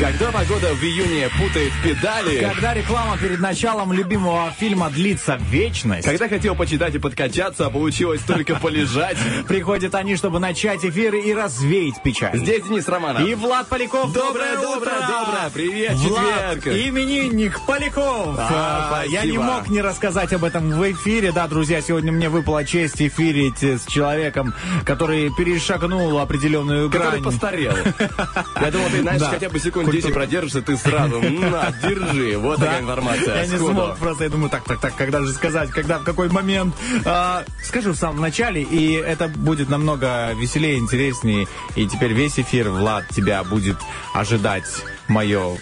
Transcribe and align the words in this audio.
Когда 0.00 0.30
погода 0.32 0.72
в 0.74 0.82
июне 0.82 1.28
путает 1.38 1.72
педали... 1.84 2.38
Когда 2.40 2.72
реклама 2.72 3.18
перед 3.18 3.38
началом 3.38 3.92
любимого 3.92 4.50
фильма 4.58 4.88
длится 4.88 5.38
вечность, 5.50 6.06
Когда 6.06 6.26
хотел 6.26 6.54
почитать 6.54 6.94
и 6.94 6.98
подкачаться, 6.98 7.66
а 7.66 7.70
получилось 7.70 8.22
только 8.22 8.54
полежать. 8.60 9.18
приходят 9.46 9.94
они, 9.94 10.16
чтобы 10.16 10.38
начать 10.38 10.82
эфиры 10.86 11.20
и 11.20 11.34
развеять 11.34 12.02
печаль. 12.02 12.34
Здесь 12.38 12.64
Денис 12.64 12.88
Романов. 12.88 13.28
И 13.28 13.34
Влад 13.34 13.68
Поляков. 13.68 14.10
Доброе, 14.14 14.58
утро! 14.58 14.70
доброе, 14.70 15.00
доброе. 15.00 15.50
Привет, 15.52 15.92
Влад, 15.96 16.54
четверг. 16.54 16.78
именинник 16.78 17.60
Поляков. 17.66 18.36
А, 18.38 19.00
А, 19.02 19.04
Я 19.06 19.26
не 19.26 19.36
мог 19.36 19.68
не 19.68 19.82
рассказать 19.82 20.32
об 20.32 20.44
этом 20.44 20.70
в 20.70 20.92
эфире. 20.92 21.30
Да, 21.30 21.46
друзья, 21.46 21.82
сегодня 21.82 22.10
мне 22.10 22.30
выпала 22.30 22.64
честь 22.64 23.02
эфирить 23.02 23.62
с 23.62 23.84
человеком, 23.84 24.54
который 24.86 25.30
перешагнул 25.36 26.18
определенную 26.18 26.88
Который 26.88 27.20
грань. 27.20 27.22
постарел. 27.22 27.74
Я 28.60 28.70
думал, 28.70 28.88
ты, 28.90 29.02
знаешь, 29.02 29.20
хотя 29.22 29.50
бы 29.50 29.58
секунд 29.92 30.14
Культура. 30.14 30.26
10 30.26 30.30
продержишься, 30.30 30.62
ты 30.62 30.76
сразу, 30.76 31.20
на, 31.20 31.72
держи. 31.82 32.38
Вот 32.38 32.60
такая 32.60 32.80
информация. 32.80 33.36
Я 33.36 33.46
не 33.46 33.58
смог 33.58 33.96
просто, 33.98 34.24
я 34.24 34.30
думаю, 34.30 34.50
так, 34.50 34.64
так, 34.64 34.80
так, 34.80 34.96
когда 34.96 35.20
же 35.22 35.32
сказать, 35.32 35.70
когда, 35.70 35.98
в 35.98 36.04
какой 36.04 36.28
момент. 36.28 36.74
А, 37.04 37.44
скажу 37.62 37.92
в 37.92 37.96
самом 37.96 38.20
начале, 38.20 38.62
и 38.62 38.92
это 38.92 39.28
будет 39.28 39.68
намного 39.68 40.32
веселее, 40.32 40.78
интереснее. 40.78 41.46
И 41.76 41.86
теперь 41.86 42.12
весь 42.12 42.38
эфир, 42.38 42.70
Влад, 42.70 43.08
тебя 43.08 43.42
будет 43.44 43.76
ожидать 44.14 44.64
мое 45.10 45.58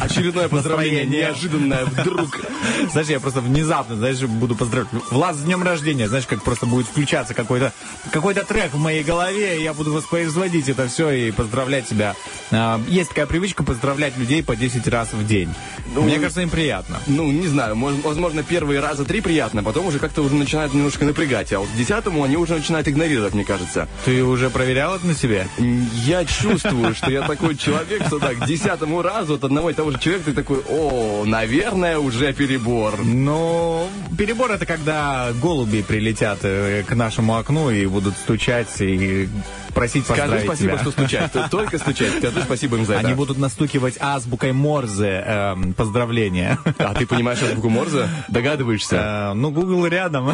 Очередное 0.00 0.48
поздравление, 0.48 1.04
Настроение. 1.04 1.06
неожиданное 1.28 1.84
вдруг. 1.84 2.40
Знаешь, 2.90 3.08
я 3.08 3.20
просто 3.20 3.40
внезапно, 3.40 3.96
знаешь, 3.96 4.20
буду 4.22 4.54
поздравлять. 4.56 4.92
Влад, 5.10 5.36
с 5.36 5.40
днем 5.40 5.62
рождения, 5.62 6.08
знаешь, 6.08 6.26
как 6.26 6.42
просто 6.42 6.66
будет 6.66 6.86
включаться 6.86 7.34
какой-то 7.34 7.72
какой-то 8.10 8.44
трек 8.44 8.72
в 8.72 8.78
моей 8.78 9.02
голове, 9.04 9.58
и 9.60 9.62
я 9.62 9.72
буду 9.74 9.92
воспроизводить 9.92 10.68
это 10.68 10.88
все 10.88 11.10
и 11.10 11.30
поздравлять 11.30 11.86
тебя. 11.86 12.14
А, 12.50 12.80
Есть 12.88 13.10
такая 13.10 13.26
привычка 13.26 13.62
поздравлять 13.62 14.16
людей 14.16 14.42
по 14.42 14.56
10 14.56 14.86
раз 14.88 15.12
в 15.12 15.26
день. 15.26 15.52
Ну, 15.94 16.02
Мне 16.02 16.16
кажется, 16.18 16.40
им 16.42 16.50
приятно. 16.50 16.98
Ну, 17.06 17.30
не 17.30 17.46
знаю, 17.48 17.74
мож- 17.76 18.00
возможно, 18.02 18.42
первые 18.42 18.80
раза 18.80 19.04
три 19.04 19.20
приятно, 19.20 19.62
потом 19.62 19.86
уже 19.86 19.98
как-то 19.98 20.22
уже 20.22 20.34
начинает 20.34 20.72
немножко 20.74 21.04
напрягать. 21.04 21.52
А 21.52 21.60
вот 21.60 21.68
к 21.68 21.76
десятому 21.76 22.22
они 22.24 22.36
уже 22.36 22.54
начинают 22.54 22.88
игнорировать, 22.88 23.34
мне 23.34 23.44
кажется. 23.44 23.88
Ты 24.04 24.22
уже 24.24 24.50
проверял 24.50 24.96
это 24.96 25.06
на 25.06 25.14
себе? 25.14 25.46
Я 26.04 26.24
чувствую, 26.24 26.94
что 26.94 27.10
я 27.10 27.22
такой 27.22 27.56
человек, 27.56 28.06
что 28.06 28.18
так, 28.18 28.45
десятому 28.46 29.02
разу 29.02 29.34
от 29.34 29.44
одного 29.44 29.70
и 29.70 29.74
того 29.74 29.90
же 29.90 29.98
человека 29.98 30.26
ты 30.26 30.32
такой, 30.32 30.62
о, 30.68 31.24
наверное, 31.24 31.98
уже 31.98 32.32
перебор. 32.32 32.98
Ну, 33.04 33.88
перебор 34.16 34.52
это 34.52 34.66
когда 34.66 35.32
голуби 35.42 35.82
прилетят 35.82 36.38
э, 36.42 36.82
к 36.86 36.94
нашему 36.94 37.36
окну 37.36 37.70
и 37.70 37.86
будут 37.86 38.16
стучать 38.16 38.68
и 38.80 39.28
просить 39.76 40.04
Скажи 40.04 40.22
поздравить 40.22 40.44
спасибо, 40.46 40.72
тебя. 40.72 40.78
что 40.80 40.90
стучать. 40.90 41.32
Только 41.50 41.78
стучать. 41.78 42.12
Скажи 42.18 42.42
спасибо 42.42 42.76
им 42.78 42.84
за 42.86 42.94
это. 42.94 43.06
Они 43.06 43.14
будут 43.14 43.38
настукивать 43.38 43.96
азбукой 44.00 44.52
Морзе 44.52 45.22
эм, 45.24 45.72
поздравления. 45.74 46.58
А 46.78 46.94
ты 46.94 47.06
понимаешь 47.06 47.42
азбуку 47.42 47.68
Морзе? 47.68 48.08
Догадываешься? 48.28 48.96
Э, 48.96 49.32
Ну, 49.34 49.50
Google 49.50 49.86
рядом. 49.86 50.32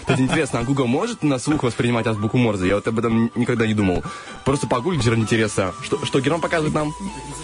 Кстати, 0.00 0.20
интересно, 0.20 0.60
а 0.60 0.64
Google 0.64 0.86
может 0.86 1.22
на 1.22 1.38
слух 1.38 1.62
воспринимать 1.64 2.06
азбуку 2.06 2.38
Морзе? 2.38 2.68
Я 2.68 2.76
вот 2.76 2.86
об 2.88 2.98
этом 2.98 3.30
никогда 3.34 3.66
не 3.66 3.74
думал. 3.74 4.02
Просто 4.44 4.66
погуглить 4.66 5.06
ради 5.06 5.20
интереса. 5.20 5.72
Что, 5.82 6.04
что 6.06 6.20
Герман 6.20 6.40
показывает 6.40 6.74
нам? 6.74 6.92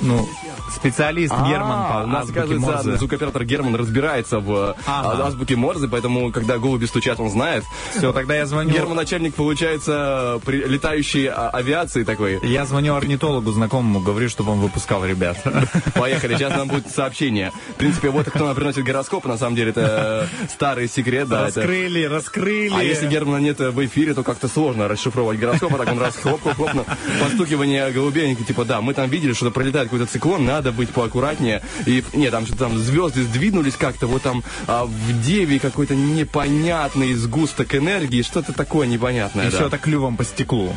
Ну, 0.00 0.28
специалист 0.74 1.32
Герман 1.32 1.70
А, 1.72 2.00
по 2.00 2.04
у 2.04 2.06
нас, 2.06 2.28
Морзе. 2.58 2.96
звукооператор 2.96 3.44
Герман 3.44 3.74
разбирается 3.74 4.38
в 4.40 4.76
а, 4.86 5.26
азбуке 5.26 5.56
Морзе, 5.56 5.88
поэтому, 5.88 6.30
когда 6.32 6.58
голуби 6.58 6.86
стучат, 6.86 7.18
он 7.20 7.30
знает. 7.30 7.64
Все, 7.96 8.12
тогда 8.12 8.34
я 8.36 8.46
звоню. 8.46 8.70
Герман 8.70 8.96
начальник, 8.96 9.34
получается, 9.34 10.40
при- 10.44 10.62
летающей 10.84 11.28
а, 11.28 11.48
авиации 11.48 12.04
такой. 12.04 12.38
Я 12.42 12.66
звоню 12.66 12.94
орнитологу 12.94 13.50
знакомому, 13.52 14.00
говорю, 14.00 14.28
чтобы 14.28 14.52
он 14.52 14.60
выпускал 14.60 15.04
ребят. 15.04 15.38
Поехали, 15.94 16.34
сейчас 16.36 16.54
нам 16.54 16.68
будет 16.68 16.90
сообщение. 16.90 17.52
В 17.70 17.74
принципе, 17.74 18.10
вот 18.10 18.26
кто 18.26 18.44
нам 18.44 18.54
приносит 18.54 18.84
гороскоп, 18.84 19.24
на 19.24 19.38
самом 19.38 19.56
деле, 19.56 19.70
это 19.70 20.28
э, 20.30 20.46
старый 20.52 20.88
секрет, 20.88 21.28
да. 21.28 21.48
это- 21.48 21.60
Раскрыли, 21.60 22.04
раскрыли. 22.04 22.74
А 22.76 22.82
если 22.82 23.08
Германа 23.08 23.38
нет 23.38 23.60
в 23.60 23.86
эфире, 23.86 24.12
то 24.12 24.22
как-то 24.22 24.46
сложно 24.46 24.86
расшифровывать 24.86 25.38
гороскоп, 25.38 25.74
а 25.74 25.78
так 25.78 25.90
он 25.90 25.98
раз 25.98 26.16
хлоп 26.16 26.42
хлоп 26.42 26.70
хлоп 26.70 26.86
постукивание 27.20 27.90
голубей, 27.90 28.26
они 28.26 28.36
типа, 28.36 28.66
да, 28.66 28.82
мы 28.82 28.92
там 28.92 29.08
видели, 29.08 29.32
что 29.32 29.50
пролетает 29.50 29.88
какой-то 29.88 30.06
циклон, 30.06 30.44
надо 30.44 30.70
быть 30.70 30.90
поаккуратнее. 30.90 31.62
И, 31.86 32.04
нет, 32.12 32.32
там 32.32 32.44
что-то 32.44 32.64
там 32.64 32.78
звезды 32.78 33.22
сдвинулись 33.22 33.76
как-то, 33.76 34.06
вот 34.06 34.22
там 34.22 34.44
а, 34.66 34.84
в 34.84 35.22
Деве 35.22 35.58
какой-то 35.58 35.94
непонятный 35.94 37.14
сгусток 37.14 37.74
энергии, 37.74 38.20
что-то 38.22 38.52
такое 38.52 38.86
непонятное, 38.86 39.48
И 39.48 39.50
да. 39.50 39.56
все 39.56 39.70
так 39.70 39.80
клювом 39.80 40.16
по 40.16 40.24
стеклу. 40.24 40.73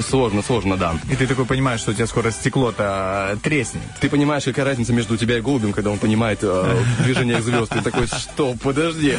Сложно, 0.00 0.42
сложно, 0.42 0.76
да. 0.76 0.94
И 1.10 1.16
ты 1.16 1.26
такой 1.26 1.46
понимаешь, 1.46 1.80
что 1.80 1.92
у 1.92 1.94
тебя 1.94 2.06
скоро 2.06 2.30
стекло-то 2.30 3.32
э, 3.32 3.36
треснет. 3.42 3.82
Ты 4.00 4.10
понимаешь, 4.10 4.44
какая 4.44 4.66
разница 4.66 4.92
между 4.92 5.16
тебя 5.16 5.38
и 5.38 5.40
голубем, 5.40 5.72
когда 5.72 5.90
он 5.90 5.98
понимает 5.98 6.40
э, 6.42 6.76
движение 7.02 7.40
звезд. 7.40 7.72
Ты 7.72 7.80
такой, 7.80 8.06
что, 8.06 8.54
подожди. 8.62 9.14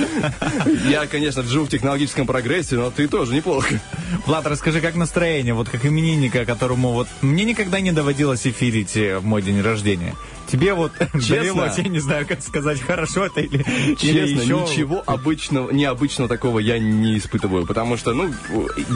Я, 0.88 1.08
конечно, 1.08 1.42
живу 1.44 1.66
в 1.66 1.70
технологическом 1.70 2.28
прогрессе, 2.28 2.76
но 2.76 2.92
ты 2.92 3.08
тоже 3.08 3.34
неплохо. 3.34 3.80
Влад, 4.26 4.46
расскажи, 4.46 4.82
как 4.82 4.96
настроение, 4.96 5.54
вот 5.54 5.68
как 5.68 5.86
именинника, 5.86 6.46
которому 6.46 6.92
вот 6.92 7.08
мне 7.22 7.44
никогда 7.44 7.80
не 7.80 7.92
доводилось 7.92 8.46
эфирить 8.46 8.96
э, 8.98 9.18
в 9.18 9.26
мой 9.26 9.42
день 9.42 9.62
рождения. 9.62 10.14
Тебе 10.48 10.74
вот 10.74 10.92
довелось, 11.14 11.78
я 11.78 11.84
не 11.84 12.00
знаю, 12.00 12.26
как 12.28 12.42
сказать, 12.42 12.82
хорошо 12.82 13.26
это 13.26 13.42
или, 13.42 13.58
или 13.58 13.96
Честно, 13.96 14.42
еще... 14.42 14.62
ничего 14.62 15.04
обычного, 15.06 15.72
необычного 15.72 16.30
такого 16.30 16.60
я 16.60 16.80
не 16.80 17.18
испытываю, 17.18 17.66
потому 17.66 17.98
что, 17.98 18.14
ну, 18.14 18.34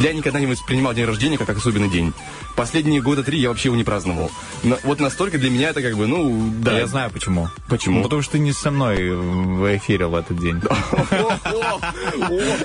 я 0.01 0.13
никогда 0.13 0.40
не 0.40 0.45
воспринимал 0.45 0.94
день 0.94 1.06
рождения 1.06 1.38
как 1.38 1.50
особенный 1.50 1.90
день. 1.90 2.13
Последние 2.56 3.01
года 3.01 3.23
три 3.23 3.40
я 3.40 3.50
вообще 3.50 3.69
его 3.69 3.75
не 3.75 3.84
праздновал. 3.84 4.31
Но 4.63 4.78
вот 4.84 5.00
настолько 5.00 5.38
для 5.38 5.50
меня 5.50 5.69
это 5.69 5.81
как 5.81 5.95
бы, 5.95 6.07
ну, 6.07 6.51
да. 6.59 6.78
Я 6.78 6.88
знаю 6.88 7.11
почему. 7.11 7.50
Почему? 7.67 7.97
Ну, 7.97 8.03
потому 8.03 8.22
что 8.22 8.34
ты 8.34 8.40
не 8.40 8.51
со 8.51 8.72
мной 8.72 9.16
в 9.16 9.78
эфире 9.78 10.07
в 10.07 10.16
этот 10.16 10.38
день. 10.40 10.61
О, 11.11 11.79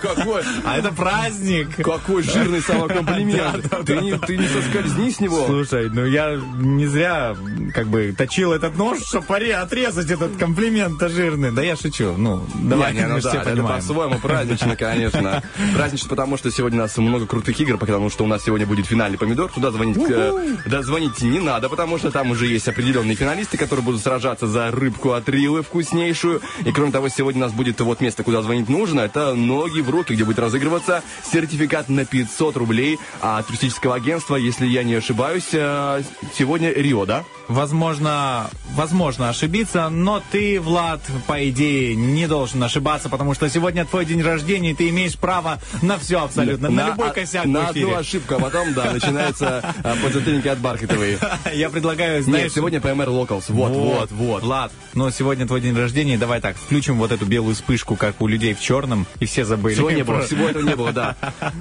какой, 0.01 0.43
А 0.65 0.79
это 0.79 0.93
праздник! 0.93 1.77
какой 1.77 2.23
жирный 2.23 2.61
самокомплимент. 2.61 3.87
Ты 3.87 3.97
не, 3.97 4.19
ты 4.19 4.37
не 4.37 4.47
соскользни 4.49 5.11
с 5.11 5.21
него. 5.21 5.47
Слушай, 5.47 5.89
ну 5.91 6.05
я 6.05 6.41
не 6.59 6.87
зря 6.87 7.37
как 7.75 7.89
бы 7.89 8.15
точил 8.17 8.53
этот 8.53 8.76
нож, 8.77 9.01
чтобы 9.03 9.27
отрезать 9.37 10.11
этот 10.11 10.37
комплимент-то 10.37 11.09
жирный. 11.09 11.51
Да 11.51 11.63
я 11.63 11.77
шучу. 11.77 12.15
Ну, 12.17 12.45
давай, 12.55 12.93
Не, 12.93 13.01
не, 13.01 13.07
ну 13.07 13.21
да, 13.21 13.29
все 13.31 13.41
это 13.41 13.63
по-своему 13.63 14.19
празднично, 14.19 14.77
конечно. 14.77 15.43
Празднично, 15.75 16.09
потому 16.09 16.37
что 16.37 16.51
сегодня 16.51 16.79
у 16.79 16.83
нас 16.83 16.97
много 16.97 17.27
крутых 17.27 17.59
игр, 17.61 17.79
потому 17.79 18.11
что 18.11 18.25
у 18.25 18.27
нас 18.27 18.45
сегодня 18.45 18.67
будет 18.67 18.87
финальный 18.87 19.19
помидор. 19.19 19.51
Туда 19.51 19.71
звонить, 19.71 19.99
э, 20.09 20.57
да, 20.67 20.83
звонить 20.83 21.21
не 21.23 21.41
надо, 21.41 21.69
потому 21.69 21.99
что 21.99 22.11
там 22.11 22.31
уже 22.31 22.47
есть 22.47 22.69
определенные 22.69 23.17
финалисты, 23.17 23.57
которые 23.57 23.85
будут 23.85 24.03
сражаться 24.03 24.47
за 24.47 24.71
рыбку 24.71 25.13
от 25.13 25.29
Рилы 25.29 25.63
вкуснейшую. 25.63 26.41
И 26.65 26.73
кроме 26.73 26.93
того, 26.93 27.09
сегодня 27.09 27.43
у 27.43 27.47
нас 27.47 27.53
будет 27.53 27.81
вот 27.81 28.01
место, 28.01 28.23
куда 28.23 28.43
звонить 28.43 28.69
нужно. 28.69 29.01
Это 29.01 29.35
ноги 29.35 29.81
в 29.81 29.91
руки, 29.91 30.13
где 30.15 30.25
будет 30.25 30.39
разыгрываться 30.39 31.03
сертификат 31.33 31.89
на 31.89 32.05
500 32.05 32.57
рублей 32.57 32.99
от 33.21 33.47
туристического 33.47 33.95
агентства, 33.97 34.37
если 34.37 34.67
я 34.67 34.83
не 34.83 34.95
ошибаюсь. 34.95 35.49
э, 35.53 36.03
Сегодня 36.37 36.73
Рио, 36.73 37.07
да? 37.07 37.25
Возможно, 37.49 38.51
возможно 38.75 39.29
ошибиться, 39.29 39.89
но 39.89 40.23
ты, 40.31 40.61
Влад, 40.61 41.01
по 41.27 41.49
идее, 41.49 41.95
не 41.95 42.27
должен 42.27 42.63
ошибаться, 42.63 43.09
потому 43.09 43.35
что 43.35 43.49
сегодня 43.49 43.85
твой 43.85 44.05
день 44.05 44.23
рождения, 44.23 44.73
и 44.73 44.75
ты 44.75 44.89
имеешь 44.89 45.17
право 45.17 45.59
на 45.83 45.99
все 45.99 46.23
абсолютно, 46.23 46.69
на, 46.69 46.85
на 46.85 46.89
любой 46.91 47.11
а, 47.11 47.13
косяк 47.13 47.47
На 47.47 47.69
одну 47.69 47.95
ошибку, 47.95 48.35
а 48.35 48.39
потом, 48.39 48.75
да, 48.75 48.93
начинаются 48.93 49.75
а, 49.83 49.97
подзатыльники 50.03 50.49
от 50.49 50.59
Бархатовой. 50.59 51.19
Я 51.55 51.71
предлагаю, 51.71 52.23
знаешь... 52.23 52.45
Нет, 52.45 52.53
сегодня 52.53 52.81
ПМР 52.81 53.09
Локалс, 53.09 53.49
вот, 53.49 53.73
вот, 53.73 54.11
вот. 54.11 54.43
Влад, 54.43 54.73
но 54.95 55.11
сегодня 55.11 55.47
твой 55.47 55.61
день 55.61 55.77
рождения, 55.77 56.19
давай 56.19 56.41
так, 56.41 56.57
включим 56.57 56.99
вот 56.99 57.13
эту 57.13 57.25
белую 57.25 57.55
вспышку, 57.55 57.97
как 57.97 58.21
у 58.21 58.27
людей 58.27 58.55
в 58.55 58.61
черном, 58.61 59.07
и 59.21 59.27
все 59.27 59.45
забыли. 59.45 59.75
Сегодня 59.75 60.05
было, 60.05 60.27
сегодня 60.27 60.63
не 60.63 60.77
было, 60.77 60.93
да. 60.93 61.17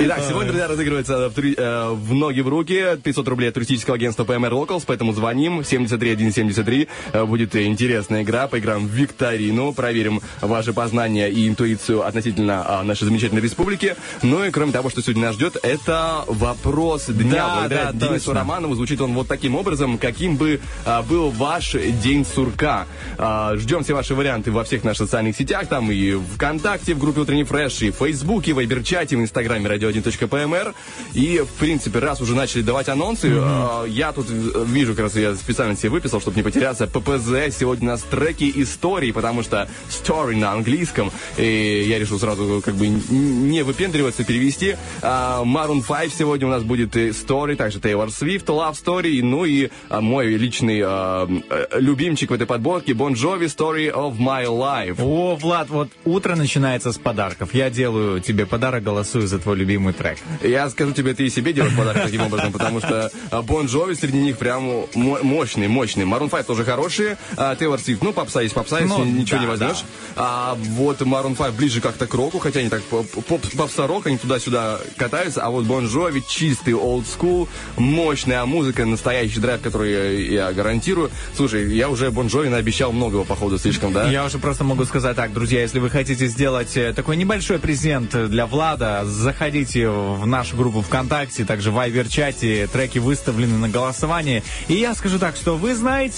Итак, 0.00 0.22
сегодня, 0.28 0.48
друзья, 0.48 0.68
разыгрывается 0.68 1.32
э, 1.34 1.54
э, 1.56 1.90
в, 1.92 2.14
ноги 2.14 2.40
в 2.40 2.48
руки 2.48 2.98
500 3.02 3.28
рублей 3.28 3.48
от 3.48 3.54
туристического 3.54 3.96
агентства 3.96 4.24
ПМР 4.24 4.48
эм 4.48 4.54
Локалс, 4.54 4.84
поэтому 4.84 5.12
звоним 5.12 5.64
73170 5.64 6.47
73. 6.52 6.88
Э, 7.12 7.24
будет 7.24 7.56
интересная 7.56 8.22
игра. 8.22 8.48
Поиграем 8.48 8.86
в 8.86 8.90
викторину. 8.90 9.72
Проверим 9.72 10.20
ваши 10.40 10.72
познания 10.72 11.28
и 11.28 11.48
интуицию 11.48 12.06
относительно 12.06 12.64
а, 12.66 12.82
нашей 12.82 13.04
замечательной 13.04 13.42
республики. 13.42 13.96
Ну 14.22 14.44
и 14.44 14.50
кроме 14.50 14.72
того, 14.72 14.90
что 14.90 15.02
сегодня 15.02 15.26
нас 15.26 15.34
ждет, 15.34 15.56
это 15.62 16.24
вопрос 16.26 17.06
дня. 17.06 17.46
Да, 17.46 17.54
Благодаря 17.60 17.92
да, 17.92 18.08
Денису 18.08 18.26
точно. 18.26 18.34
Романову 18.34 18.74
звучит 18.74 19.00
он 19.00 19.14
вот 19.14 19.28
таким 19.28 19.54
образом, 19.54 19.98
каким 19.98 20.36
бы 20.36 20.60
а, 20.84 21.02
был 21.02 21.30
ваш 21.30 21.74
день 22.02 22.24
сурка. 22.24 22.86
А, 23.16 23.56
ждем 23.56 23.84
все 23.84 23.94
ваши 23.94 24.14
варианты 24.14 24.50
во 24.50 24.64
всех 24.64 24.84
наших 24.84 25.06
социальных 25.06 25.36
сетях, 25.36 25.66
там 25.68 25.90
и 25.90 26.14
ВКонтакте, 26.34 26.94
в 26.94 26.98
группе 26.98 27.20
Утренний 27.20 27.44
Фреш, 27.44 27.82
и 27.82 27.90
в 27.90 27.96
Фейсбуке, 27.96 28.52
в 28.52 28.56
Вайберчате, 28.56 29.16
в 29.16 29.20
Инстаграме 29.20 29.68
радио1.пмр. 29.68 30.68
Эм 30.68 30.74
и, 31.14 31.40
в 31.40 31.58
принципе, 31.58 31.98
раз 31.98 32.20
уже 32.20 32.34
начали 32.34 32.62
давать 32.62 32.88
анонсы, 32.88 33.28
mm-hmm. 33.28 33.88
я 33.90 34.12
тут 34.12 34.26
э, 34.30 34.64
вижу, 34.66 34.94
как 34.94 35.04
раз 35.04 35.16
я 35.16 35.34
специально 35.34 35.76
себе 35.76 35.90
выписал, 35.90 36.20
чтобы 36.20 36.37
не 36.38 36.42
потеряться, 36.44 36.86
ППЗ, 36.86 37.56
сегодня 37.58 37.88
у 37.88 37.92
нас 37.92 38.02
треки 38.02 38.50
истории, 38.62 39.10
потому 39.10 39.42
что 39.42 39.68
story 39.90 40.36
на 40.36 40.52
английском, 40.52 41.10
и 41.36 41.84
я 41.88 41.98
решил 41.98 42.18
сразу 42.20 42.62
как 42.64 42.74
бы 42.76 42.86
не 42.86 43.62
выпендриваться, 43.62 44.22
перевести. 44.24 44.76
А, 45.02 45.42
Maroon 45.44 45.82
5 45.86 46.12
сегодня 46.16 46.46
у 46.46 46.50
нас 46.50 46.62
будет 46.62 46.94
story, 46.94 47.56
также 47.56 47.80
Taylor 47.80 48.08
Swift, 48.08 48.46
Love 48.46 48.74
Story, 48.74 49.20
ну 49.22 49.44
и 49.44 49.70
а, 49.88 50.00
мой 50.00 50.28
личный 50.28 50.80
а, 50.84 51.28
э, 51.50 51.66
любимчик 51.80 52.30
в 52.30 52.34
этой 52.34 52.46
подборке, 52.46 52.92
Bon 52.92 53.14
Jovi, 53.14 53.46
Story 53.46 53.92
of 53.92 54.16
My 54.18 54.44
Life. 54.46 55.02
О, 55.02 55.34
Влад, 55.34 55.70
вот 55.70 55.88
утро 56.04 56.36
начинается 56.36 56.92
с 56.92 56.98
подарков. 56.98 57.52
Я 57.52 57.68
делаю 57.68 58.20
тебе 58.20 58.46
подарок, 58.46 58.84
голосую 58.84 59.26
за 59.26 59.40
твой 59.40 59.56
любимый 59.56 59.92
трек. 59.92 60.18
Я 60.42 60.70
скажу 60.70 60.92
тебе, 60.92 61.14
ты 61.14 61.26
и 61.26 61.30
себе 61.30 61.52
делаешь 61.52 61.76
подарок 61.76 62.04
таким 62.04 62.22
образом, 62.22 62.52
потому 62.52 62.78
что 62.78 63.10
Bon 63.32 63.64
Jovi 63.66 63.96
среди 63.96 64.18
них 64.18 64.38
прям 64.38 64.84
мо- 64.94 65.18
мощный, 65.22 65.66
мощный. 65.66 66.04
Maroon 66.04 66.27
5 66.28 66.46
тоже 66.46 66.64
хорошие, 66.64 67.16
а, 67.36 67.54
Taylor 67.54 67.78
Swift, 67.78 67.98
ну, 68.02 68.12
попса 68.12 68.42
есть 68.42 68.54
попса, 68.54 68.80
есть, 68.80 68.90
Ну, 68.90 69.04
ничего 69.04 69.36
да, 69.38 69.42
не 69.44 69.46
возьмешь. 69.50 69.84
А 70.16 70.56
вот 70.60 71.00
Maroon 71.02 71.36
5 71.36 71.52
ближе 71.54 71.80
как-то 71.80 72.06
к 72.06 72.14
року, 72.14 72.38
хотя 72.38 72.60
они 72.60 72.68
так 72.68 72.82
поп- 72.82 73.10
поп- 73.26 73.50
попса-рок, 73.56 74.06
они 74.06 74.18
туда-сюда 74.18 74.80
катаются, 74.96 75.42
а 75.42 75.50
вот 75.50 75.64
Bon 75.64 75.84
Jovi 75.88 76.22
чистый 76.28 76.74
old 76.74 77.04
school, 77.06 77.48
мощная 77.76 78.44
музыка, 78.44 78.84
настоящий 78.84 79.40
драйв, 79.40 79.60
который 79.62 79.92
я, 79.92 80.46
я 80.46 80.52
гарантирую. 80.52 81.10
Слушай, 81.36 81.74
я 81.74 81.88
уже 81.88 82.06
Bon 82.08 82.26
Jovi 82.26 82.48
наобещал 82.48 82.92
многого, 82.92 83.24
походу, 83.24 83.58
слишком, 83.58 83.92
да? 83.92 84.10
Я 84.10 84.24
уже 84.24 84.38
просто 84.38 84.64
могу 84.64 84.84
сказать 84.84 85.16
так, 85.16 85.32
друзья, 85.32 85.60
если 85.60 85.78
вы 85.78 85.90
хотите 85.90 86.26
сделать 86.26 86.76
э, 86.76 86.92
такой 86.92 87.16
небольшой 87.16 87.58
презент 87.58 88.10
для 88.28 88.46
Влада, 88.46 89.04
заходите 89.04 89.88
в 89.88 90.26
нашу 90.26 90.56
группу 90.56 90.82
ВКонтакте, 90.82 91.44
также 91.44 91.70
в 91.70 91.74
Вайбер-чате, 91.74 92.66
треки 92.66 92.98
выставлены 92.98 93.58
на 93.58 93.68
голосование. 93.68 94.42
И 94.68 94.74
я 94.74 94.94
скажу 94.94 95.18
так, 95.18 95.36
что 95.36 95.56
вы 95.56 95.74
знаете, 95.74 96.17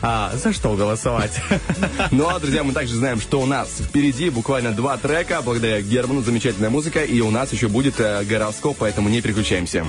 а, 0.00 0.32
за 0.34 0.52
что 0.52 0.74
голосовать. 0.74 1.40
Ну 2.10 2.28
а, 2.28 2.38
друзья, 2.38 2.62
мы 2.62 2.72
также 2.72 2.94
знаем, 2.94 3.20
что 3.20 3.40
у 3.40 3.46
нас 3.46 3.68
впереди 3.80 4.30
буквально 4.30 4.72
два 4.72 4.96
трека, 4.96 5.40
благодаря 5.42 5.80
Герману, 5.80 6.22
замечательная 6.22 6.70
музыка, 6.70 7.04
и 7.04 7.20
у 7.20 7.30
нас 7.30 7.52
еще 7.52 7.68
будет 7.68 8.00
э, 8.00 8.24
гороскоп, 8.24 8.76
поэтому 8.78 9.08
не 9.08 9.20
переключаемся. 9.20 9.86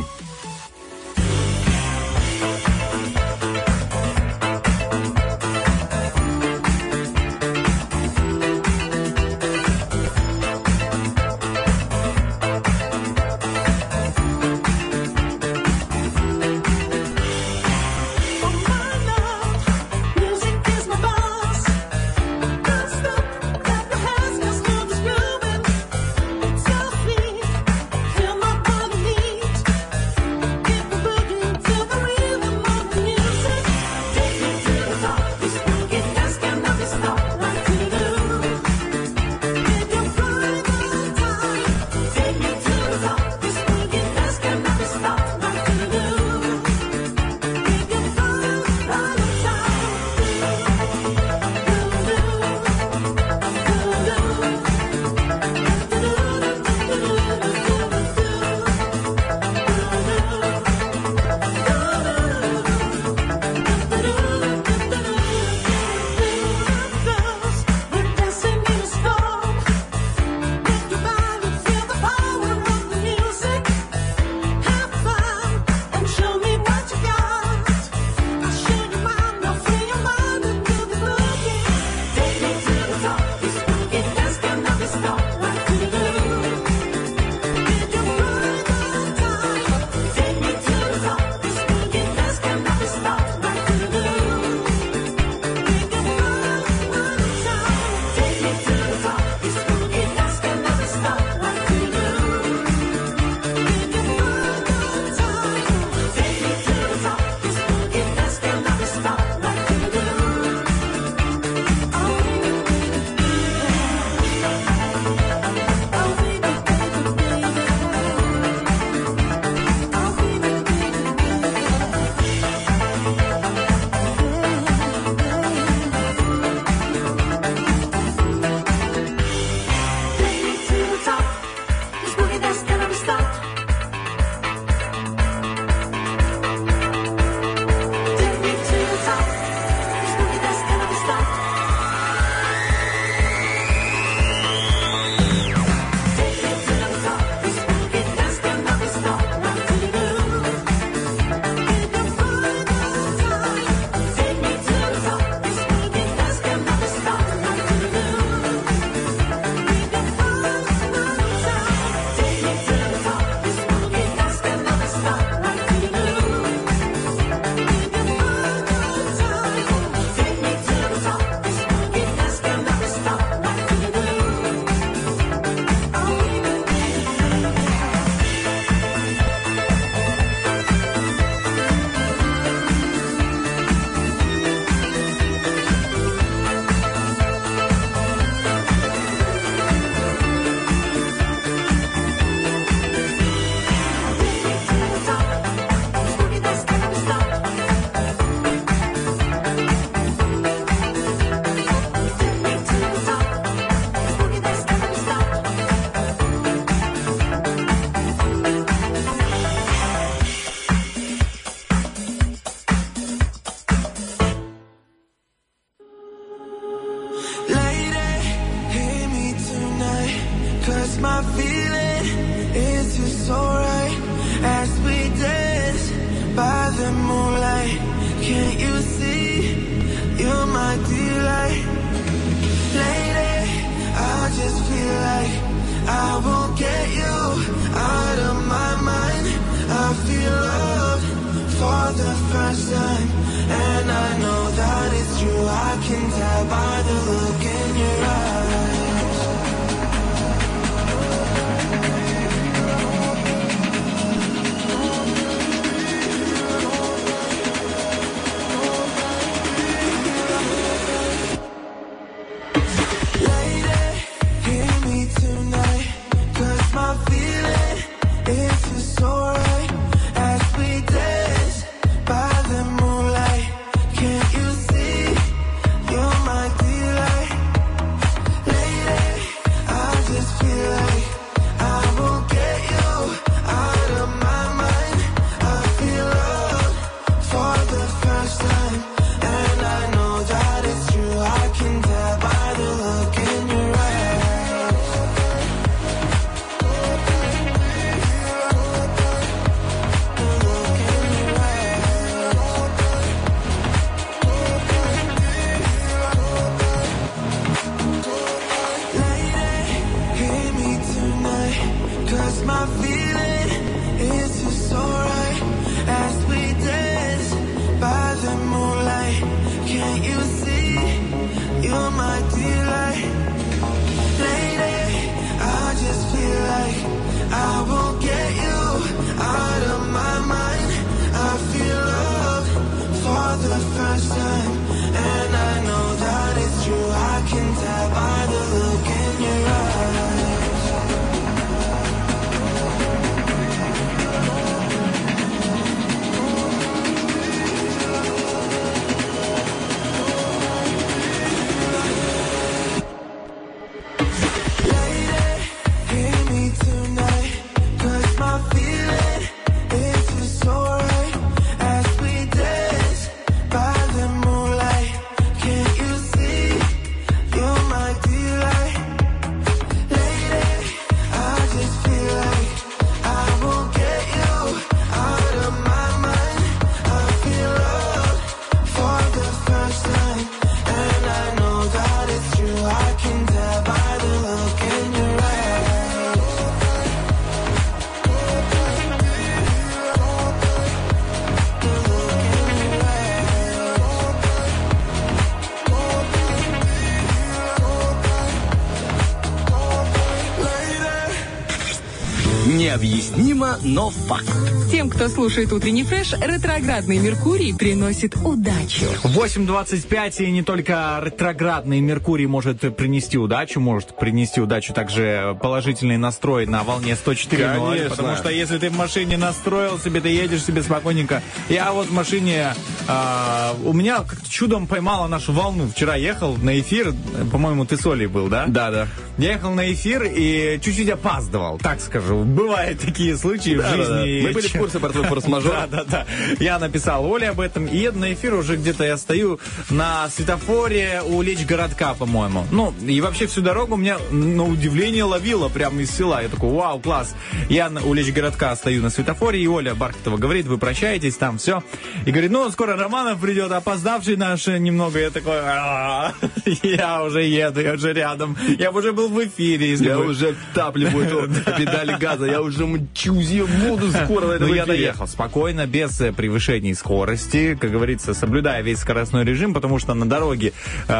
Необъяснимо, 403.15 403.57
но 403.63 403.89
факт. 403.89 404.25
Тем, 404.71 404.89
кто 404.89 405.07
слушает 405.07 405.51
утренний 405.53 405.83
фреш, 405.83 406.13
ретроградный 406.13 406.97
Меркурий 406.97 407.53
приносит 407.53 408.15
удачу. 408.15 408.85
8.25, 409.03 410.25
и 410.25 410.31
не 410.31 410.41
только 410.41 410.99
ретроградный 411.03 411.79
Меркурий 411.79 412.25
может 412.25 412.75
принести 412.75 413.17
удачу, 413.17 413.59
может 413.59 413.95
принести 413.97 414.41
удачу 414.41 414.73
также 414.73 415.37
положительный 415.41 415.97
настрой 415.97 416.47
на 416.47 416.63
волне 416.63 416.93
104.0, 416.93 417.37
Конечно. 417.37 417.89
потому 417.89 418.15
что 418.15 418.29
если 418.29 418.57
ты 418.57 418.69
в 418.69 418.77
машине 418.77 419.17
настроил 419.17 419.77
себе, 419.77 420.01
ты 420.01 420.09
едешь 420.09 420.43
себе 420.43 420.63
спокойненько. 420.63 421.21
Я 421.49 421.71
вот 421.71 421.87
в 421.87 421.93
машине, 421.93 422.53
а, 422.87 423.55
у 423.63 423.73
меня 423.73 423.99
как-то 423.99 424.29
чудом 424.29 424.65
поймала 424.65 425.07
нашу 425.07 425.33
волну. 425.33 425.67
Вчера 425.67 425.95
ехал 425.95 426.35
на 426.37 426.59
эфир, 426.59 426.93
по-моему, 427.31 427.65
ты 427.65 427.77
с 427.77 427.85
Олей 427.85 428.07
был, 428.07 428.27
да? 428.27 428.45
Да, 428.47 428.71
да. 428.71 428.87
Я 429.17 429.33
ехал 429.33 429.51
на 429.53 429.71
эфир 429.71 430.03
и 430.03 430.59
чуть-чуть 430.61 430.89
опаздывал, 430.89 431.59
так 431.59 431.79
скажу. 431.79 432.23
Бывают 432.23 432.79
такие 432.79 433.15
случаи 433.15 433.55
в 433.55 433.57
Да-да-да. 433.61 433.83
жизни. 434.03 434.21
Мы 434.27 434.31
были 434.33 434.47
в 434.47 434.53
курсе 434.53 434.79
про 434.79 434.89
твой 434.89 435.05
форс-мажор. 435.05 435.51
Да, 435.53 435.67
да, 435.67 435.83
да. 435.83 436.05
Я 436.39 436.57
написал 436.57 437.05
Оле 437.05 437.29
об 437.29 437.39
этом. 437.39 437.65
И 437.67 437.77
еду 437.77 437.99
на 437.99 438.13
эфир 438.13 438.33
уже 438.33 438.55
где-то 438.55 438.83
я 438.83 438.97
стою 438.97 439.39
на 439.69 440.09
светофоре 440.09 441.01
у 441.05 441.21
Лечь 441.21 441.45
городка, 441.45 441.93
по-моему. 441.93 442.45
Ну, 442.51 442.73
и 442.87 443.01
вообще 443.01 443.27
всю 443.27 443.41
дорогу 443.41 443.75
меня 443.75 443.97
на 444.11 444.45
удивление 444.45 445.03
ловило 445.03 445.47
прямо 445.49 445.81
из 445.81 445.91
села. 445.91 446.21
Я 446.23 446.29
такой, 446.29 446.49
вау, 446.49 446.79
класс. 446.79 447.13
Я 447.49 447.71
у 447.85 447.93
Лечь 447.93 448.11
городка 448.11 448.55
стою 448.55 448.81
на 448.81 448.89
светофоре, 448.89 449.39
и 449.39 449.47
Оля 449.47 449.75
Бархатова 449.75 450.17
говорит, 450.17 450.47
вы 450.47 450.57
прощаетесь, 450.57 451.17
там 451.17 451.37
все. 451.37 451.63
И 452.05 452.11
говорит, 452.11 452.31
ну, 452.31 452.49
скоро 452.49 452.75
Романов 452.75 453.19
придет, 453.19 453.51
опоздавший 453.51 454.15
наш 454.17 454.47
немного. 454.47 454.99
Я 454.99 455.11
такой, 455.11 455.37
«А, 455.39 456.13
я 456.63 457.03
уже 457.03 457.23
еду, 457.23 457.61
я 457.61 457.73
уже 457.73 457.93
рядом. 457.93 458.35
Я 458.57 458.71
уже 458.71 458.91
был 458.91 459.02
в 459.07 459.25
эфире. 459.25 459.71
если 459.71 459.87
Я 459.87 459.97
бы- 459.97 460.05
уже 460.07 460.35
втапливаю 460.51 461.29
эту 461.31 461.51
педали 461.57 461.95
газа, 461.99 462.25
я 462.25 462.41
уже 462.41 462.65
мчусь, 462.65 463.29
я 463.29 463.45
буду 463.45 463.91
скоро 463.91 464.27
на 464.27 464.39
Ну, 464.39 464.53
я 464.53 464.65
доехал 464.65 465.07
спокойно, 465.07 465.65
без 465.67 465.99
э, 466.01 466.11
превышений 466.11 466.73
скорости, 466.73 467.57
как 467.59 467.71
говорится, 467.71 468.13
соблюдая 468.13 468.61
весь 468.61 468.79
скоростной 468.79 469.23
режим, 469.25 469.53
потому 469.53 469.79
что 469.79 469.93
на 469.93 470.07
дороге 470.07 470.53
э, 470.87 470.93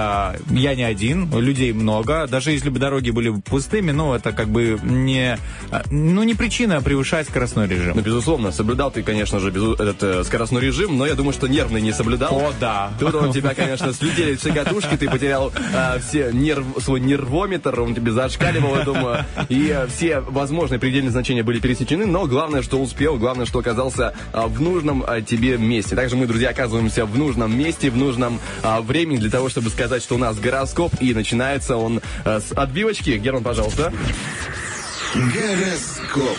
я 0.50 0.76
не 0.76 0.84
один, 0.84 1.30
людей 1.38 1.74
много. 1.74 2.28
Даже 2.28 2.52
если 2.52 2.70
бы 2.70 2.80
дороги 2.80 3.12
были 3.12 3.30
пустыми, 3.42 3.92
ну, 3.92 4.14
это 4.14 4.32
как 4.32 4.50
бы 4.50 4.80
не, 4.84 5.38
э, 5.72 5.82
ну, 5.92 6.24
не 6.24 6.34
причина 6.34 6.82
превышать 6.82 7.28
скоростной 7.28 7.68
режим. 7.68 7.94
Ну, 7.96 8.02
безусловно, 8.02 8.52
соблюдал 8.52 8.92
ты, 8.92 9.04
конечно 9.04 9.40
же, 9.40 9.50
безу- 9.52 9.74
этот 9.76 10.02
э, 10.04 10.24
скоростной 10.24 10.62
режим, 10.62 10.98
но 10.98 11.06
я 11.06 11.16
думаю, 11.16 11.34
что 11.34 11.48
нервный 11.48 11.82
не 11.82 11.92
соблюдал. 11.94 12.36
О, 12.36 12.54
да. 12.60 12.92
Тут 13.00 13.14
у 13.16 13.32
тебя, 13.32 13.54
конечно, 13.54 13.94
слетели 13.94 14.36
все 14.36 14.52
катушки, 14.54 14.96
ты 14.98 15.10
потерял 15.10 15.52
э, 15.74 16.00
все 16.00 16.32
нерв, 16.32 16.66
свой 16.80 17.00
нервометр, 17.00 17.80
он 17.80 17.93
тебе 17.96 18.12
зашкаливал, 18.12 18.78
я 18.78 18.84
думаю, 18.84 19.26
и 19.50 19.70
э, 19.70 19.88
все 19.88 20.20
возможные 20.20 20.80
предельные 20.80 21.12
значения 21.12 21.44
были 21.44 21.60
пересечены, 21.60 22.06
но 22.06 22.26
главное, 22.26 22.62
что 22.62 22.82
успел, 22.82 23.18
главное, 23.18 23.46
что 23.46 23.60
оказался 23.60 24.14
э, 24.34 24.42
в 24.46 24.62
нужном 24.62 25.04
э, 25.04 25.22
тебе 25.22 25.58
месте. 25.58 25.96
Также 25.96 26.16
мы, 26.16 26.28
друзья, 26.28 26.50
оказываемся 26.50 27.06
в 27.06 27.18
нужном 27.18 27.58
месте, 27.58 27.90
в 27.90 27.98
нужном 27.98 28.40
времени 28.64 29.18
для 29.18 29.30
того, 29.30 29.50
чтобы 29.50 29.70
сказать, 29.70 30.04
что 30.04 30.16
у 30.16 30.18
нас 30.18 30.38
гороскоп, 30.40 30.94
и 31.00 31.14
начинается 31.14 31.78
он 31.78 32.02
с 32.26 32.52
отбивочки. 32.52 33.12
Герман, 33.12 33.44
пожалуйста. 33.44 33.94
Гороскоп. 35.14 36.38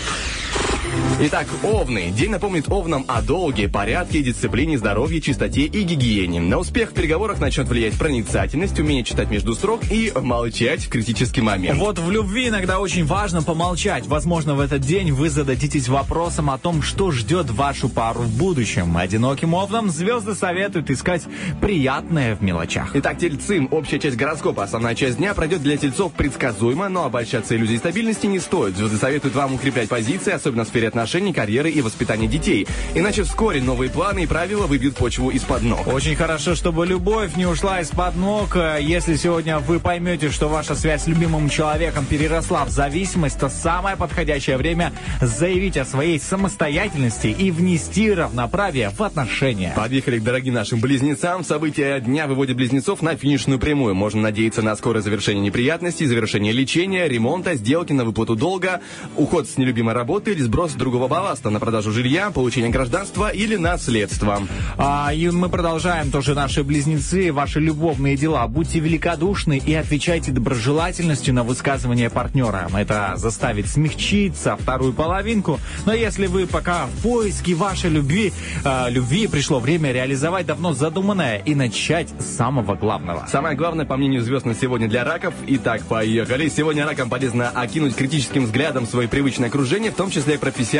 Итак, 1.21 1.47
овны. 1.63 2.11
День 2.11 2.33
напомнит 2.33 2.69
овнам 2.69 3.05
о 3.07 3.23
долге, 3.23 3.69
порядке, 3.69 4.21
дисциплине, 4.21 4.77
здоровье, 4.77 5.21
чистоте 5.21 5.63
и 5.63 5.83
гигиене. 5.83 6.41
На 6.41 6.59
успех 6.59 6.91
в 6.91 6.93
переговорах 6.93 7.39
начнет 7.39 7.69
влиять 7.69 7.95
проницательность, 7.95 8.81
умение 8.81 9.05
читать 9.05 9.31
между 9.31 9.55
строк 9.55 9.83
и 9.93 10.13
молчать 10.13 10.81
в 10.81 10.89
критический 10.89 11.41
момент. 11.41 11.79
Вот 11.79 12.01
в 12.01 12.11
любви 12.11 12.49
иногда 12.49 12.81
очень 12.81 13.07
важно 13.07 13.45
помолчать. 13.45 14.09
Возможно, 14.09 14.57
в 14.57 14.61
этот 14.61 14.83
день 14.83 15.13
вы 15.13 15.31
зададитесь 15.31 15.87
вопросом 15.87 16.51
о 16.51 16.59
том, 16.59 16.83
что 16.83 17.13
ждет 17.13 17.49
вашу 17.49 17.89
пару 17.89 18.23
в 18.23 18.37
будущем. 18.37 18.97
Одиноким 18.97 19.55
овнам 19.55 19.91
звезды 19.91 20.35
советуют 20.35 20.91
искать 20.91 21.23
приятное 21.61 22.35
в 22.35 22.43
мелочах. 22.43 22.91
Итак, 22.95 23.19
тельцы. 23.19 23.69
Общая 23.71 24.01
часть 24.01 24.17
гороскопа. 24.17 24.65
Основная 24.65 24.97
часть 24.97 25.19
дня 25.19 25.33
пройдет 25.35 25.63
для 25.63 25.77
тельцов 25.77 26.13
предсказуемо, 26.13 26.89
но 26.89 27.05
обольщаться 27.05 27.55
иллюзией 27.55 27.79
стабильности 27.79 28.27
не 28.27 28.41
стоит. 28.41 28.77
Звезды 28.77 28.97
советуют 28.97 29.37
вам 29.37 29.55
укреплять 29.55 29.89
позиции, 29.89 30.33
особенно 30.33 30.65
в 30.65 30.69
сфере 30.69 30.89
отношений, 30.89 31.04
карьеры 31.33 31.71
и 31.71 31.81
воспитания 31.83 32.27
детей. 32.27 32.67
Иначе 32.95 33.23
вскоре 33.23 33.61
новые 33.61 33.91
планы 33.91 34.25
и 34.25 34.27
правила 34.27 34.67
выбьют 34.67 34.97
почву 34.97 35.31
из-под 35.31 35.63
ног. 35.63 35.87
Очень 35.87 36.17
хорошо, 36.17 36.55
чтобы 36.55 36.87
любовь 36.87 37.37
не 37.37 37.47
ушла 37.47 37.81
из-под 37.81 38.17
ног. 38.17 38.57
Э, 38.57 38.79
Если 38.81 39.17
сегодня 39.17 39.59
вы 39.59 39.81
поймете, 39.81 40.31
что 40.31 40.49
ваша 40.49 40.75
связь 40.75 41.05
с 41.05 41.07
любимым 41.07 41.49
человеком 41.49 42.05
переросла 42.07 42.65
в 42.65 42.71
зависимость, 42.71 43.39
то 43.39 43.49
самое 43.49 43.97
подходящее 43.97 44.57
время 44.57 44.93
заявить 45.21 45.77
о 45.77 45.85
своей 45.85 46.19
самостоятельности 46.19 47.27
и 47.27 47.51
внести 47.51 48.13
равноправие 48.13 48.91
в 48.91 49.03
отношения. 49.03 49.73
Подъехали 49.77 50.19
к 50.19 50.23
дорогим 50.23 50.55
нашим 50.55 50.81
близнецам. 50.81 51.45
События 51.45 52.01
дня 52.01 52.27
выводят 52.27 52.57
близнецов 52.57 53.03
на 53.03 53.17
финишную 53.17 53.59
прямую. 53.59 53.95
Можно 53.95 54.23
надеяться 54.23 54.63
на 54.63 54.77
скорое 54.77 55.01
завершение 55.01 55.43
неприятностей, 55.43 56.07
завершение 56.07 56.53
лечения, 56.53 57.09
ремонта, 57.09 57.55
сделки 57.55 57.93
на 57.93 58.05
выплату 58.05 58.37
долга, 58.37 58.81
уход 59.17 59.49
с 59.49 59.57
нелюбимой 59.59 59.95
работы 59.95 60.33
или 60.33 60.43
сброс 60.43 60.73
другого 60.95 61.09
балласта 61.09 61.51
на 61.51 61.59
продажу 61.59 61.91
жилья, 61.91 62.31
получение 62.31 62.71
гражданства 62.71 63.29
или 63.29 63.57
наследства. 63.57 64.41
А, 64.79 65.11
и 65.13 65.29
мы 65.29 65.49
продолжаем 65.49 66.13
тоже 66.13 66.35
наши 66.35 66.63
близнецы, 66.63 67.33
ваши 67.33 67.59
любовные 67.59 68.17
дела. 68.17 68.47
Будьте 68.47 68.79
великодушны 68.79 69.59
и 69.59 69.75
отвечайте 69.75 70.31
доброжелательностью 70.31 71.35
на 71.35 71.43
высказывание 71.43 72.11
партнера. 72.11 72.71
Это 72.73 73.15
заставит 73.17 73.67
смягчиться 73.67 74.57
вторую 74.57 74.93
половинку. 74.93 75.59
Но 75.85 75.93
если 75.93 76.29
вы 76.29 76.47
пока 76.47 76.87
в 76.87 77.03
поиске 77.03 77.55
вашей 77.55 77.91
любви, 77.91 78.33
а, 78.65 78.89
любви 78.89 79.27
пришло 79.27 79.59
время 79.59 79.91
реализовать 79.91 80.47
давно 80.47 80.75
задуманное 80.75 81.39
и 81.39 81.57
начать 81.57 82.09
с 82.21 82.37
самого 82.37 82.77
главного. 82.77 83.27
Самое 83.29 83.57
главное, 83.57 83.85
по 83.85 83.97
мнению 83.97 84.23
звезд 84.23 84.47
на 84.47 84.55
сегодня 84.55 84.89
для 84.89 85.03
раков. 85.03 85.35
Итак, 85.49 85.83
поехали. 85.89 86.49
Сегодня 86.49 86.87
ракам 86.87 87.11
полезно 87.11 87.49
окинуть 87.49 87.97
критическим 87.97 88.45
взглядом 88.45 88.87
свое 88.87 89.09
привычное 89.09 89.49
окружение, 89.49 89.91
в 89.91 89.97
том 89.97 90.11
числе 90.11 90.35
и 90.35 90.39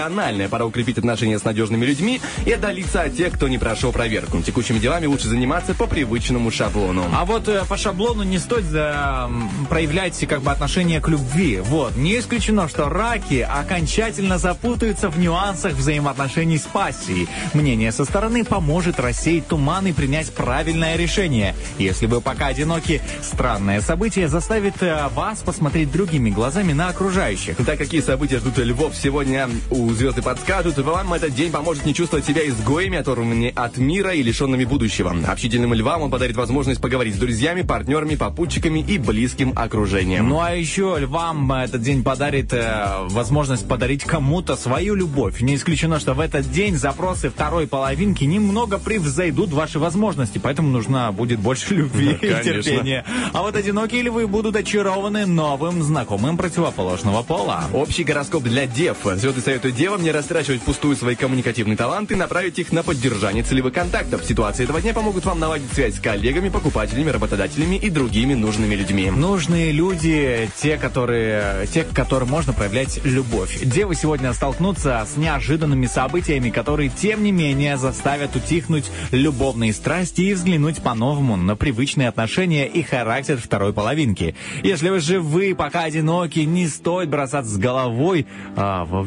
профессиональное. 0.09 0.49
Пора 0.49 0.67
укрепить 0.67 0.99
отношения 0.99 1.39
с 1.39 1.45
надежными 1.45 1.85
людьми 1.85 2.21
и 2.47 2.53
отдалиться 2.53 3.03
от 3.03 3.17
тех, 3.17 3.33
кто 3.33 3.49
не 3.49 3.59
прошел 3.59 3.93
проверку. 3.93 4.41
Текущими 4.43 4.79
делами 4.79 5.07
лучше 5.07 5.29
заниматься 5.29 5.75
по 5.75 5.87
привычному 5.87 6.51
шаблону. 6.51 7.05
А 7.15 7.25
вот 7.25 7.49
э, 7.49 7.63
по 7.69 7.77
шаблону 7.77 8.23
не 8.23 8.39
стоит 8.39 8.65
за, 8.65 9.27
м, 9.29 9.51
проявлять 9.69 10.19
как 10.29 10.43
бы 10.43 10.51
отношение 10.51 11.01
к 11.01 11.09
любви. 11.09 11.61
Вот. 11.61 11.97
Не 11.97 12.19
исключено, 12.19 12.69
что 12.69 12.89
раки 12.89 13.41
окончательно 13.41 14.39
запутаются 14.39 15.09
в 15.09 15.19
нюансах 15.19 15.73
взаимоотношений 15.75 16.59
с 16.59 16.63
пассией. 16.63 17.29
Мнение 17.55 17.93
со 17.93 18.05
стороны 18.05 18.45
поможет 18.45 19.01
рассеять 19.01 19.49
туман 19.49 19.87
и 19.87 19.93
принять 19.93 20.33
правильное 20.33 20.97
решение. 20.97 21.55
Если 21.79 22.07
вы 22.07 22.21
пока 22.21 22.47
одиноки, 22.47 23.01
странное 23.23 23.81
событие 23.81 24.29
заставит 24.29 24.83
э, 24.83 25.09
вас 25.15 25.41
посмотреть 25.41 25.91
другими 25.91 26.31
глазами 26.31 26.73
на 26.73 26.89
окружающих. 26.89 27.57
Итак, 27.59 27.79
какие 27.79 28.01
события 28.01 28.39
ждут 28.39 28.59
львов 28.59 28.95
сегодня 28.97 29.49
у 29.71 29.91
звезды 29.95 30.23
подскажут. 30.23 30.79
Вам 30.79 31.15
этот 31.15 31.35
день 31.35 31.51
поможет 31.51 31.85
не 31.87 31.95
чувствовать 31.95 32.25
себя 32.27 32.47
изгоями, 32.47 32.99
оторванными 32.99 33.53
от 33.55 33.77
мира 33.77 34.13
и 34.13 34.23
лишенными 34.23 34.65
будущего. 34.65 35.15
Общительным 35.27 35.75
львам 35.75 36.03
он 36.03 36.11
подарит 36.11 36.37
возможность 36.37 36.81
поговорить 36.81 37.15
с 37.15 37.19
друзьями, 37.19 37.63
партнерами, 37.63 38.15
попутчиками 38.17 38.81
и 38.81 38.99
близким 38.99 39.53
окружением. 39.57 40.29
Ну 40.29 40.41
а 40.41 40.53
еще 40.53 40.97
львам 40.99 41.51
этот 41.53 41.83
день 41.83 42.03
подарит 42.03 42.53
э, 42.53 43.07
возможность 43.09 43.67
подарить 43.69 44.05
кому-то 44.05 44.57
свою 44.57 44.95
любовь. 44.95 45.41
Не 45.41 45.57
исключено, 45.57 46.01
что 46.01 46.15
в 46.15 46.21
этот 46.21 46.51
день 46.51 46.77
запросы 46.77 47.31
второй 47.31 47.67
половинки 47.67 48.25
немного 48.25 48.79
превзойдут 48.79 49.53
ваши 49.53 49.79
возможности, 49.79 50.39
поэтому 50.39 50.69
нужна 50.71 51.13
будет 51.13 51.41
больше 51.41 51.75
любви 51.75 52.19
Да, 52.21 52.41
и 52.41 52.45
терпения. 52.45 53.05
А 53.33 53.43
вот 53.43 53.57
одинокие 53.57 54.03
львы 54.03 54.27
будут 54.27 54.57
очарованы 54.57 55.27
новым 55.27 55.83
знакомым 55.83 56.37
противоположного 56.37 57.23
пола. 57.23 57.65
Общий 57.73 58.05
гороскоп 58.05 58.43
для 58.45 58.67
дев. 58.67 58.99
Звезды 59.05 59.41
советуют 59.41 59.77
девам 59.85 60.03
не 60.03 60.13
растрачивать 60.13 60.63
пустую 60.63 60.97
свои 60.97 61.15
коммуникативные 61.15 61.77
таланты, 61.77 62.17
направить 62.17 62.59
их 62.59 62.73
на 62.73 62.83
поддержание 62.83 63.45
целевых 63.45 63.75
контактов. 63.75 64.25
Ситуации 64.25 64.65
этого 64.65 64.81
дня 64.81 64.95
помогут 64.95 65.27
вам 65.27 65.39
наладить 65.39 65.71
связь 65.75 65.97
с 65.97 66.01
коллегами, 66.01 66.49
покупателями, 66.49 67.11
работодателями 67.11 67.77
и 67.77 67.91
другими 67.91 68.33
нужными 68.33 68.75
людьми. 68.77 69.11
Нужные 69.11 69.73
люди, 69.73 70.49
те, 70.57 70.79
которые, 70.79 71.67
те, 71.67 71.85
к 71.85 71.91
которым 71.91 72.31
можно 72.31 72.55
проявлять 72.55 73.05
любовь. 73.05 73.61
Девы 73.63 73.95
сегодня 73.95 74.33
столкнутся 74.33 75.07
с 75.07 75.19
неожиданными 75.19 75.85
событиями, 75.85 76.49
которые, 76.49 76.89
тем 76.89 77.23
не 77.23 77.31
менее, 77.31 77.77
заставят 77.77 78.35
утихнуть 78.37 78.91
любовные 79.11 79.75
страсти 79.75 80.23
и 80.23 80.33
взглянуть 80.33 80.83
по-новому 80.83 81.37
на 81.37 81.57
привычные 81.57 82.09
отношения 82.09 82.67
и 82.67 82.83
характер 82.83 83.37
второй 83.37 83.75
половинки. 83.75 84.35
Если 84.63 84.89
вы 84.89 85.01
же 85.01 85.21
вы 85.21 85.55
пока 85.55 85.83
одиноки, 85.83 86.39
не 86.39 86.69
стоит 86.69 87.11
бросаться 87.11 87.53
с 87.53 87.59
головой 87.59 88.27
а, 88.57 88.87
во 88.87 89.03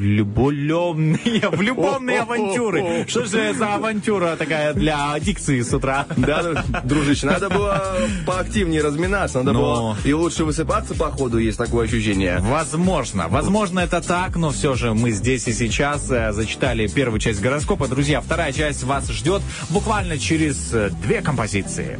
влюбленные, 0.67 1.49
в 1.49 1.61
любовные 1.61 2.21
авантюры. 2.21 3.05
Что 3.07 3.25
же 3.25 3.53
за 3.53 3.75
авантюра 3.75 4.35
такая 4.35 4.73
для 4.73 5.17
дикции 5.19 5.61
с 5.61 5.73
утра? 5.73 6.05
Да, 6.17 6.63
дружище, 6.83 7.25
надо 7.25 7.49
было 7.49 7.95
поактивнее 8.25 8.81
разминаться, 8.81 9.39
надо 9.39 9.53
Но. 9.53 9.59
было 9.59 9.97
и 10.03 10.13
лучше 10.13 10.43
высыпаться 10.43 10.93
по 10.95 11.05
ходу, 11.11 11.37
есть 11.37 11.57
такое 11.57 11.85
ощущение. 11.85 12.39
Возможно. 12.39 13.27
Возможно, 13.29 13.79
это 13.79 14.01
так, 14.01 14.35
но 14.35 14.51
все 14.51 14.75
же 14.75 14.93
мы 14.93 15.11
здесь 15.11 15.47
и 15.47 15.53
сейчас 15.53 16.09
э, 16.11 16.31
зачитали 16.31 16.87
первую 16.87 17.19
часть 17.19 17.41
гороскопа. 17.41 17.87
Друзья, 17.87 18.21
вторая 18.21 18.51
часть 18.51 18.83
вас 18.83 19.09
ждет 19.09 19.41
буквально 19.69 20.17
через 20.17 20.73
э, 20.73 20.89
две 21.03 21.21
композиции. 21.21 21.99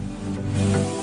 Sun 0.58 0.97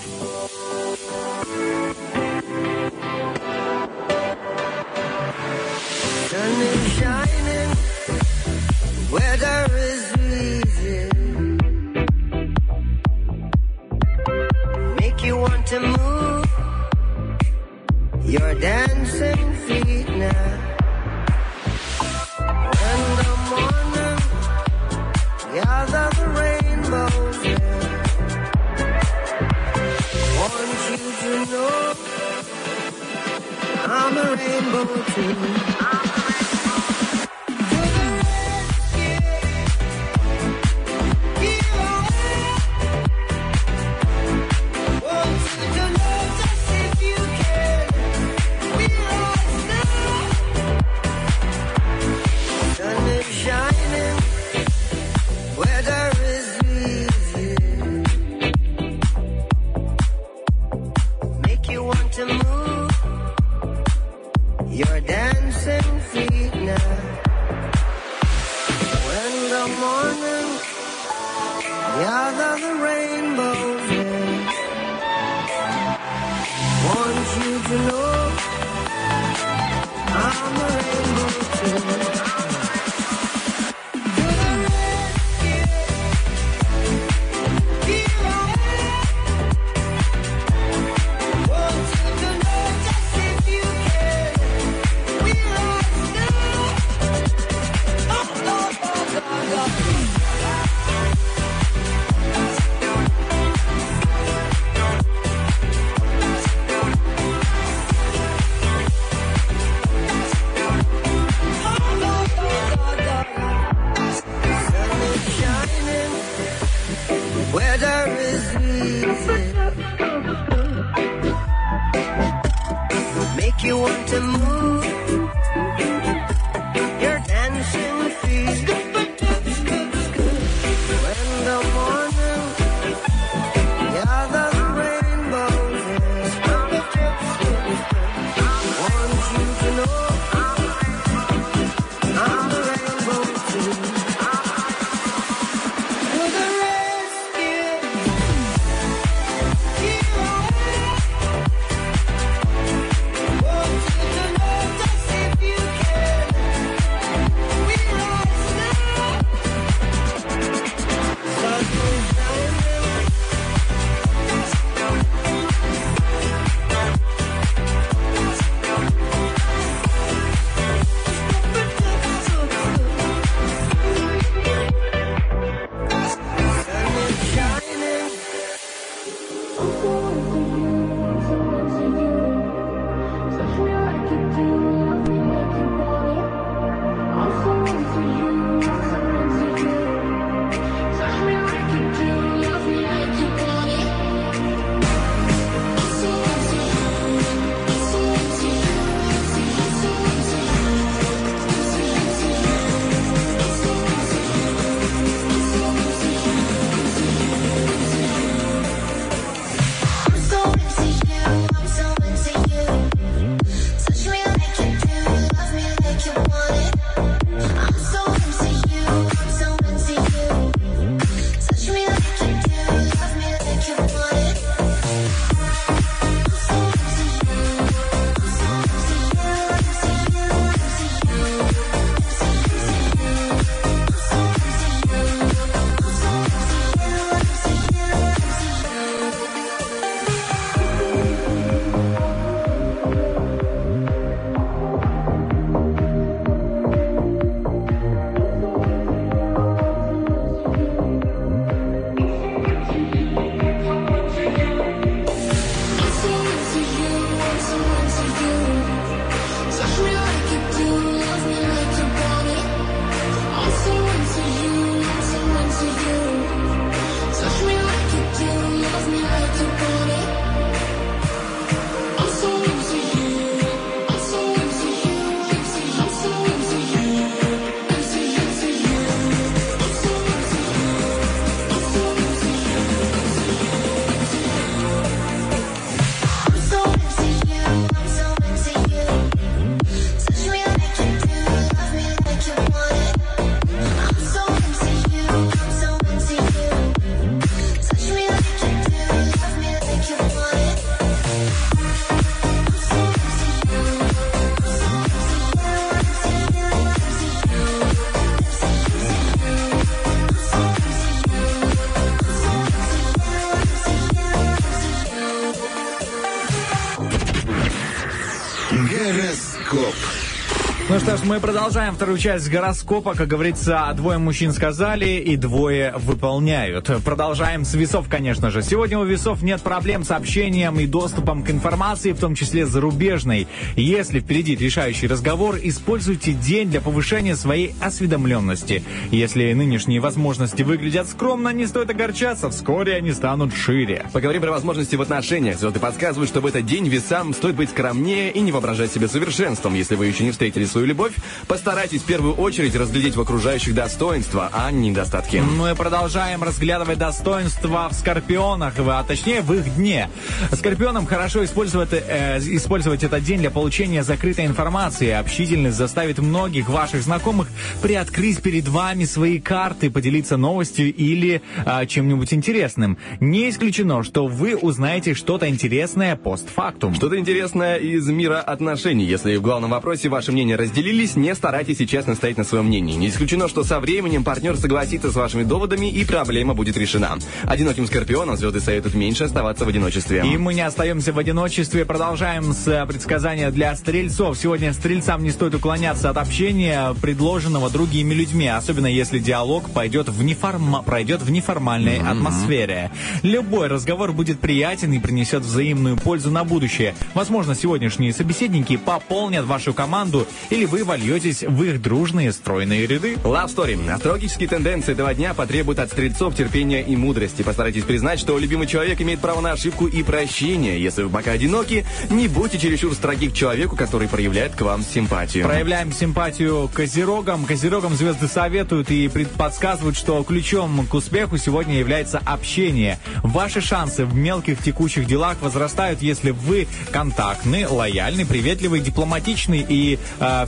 что 320.84 320.98
ж, 320.98 321.00
мы 321.04 321.18
продолжаем 321.18 321.74
вторую 321.74 321.96
часть 321.96 322.28
гороскопа. 322.28 322.94
Как 322.94 323.08
говорится, 323.08 323.72
двое 323.74 323.96
мужчин 323.96 324.32
сказали 324.32 325.00
и 325.00 325.16
двое 325.16 325.72
выполняют. 325.78 326.70
Продолжаем 326.84 327.46
с 327.46 327.54
весов, 327.54 327.86
конечно 327.88 328.30
же. 328.30 328.42
Сегодня 328.42 328.78
у 328.78 328.84
весов 328.84 329.22
нет 329.22 329.40
проблем 329.40 329.82
с 329.82 329.90
общением 329.90 330.60
и 330.60 330.66
доступом 330.66 331.22
к 331.22 331.30
информации, 331.30 331.92
в 331.92 332.00
том 332.00 332.14
числе 332.14 332.44
зарубежной. 332.44 333.26
Если 333.56 334.00
впереди 334.00 334.36
решающий 334.36 334.86
разговор, 334.86 335.36
используйте 335.42 336.12
день 336.12 336.50
для 336.50 336.60
повышения 336.60 337.16
своей 337.16 337.54
осведомленности. 337.62 338.62
Если 338.90 339.32
нынешние 339.32 339.80
возможности 339.80 340.42
выглядят 340.42 340.86
скромно, 340.86 341.30
не 341.30 341.46
стоит 341.46 341.70
огорчаться, 341.70 342.28
вскоре 342.28 342.74
они 342.74 342.92
станут 342.92 343.34
шире. 343.34 343.86
Поговорим 343.94 344.20
про 344.20 344.32
возможности 344.32 344.76
в 344.76 344.82
отношениях. 344.82 345.38
Звезды 345.38 345.60
подсказывают, 345.60 346.10
что 346.10 346.20
в 346.20 346.26
этот 346.26 346.44
день 346.44 346.68
весам 346.68 347.14
стоит 347.14 347.36
быть 347.36 347.48
скромнее 347.48 348.10
и 348.10 348.20
не 348.20 348.32
воображать 348.32 348.70
себя 348.70 348.86
совершенством. 348.86 349.54
Если 349.54 349.76
вы 349.76 349.86
еще 349.86 350.04
не 350.04 350.10
встретили 350.10 350.44
свою 350.44 350.73
любовь, 350.74 350.92
постарайтесь 351.28 351.82
в 351.82 351.84
первую 351.84 352.14
очередь 352.14 352.56
разглядеть 352.56 352.96
в 352.96 353.00
окружающих 353.00 353.54
достоинства, 353.54 354.28
а 354.32 354.50
не 354.50 354.70
недостатки. 354.70 355.18
Мы 355.18 355.54
продолжаем 355.54 356.24
разглядывать 356.24 356.78
достоинства 356.78 357.68
в 357.70 357.74
скорпионах, 357.74 358.54
а 358.58 358.82
точнее 358.82 359.22
в 359.22 359.32
их 359.32 359.54
дне. 359.54 359.88
Скорпионам 360.32 360.84
хорошо 360.86 361.24
использовать, 361.24 361.68
э, 361.72 362.18
использовать 362.18 362.82
этот 362.82 363.04
день 363.04 363.20
для 363.20 363.30
получения 363.30 363.84
закрытой 363.84 364.26
информации. 364.26 364.90
Общительность 364.90 365.56
заставит 365.56 365.98
многих 365.98 366.48
ваших 366.48 366.82
знакомых 366.82 367.28
приоткрыть 367.62 368.20
перед 368.20 368.48
вами 368.48 368.84
свои 368.84 369.20
карты, 369.20 369.70
поделиться 369.70 370.16
новостью 370.16 370.74
или 370.74 371.22
э, 371.46 371.66
чем-нибудь 371.66 372.12
интересным. 372.12 372.78
Не 372.98 373.30
исключено, 373.30 373.84
что 373.84 374.08
вы 374.08 374.34
узнаете 374.34 374.94
что-то 374.94 375.28
интересное 375.28 375.94
постфактум. 375.94 376.74
Что-то 376.74 376.98
интересное 376.98 377.58
из 377.58 377.86
мира 377.86 378.20
отношений. 378.20 378.84
Если 378.84 379.14
в 379.16 379.22
главном 379.22 379.50
вопросе 379.50 379.88
ваше 379.88 380.10
мнение 380.10 380.36
разделились, 380.64 380.96
не 380.96 381.14
старайтесь 381.14 381.60
и 381.60 381.66
честно 381.66 381.94
стоять 381.94 382.16
на 382.16 382.24
своем 382.24 382.46
мнении. 382.46 382.74
Не 382.74 382.88
исключено, 382.88 383.28
что 383.28 383.44
со 383.44 383.60
временем 383.60 384.02
партнер 384.02 384.36
согласится 384.36 384.90
с 384.90 384.94
вашими 384.94 385.22
доводами 385.22 385.70
и 385.70 385.84
проблема 385.84 386.34
будет 386.34 386.56
решена. 386.56 386.96
Одиноким 387.24 387.66
скорпионам 387.66 388.16
звезды 388.16 388.40
советуют 388.40 388.74
меньше 388.74 389.04
оставаться 389.04 389.44
в 389.44 389.48
одиночестве. 389.48 390.02
И 390.04 390.16
мы 390.16 390.32
не 390.32 390.40
остаемся 390.40 390.92
в 390.92 390.98
одиночестве. 390.98 391.66
Продолжаем 391.66 392.32
с 392.32 392.48
э, 392.48 392.64
предсказания 392.66 393.30
для 393.30 393.54
стрельцов. 393.56 394.16
Сегодня 394.16 394.54
стрельцам 394.54 395.02
не 395.02 395.10
стоит 395.10 395.34
уклоняться 395.34 395.90
от 395.90 395.98
общения, 395.98 396.74
предложенного 396.80 397.50
другими 397.50 397.92
людьми, 397.92 398.28
особенно 398.28 398.66
если 398.66 398.98
диалог 398.98 399.50
пойдет 399.50 399.90
в 399.90 400.02
неформа... 400.02 400.62
пройдет 400.62 401.02
в 401.02 401.10
неформальной 401.10 401.78
атмосфере. 401.78 402.70
Любой 403.02 403.48
разговор 403.48 403.92
будет 403.92 404.18
приятен 404.18 404.72
и 404.72 404.78
принесет 404.78 405.22
взаимную 405.24 405.76
пользу 405.76 406.10
на 406.10 406.24
будущее. 406.24 406.74
Возможно, 406.94 407.34
сегодняшние 407.34 407.92
собеседники 407.92 408.56
пополнят 408.56 409.26
вашу 409.26 409.52
команду 409.52 410.06
или 410.30 410.46
вы 410.53 410.53
вольетесь 410.62 411.22
в 411.22 411.42
их 411.42 411.60
дружные 411.60 412.12
стройные 412.12 412.66
ряды. 412.66 412.94
Love 413.02 413.34
Story. 413.34 413.70
Астрологические 413.70 414.28
тенденции 414.28 414.72
этого 414.72 414.94
дня 414.94 415.14
потребуют 415.14 415.58
от 415.58 415.70
стрельцов 415.70 416.14
терпения 416.14 416.62
и 416.62 416.76
мудрости. 416.76 417.22
Постарайтесь 417.22 417.64
признать, 417.64 417.98
что 417.98 418.18
любимый 418.18 418.46
человек 418.46 418.80
имеет 418.80 419.00
право 419.00 419.20
на 419.20 419.32
ошибку 419.32 419.66
и 419.66 419.82
прощение. 419.82 420.62
Если 420.62 420.82
вы 420.82 420.90
пока 420.90 421.12
одиноки, 421.12 421.66
не 421.90 422.08
будьте 422.08 422.38
чересчур 422.38 422.74
строги 422.74 423.08
к 423.08 423.14
человеку, 423.14 423.56
который 423.56 423.88
проявляет 423.88 424.34
к 424.34 424.40
вам 424.42 424.62
симпатию. 424.62 425.26
Проявляем 425.26 425.72
симпатию 425.72 426.50
козерогам. 426.52 427.24
Козерогам 427.24 427.74
звезды 427.74 428.08
советуют 428.08 428.70
и 428.70 428.88
подсказывают, 429.16 429.76
что 429.76 430.02
ключом 430.04 430.66
к 430.66 430.74
успеху 430.74 431.16
сегодня 431.16 431.58
является 431.58 431.98
общение. 432.04 432.78
Ваши 433.02 433.40
шансы 433.40 433.84
в 433.84 433.94
мелких 433.94 434.42
текущих 434.42 434.86
делах 434.86 435.16
возрастают, 435.20 435.82
если 435.82 436.10
вы 436.10 436.46
контактны, 436.70 437.48
лояльны, 437.48 438.04
приветливы, 438.04 438.60
дипломатичны 438.60 439.44
и 439.48 439.78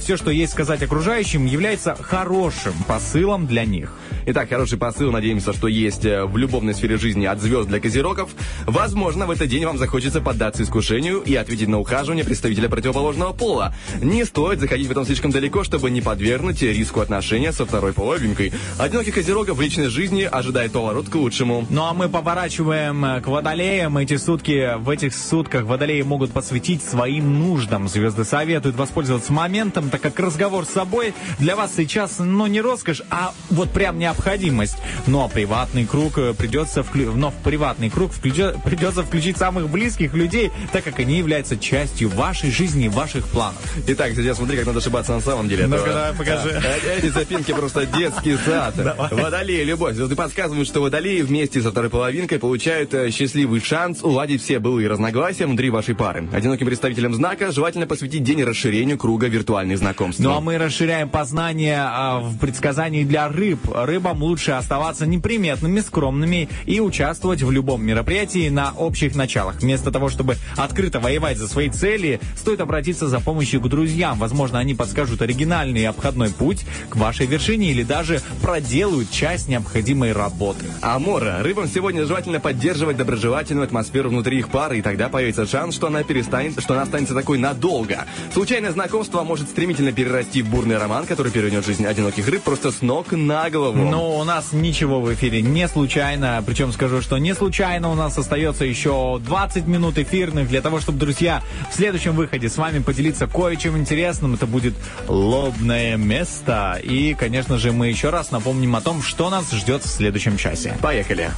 все, 0.00 0.15
что 0.16 0.30
есть 0.30 0.52
сказать 0.52 0.82
окружающим, 0.82 1.46
является 1.46 1.94
хорошим 1.94 2.74
посылом 2.86 3.46
для 3.46 3.64
них. 3.64 3.92
Итак, 4.28 4.48
хороший 4.48 4.76
посыл, 4.76 5.12
надеемся, 5.12 5.52
что 5.52 5.68
есть 5.68 6.04
э, 6.04 6.24
в 6.24 6.36
любовной 6.36 6.74
сфере 6.74 6.96
жизни 6.96 7.26
от 7.26 7.40
звезд 7.40 7.68
для 7.68 7.78
козерогов. 7.78 8.30
Возможно, 8.64 9.24
в 9.26 9.30
этот 9.30 9.48
день 9.48 9.64
вам 9.64 9.78
захочется 9.78 10.20
поддаться 10.20 10.64
искушению 10.64 11.20
и 11.20 11.36
ответить 11.36 11.68
на 11.68 11.78
ухаживание 11.78 12.24
представителя 12.24 12.68
противоположного 12.68 13.32
пола. 13.32 13.72
Не 14.02 14.24
стоит 14.24 14.58
заходить 14.58 14.88
в 14.88 14.90
этом 14.90 15.04
слишком 15.04 15.30
далеко, 15.30 15.62
чтобы 15.62 15.90
не 15.92 16.00
подвергнуть 16.00 16.60
риску 16.60 17.00
отношения 17.00 17.52
со 17.52 17.66
второй 17.66 17.92
половинкой. 17.92 18.52
Одиноких 18.78 19.14
козерогов 19.14 19.58
в 19.58 19.60
личной 19.60 19.86
жизни 19.86 20.22
ожидает 20.22 20.72
поворот 20.72 21.08
к 21.08 21.14
лучшему. 21.14 21.64
Ну 21.70 21.84
а 21.84 21.94
мы 21.94 22.08
поворачиваем 22.08 23.04
э, 23.04 23.20
к 23.20 23.28
водолеям. 23.28 23.96
Эти 23.96 24.16
сутки, 24.16 24.76
в 24.76 24.90
этих 24.90 25.14
сутках 25.14 25.66
водолеи 25.66 26.02
могут 26.02 26.32
посвятить 26.32 26.82
своим 26.82 27.38
нуждам. 27.38 27.86
Звезды 27.86 28.24
советуют 28.24 28.74
воспользоваться 28.74 29.32
моментом, 29.32 29.88
так 29.88 30.02
как 30.10 30.20
разговор 30.20 30.64
с 30.64 30.70
собой 30.70 31.14
для 31.38 31.56
вас 31.56 31.72
сейчас, 31.76 32.18
ну, 32.18 32.46
не 32.46 32.60
роскошь, 32.60 33.02
а 33.10 33.32
вот 33.50 33.70
прям 33.70 33.98
необходимость. 33.98 34.76
Но 35.06 35.28
приватный 35.28 35.84
круг 35.84 36.18
э, 36.18 36.32
придется, 36.32 36.82
вклю... 36.82 37.12
но 37.14 37.30
в 37.30 37.34
приватный 37.42 37.90
круг 37.90 38.12
вклю- 38.12 38.56
придется 38.64 39.02
включить 39.02 39.36
самых 39.36 39.68
близких 39.68 40.14
людей, 40.14 40.50
так 40.72 40.84
как 40.84 41.00
они 41.00 41.18
являются 41.18 41.56
частью 41.56 42.08
вашей 42.08 42.50
жизни 42.50 42.86
и 42.86 42.88
ваших 42.88 43.26
планов. 43.26 43.60
Итак, 43.88 44.12
сейчас 44.14 44.36
смотри, 44.36 44.58
как 44.58 44.66
надо 44.66 44.78
ошибаться 44.78 45.12
на 45.12 45.20
самом 45.20 45.48
деле. 45.48 45.66
Ну-ка, 45.66 45.86
давай, 45.86 46.12
покажи. 46.14 46.62
Эти 46.96 47.08
запинки 47.08 47.52
просто 47.52 47.86
детский 47.86 48.36
сад. 48.36 48.74
Водолеи, 49.10 49.64
любовь. 49.64 49.94
Звезды 49.96 50.14
подсказывают, 50.14 50.68
что 50.68 50.80
водолеи 50.82 51.22
вместе 51.22 51.60
со 51.62 51.70
второй 51.70 51.90
половинкой 51.90 52.38
получают 52.38 52.94
э, 52.94 53.10
счастливый 53.10 53.60
шанс 53.60 54.02
уладить 54.02 54.42
все 54.42 54.58
былые 54.58 54.88
разногласия 54.88 55.46
внутри 55.46 55.70
вашей 55.70 55.94
пары. 55.94 56.28
Одиноким 56.32 56.66
представителям 56.66 57.14
знака 57.14 57.50
желательно 57.50 57.86
посвятить 57.86 58.22
день 58.22 58.44
расширению 58.44 58.98
круга 58.98 59.26
виртуальных 59.26 59.78
знакомств. 59.96 60.20
Ну 60.20 60.32
а 60.32 60.40
мы 60.40 60.58
расширяем 60.58 61.08
познание 61.08 61.78
а, 61.80 62.20
в 62.20 62.38
предсказании 62.38 63.04
для 63.04 63.28
рыб. 63.28 63.60
Рыбам 63.72 64.22
лучше 64.22 64.52
оставаться 64.52 65.06
неприметными, 65.06 65.80
скромными 65.80 66.48
и 66.66 66.80
участвовать 66.80 67.42
в 67.42 67.50
любом 67.50 67.84
мероприятии 67.84 68.48
на 68.48 68.72
общих 68.72 69.14
началах. 69.14 69.60
Вместо 69.60 69.90
того, 69.90 70.08
чтобы 70.08 70.36
открыто 70.56 71.00
воевать 71.00 71.38
за 71.38 71.48
свои 71.48 71.70
цели, 71.70 72.20
стоит 72.36 72.60
обратиться 72.60 73.08
за 73.08 73.20
помощью 73.20 73.60
к 73.60 73.68
друзьям. 73.68 74.18
Возможно, 74.18 74.58
они 74.58 74.74
подскажут 74.74 75.22
оригинальный 75.22 75.82
и 75.82 75.84
обходной 75.84 76.30
путь 76.30 76.66
к 76.88 76.96
вашей 76.96 77.26
вершине 77.26 77.70
или 77.70 77.82
даже 77.82 78.20
проделают 78.42 79.10
часть 79.10 79.48
необходимой 79.48 80.12
работы. 80.12 80.66
Амора. 80.82 81.42
Рыбам 81.42 81.68
сегодня 81.68 82.04
желательно 82.04 82.40
поддерживать 82.40 82.96
доброжелательную 82.96 83.64
атмосферу 83.64 84.10
внутри 84.10 84.38
их 84.38 84.48
пары, 84.48 84.78
и 84.78 84.82
тогда 84.82 85.08
появится 85.08 85.46
шанс, 85.46 85.74
что 85.74 85.86
она 85.86 86.02
перестанет, 86.02 86.60
что 86.60 86.74
она 86.74 86.82
останется 86.82 87.14
такой 87.14 87.38
надолго. 87.38 88.04
Случайное 88.32 88.72
знакомство 88.72 89.22
может 89.22 89.48
стремительно 89.48 89.85
перерасти 89.92 90.42
в 90.42 90.48
бурный 90.48 90.78
роман, 90.78 91.06
который 91.06 91.32
перевернет 91.32 91.64
жизнь 91.64 91.84
одиноких 91.84 92.28
рыб 92.28 92.42
просто 92.42 92.70
с 92.70 92.82
ног 92.82 93.12
на 93.12 93.48
голову. 93.50 93.78
Но 93.78 94.16
у 94.18 94.24
нас 94.24 94.52
ничего 94.52 95.00
в 95.00 95.12
эфире 95.14 95.42
не 95.42 95.68
случайно. 95.68 96.42
Причем 96.46 96.72
скажу, 96.72 97.00
что 97.00 97.18
не 97.18 97.34
случайно 97.34 97.90
у 97.90 97.94
нас 97.94 98.16
остается 98.18 98.64
еще 98.64 99.20
20 99.24 99.66
минут 99.66 99.98
эфирных 99.98 100.48
для 100.48 100.62
того, 100.62 100.80
чтобы, 100.80 100.98
друзья, 100.98 101.42
в 101.70 101.74
следующем 101.74 102.14
выходе 102.14 102.48
с 102.48 102.56
вами 102.56 102.80
поделиться 102.80 103.26
кое-чем 103.26 103.76
интересным. 103.76 104.34
Это 104.34 104.46
будет 104.46 104.74
лобное 105.08 105.96
место. 105.96 106.80
И, 106.82 107.14
конечно 107.14 107.58
же, 107.58 107.72
мы 107.72 107.88
еще 107.88 108.10
раз 108.10 108.30
напомним 108.30 108.76
о 108.76 108.80
том, 108.80 109.02
что 109.02 109.30
нас 109.30 109.50
ждет 109.52 109.84
в 109.84 109.88
следующем 109.88 110.36
часе. 110.36 110.76
Поехали. 110.80 111.30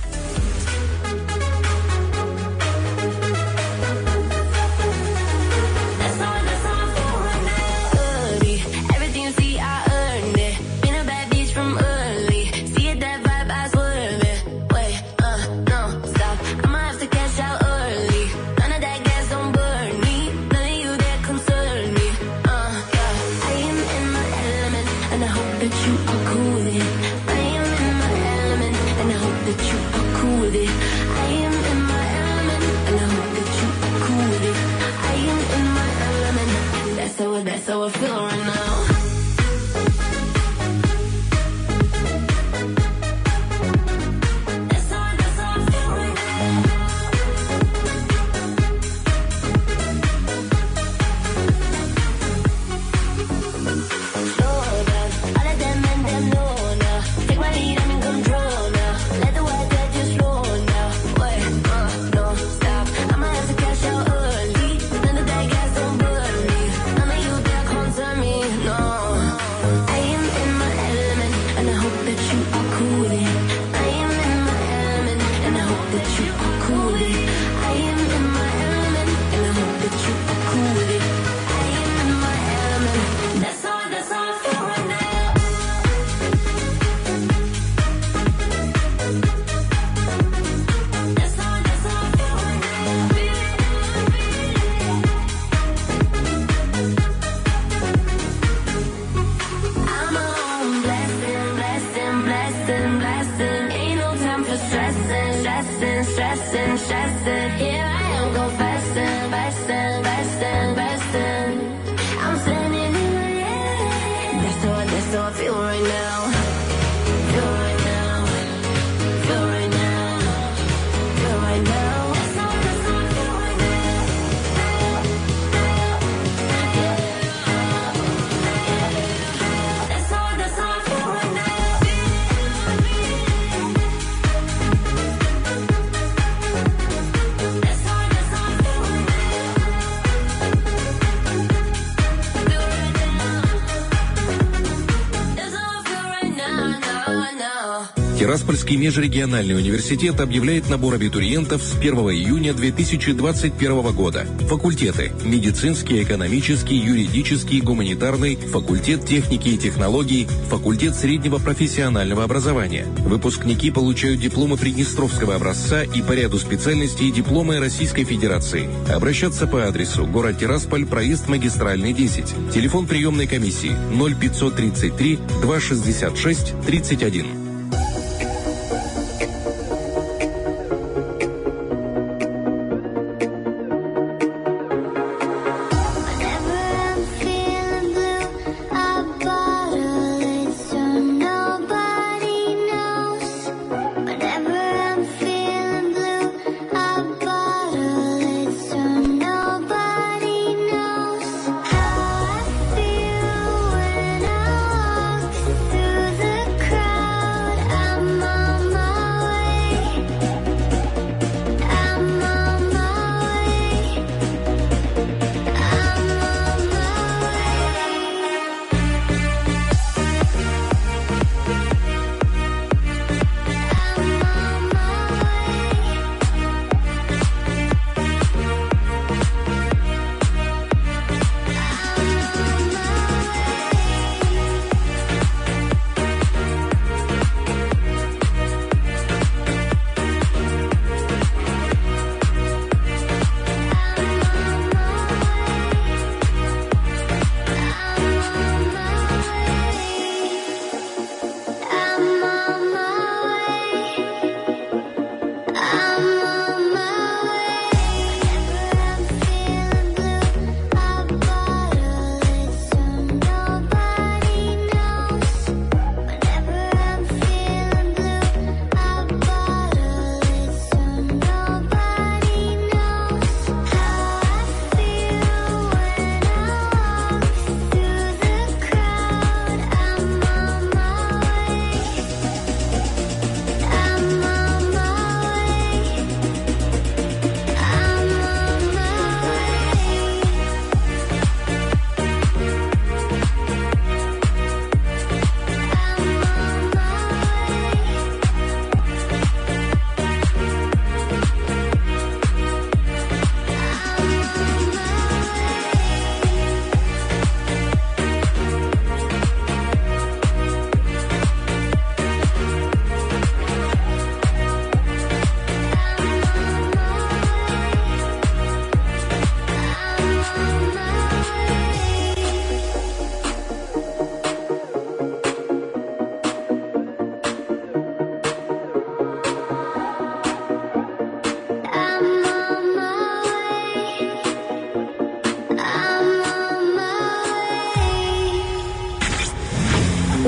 Тираспольский 148.68 148.76
межрегиональный 148.76 149.56
университет 149.56 150.20
объявляет 150.20 150.68
набор 150.68 150.94
абитуриентов 150.94 151.62
с 151.62 151.74
1 151.78 151.94
июня 151.94 152.52
2021 152.52 153.92
года. 153.94 154.26
Факультеты– 154.48 155.12
медицинский, 155.24 156.02
экономический, 156.02 156.76
юридический, 156.76 157.60
гуманитарный, 157.60 158.36
факультет 158.36 159.06
техники 159.06 159.48
и 159.48 159.56
технологий, 159.56 160.26
факультет 160.50 160.94
среднего 160.94 161.38
профессионального 161.38 162.24
образования. 162.24 162.86
Выпускники 162.98 163.70
получают 163.70 164.20
дипломы 164.20 164.58
Приднестровского 164.58 165.36
образца 165.36 165.82
и 165.82 166.02
по 166.02 166.12
ряду 166.12 166.38
специальностей 166.38 167.10
дипломы 167.10 167.60
Российской 167.60 168.04
Федерации. 168.04 168.68
Обращаться 168.92 169.46
по 169.46 169.66
адресу 169.66 170.06
город 170.06 170.40
Тирасполь, 170.40 170.84
проезд 170.84 171.26
магистральный 171.28 171.94
10. 171.94 172.52
Телефон 172.52 172.86
приемной 172.86 173.26
комиссии 173.26 173.72
0533 173.94 175.18
266 175.40 176.54
31. 176.66 177.37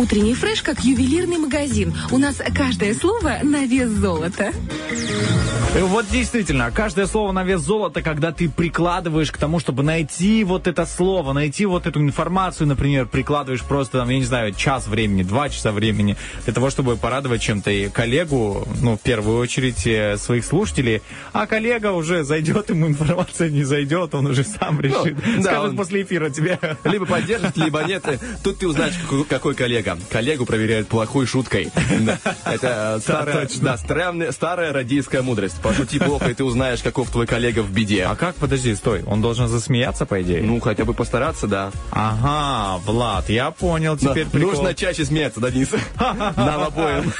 Утренний 0.00 0.32
фреш 0.32 0.62
как 0.62 0.82
ювелирный 0.82 1.36
магазин. 1.36 1.92
У 2.10 2.16
нас 2.16 2.40
каждое 2.56 2.94
слово 2.94 3.40
на 3.42 3.66
вес 3.66 3.90
золота. 3.90 4.50
Э, 5.72 5.82
Вот 5.84 6.06
действительно, 6.10 6.70
каждое 6.72 7.06
слово 7.06 7.30
на 7.32 7.44
вес 7.44 7.60
золота, 7.60 8.02
когда 8.02 8.32
ты 8.32 8.48
прикладываешь 8.48 9.30
к 9.30 9.36
тому, 9.38 9.60
чтобы 9.60 9.82
найти 9.84 10.42
вот 10.44 10.66
это 10.66 10.84
слово, 10.84 11.32
найти 11.32 11.64
вот 11.64 11.86
эту 11.86 12.00
информацию, 12.00 12.66
например, 12.66 13.06
прикладываешь 13.06 13.62
просто, 13.62 13.98
там, 13.98 14.08
я 14.08 14.18
не 14.18 14.24
знаю, 14.24 14.52
час 14.52 14.88
времени, 14.88 15.22
два 15.22 15.48
часа 15.48 15.70
времени 15.70 16.16
для 16.44 16.52
того, 16.52 16.70
чтобы 16.70 16.96
порадовать 16.96 17.40
чем-то 17.42 17.70
и 17.70 17.88
коллегу, 17.88 18.66
ну, 18.82 18.96
в 18.96 19.00
первую 19.00 19.38
очередь, 19.38 19.86
э, 19.86 20.16
своих 20.16 20.44
слушателей, 20.44 21.02
а 21.32 21.46
коллега 21.46 21.92
уже 21.92 22.24
зайдет, 22.24 22.70
ему 22.70 22.88
информация 22.88 23.48
не 23.48 23.62
зайдет, 23.62 24.14
он 24.14 24.26
уже 24.26 24.42
сам 24.44 24.80
решит. 24.80 25.16
да, 25.36 25.42
Скажет 25.42 25.70
он- 25.70 25.76
после 25.76 26.02
эфира 26.02 26.30
тебе. 26.30 26.58
Либо 26.84 27.06
поддержит, 27.06 27.56
либо 27.56 27.84
нет. 27.84 28.02
Тут 28.42 28.58
ты 28.58 28.66
узнаешь, 28.68 28.94
какой, 29.02 29.24
какой 29.24 29.54
коллега. 29.54 29.96
Коллегу 30.10 30.46
проверяют 30.46 30.88
плохой 30.88 31.26
шуткой. 31.26 31.70
Это 32.44 32.96
э, 32.96 33.00
старая, 33.00 33.48
да, 33.60 33.76
старая 34.32 34.72
радийская 34.72 35.22
мудрость. 35.22 35.59
Пошути 35.62 35.98
плохо, 35.98 36.30
и 36.30 36.34
ты 36.34 36.44
узнаешь, 36.44 36.82
каков 36.82 37.10
твой 37.10 37.26
коллега 37.26 37.60
в 37.60 37.70
беде. 37.70 38.04
А 38.04 38.16
как, 38.16 38.36
подожди, 38.36 38.74
стой, 38.74 39.02
он 39.06 39.20
должен 39.20 39.48
засмеяться, 39.48 40.06
по 40.06 40.20
идее? 40.22 40.42
Ну, 40.42 40.60
хотя 40.60 40.84
бы 40.84 40.94
постараться, 40.94 41.46
да. 41.46 41.70
Ага, 41.90 42.82
Влад, 42.84 43.28
я 43.28 43.50
понял 43.50 43.96
теперь 43.96 44.24
Но 44.24 44.30
прикол. 44.30 44.50
Нужно 44.52 44.74
чаще 44.74 45.04
смеяться, 45.04 45.40
Денис. 45.50 45.68
Нам 46.36 46.62
обоим. 46.62 47.12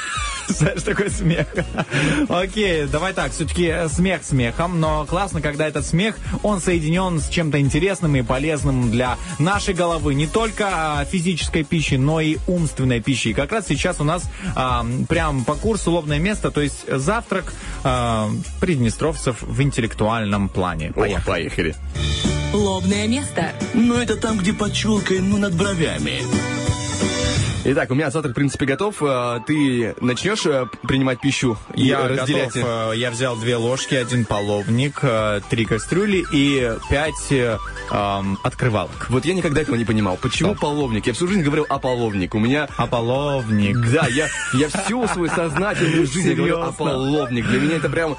Знаешь, 0.59 0.83
такой 0.83 1.11
смех. 1.11 1.47
Окей, 2.29 2.87
давай 2.87 3.13
так, 3.13 3.33
все-таки 3.33 3.73
смех 3.89 4.23
смехом, 4.25 4.81
но 4.81 5.07
классно, 5.07 5.41
когда 5.41 5.67
этот 5.67 5.87
смех, 5.87 6.17
он 6.43 6.61
соединен 6.61 7.21
с 7.21 7.29
чем-то 7.29 7.61
интересным 7.61 8.17
и 8.17 8.23
полезным 8.23 8.91
для 8.91 9.17
нашей 9.39 9.75
головы. 9.75 10.15
Не 10.15 10.27
только 10.27 10.69
а, 10.73 11.05
физической 11.05 11.63
пищи, 11.63 11.95
но 11.95 12.21
и 12.21 12.39
умственной 12.47 13.01
пищи. 13.01 13.29
И 13.29 13.33
как 13.33 13.53
раз 13.53 13.67
сейчас 13.69 14.01
у 14.01 14.05
нас 14.05 14.25
а, 14.57 14.85
прям 15.09 15.45
по 15.45 15.55
курсу 15.55 15.93
лобное 15.93 16.19
место, 16.19 16.51
то 16.51 16.61
есть 16.61 16.85
завтрак 16.89 17.53
а, 17.85 18.31
приднестровцев 18.61 19.43
в 19.43 19.63
интеллектуальном 19.63 20.49
плане. 20.49 20.93
Ой, 20.97 21.17
поехали. 21.25 21.77
Лобное 22.53 23.07
место. 23.07 23.53
Ну, 23.75 23.95
это 23.95 24.17
там, 24.17 24.39
где 24.39 24.53
под 24.53 24.73
челкой, 24.73 25.21
ну, 25.21 25.39
над 25.39 25.55
бровями. 25.55 26.23
Итак, 27.63 27.91
у 27.91 27.95
меня 27.95 28.11
завтрак, 28.11 28.33
в 28.33 28.37
принципе, 28.37 28.65
готов. 28.65 29.03
Э, 29.03 29.39
Ты 29.47 29.95
начнешь 30.01 30.47
э, 30.47 30.65
принимать 30.89 31.21
пищу 31.21 31.59
и 31.75 31.83
Я 31.89 32.09
разделять? 32.09 32.55
готов. 32.55 32.93
э, 32.95 32.97
Я 32.97 33.11
взял 33.11 33.37
две 33.37 33.57
ложки, 33.57 33.95
один 33.95 34.25
половник, 34.25 35.03
три 35.51 35.67
кастрюли 35.67 36.25
и 36.33 36.73
пять 36.89 37.31
эм, 37.31 38.39
открывалок. 38.43 39.09
Вот 39.11 39.27
я 39.27 39.35
никогда 39.35 39.61
этого 39.61 39.77
не 39.77 39.85
понимал. 39.85 40.17
Почему 40.17 40.55
половник? 40.55 41.07
Я 41.07 41.13
всю 41.13 41.29
жизнь 41.29 41.43
говорил 41.43 41.67
о 41.69 41.79
половник. 41.79 42.35
У 42.35 42.39
меня... 42.39 42.67
А 42.79 42.87
половник. 42.87 43.77
Да, 43.93 44.07
я, 44.07 44.29
я 44.55 44.69
всю 44.69 45.07
свою 45.09 45.29
сознательную 45.31 46.07
жизнь 46.07 46.33
говорил 46.33 46.63
о 46.63 46.73
половник. 46.73 47.47
Для 47.47 47.61
меня 47.61 47.77
это 47.77 47.91
прям, 47.91 48.17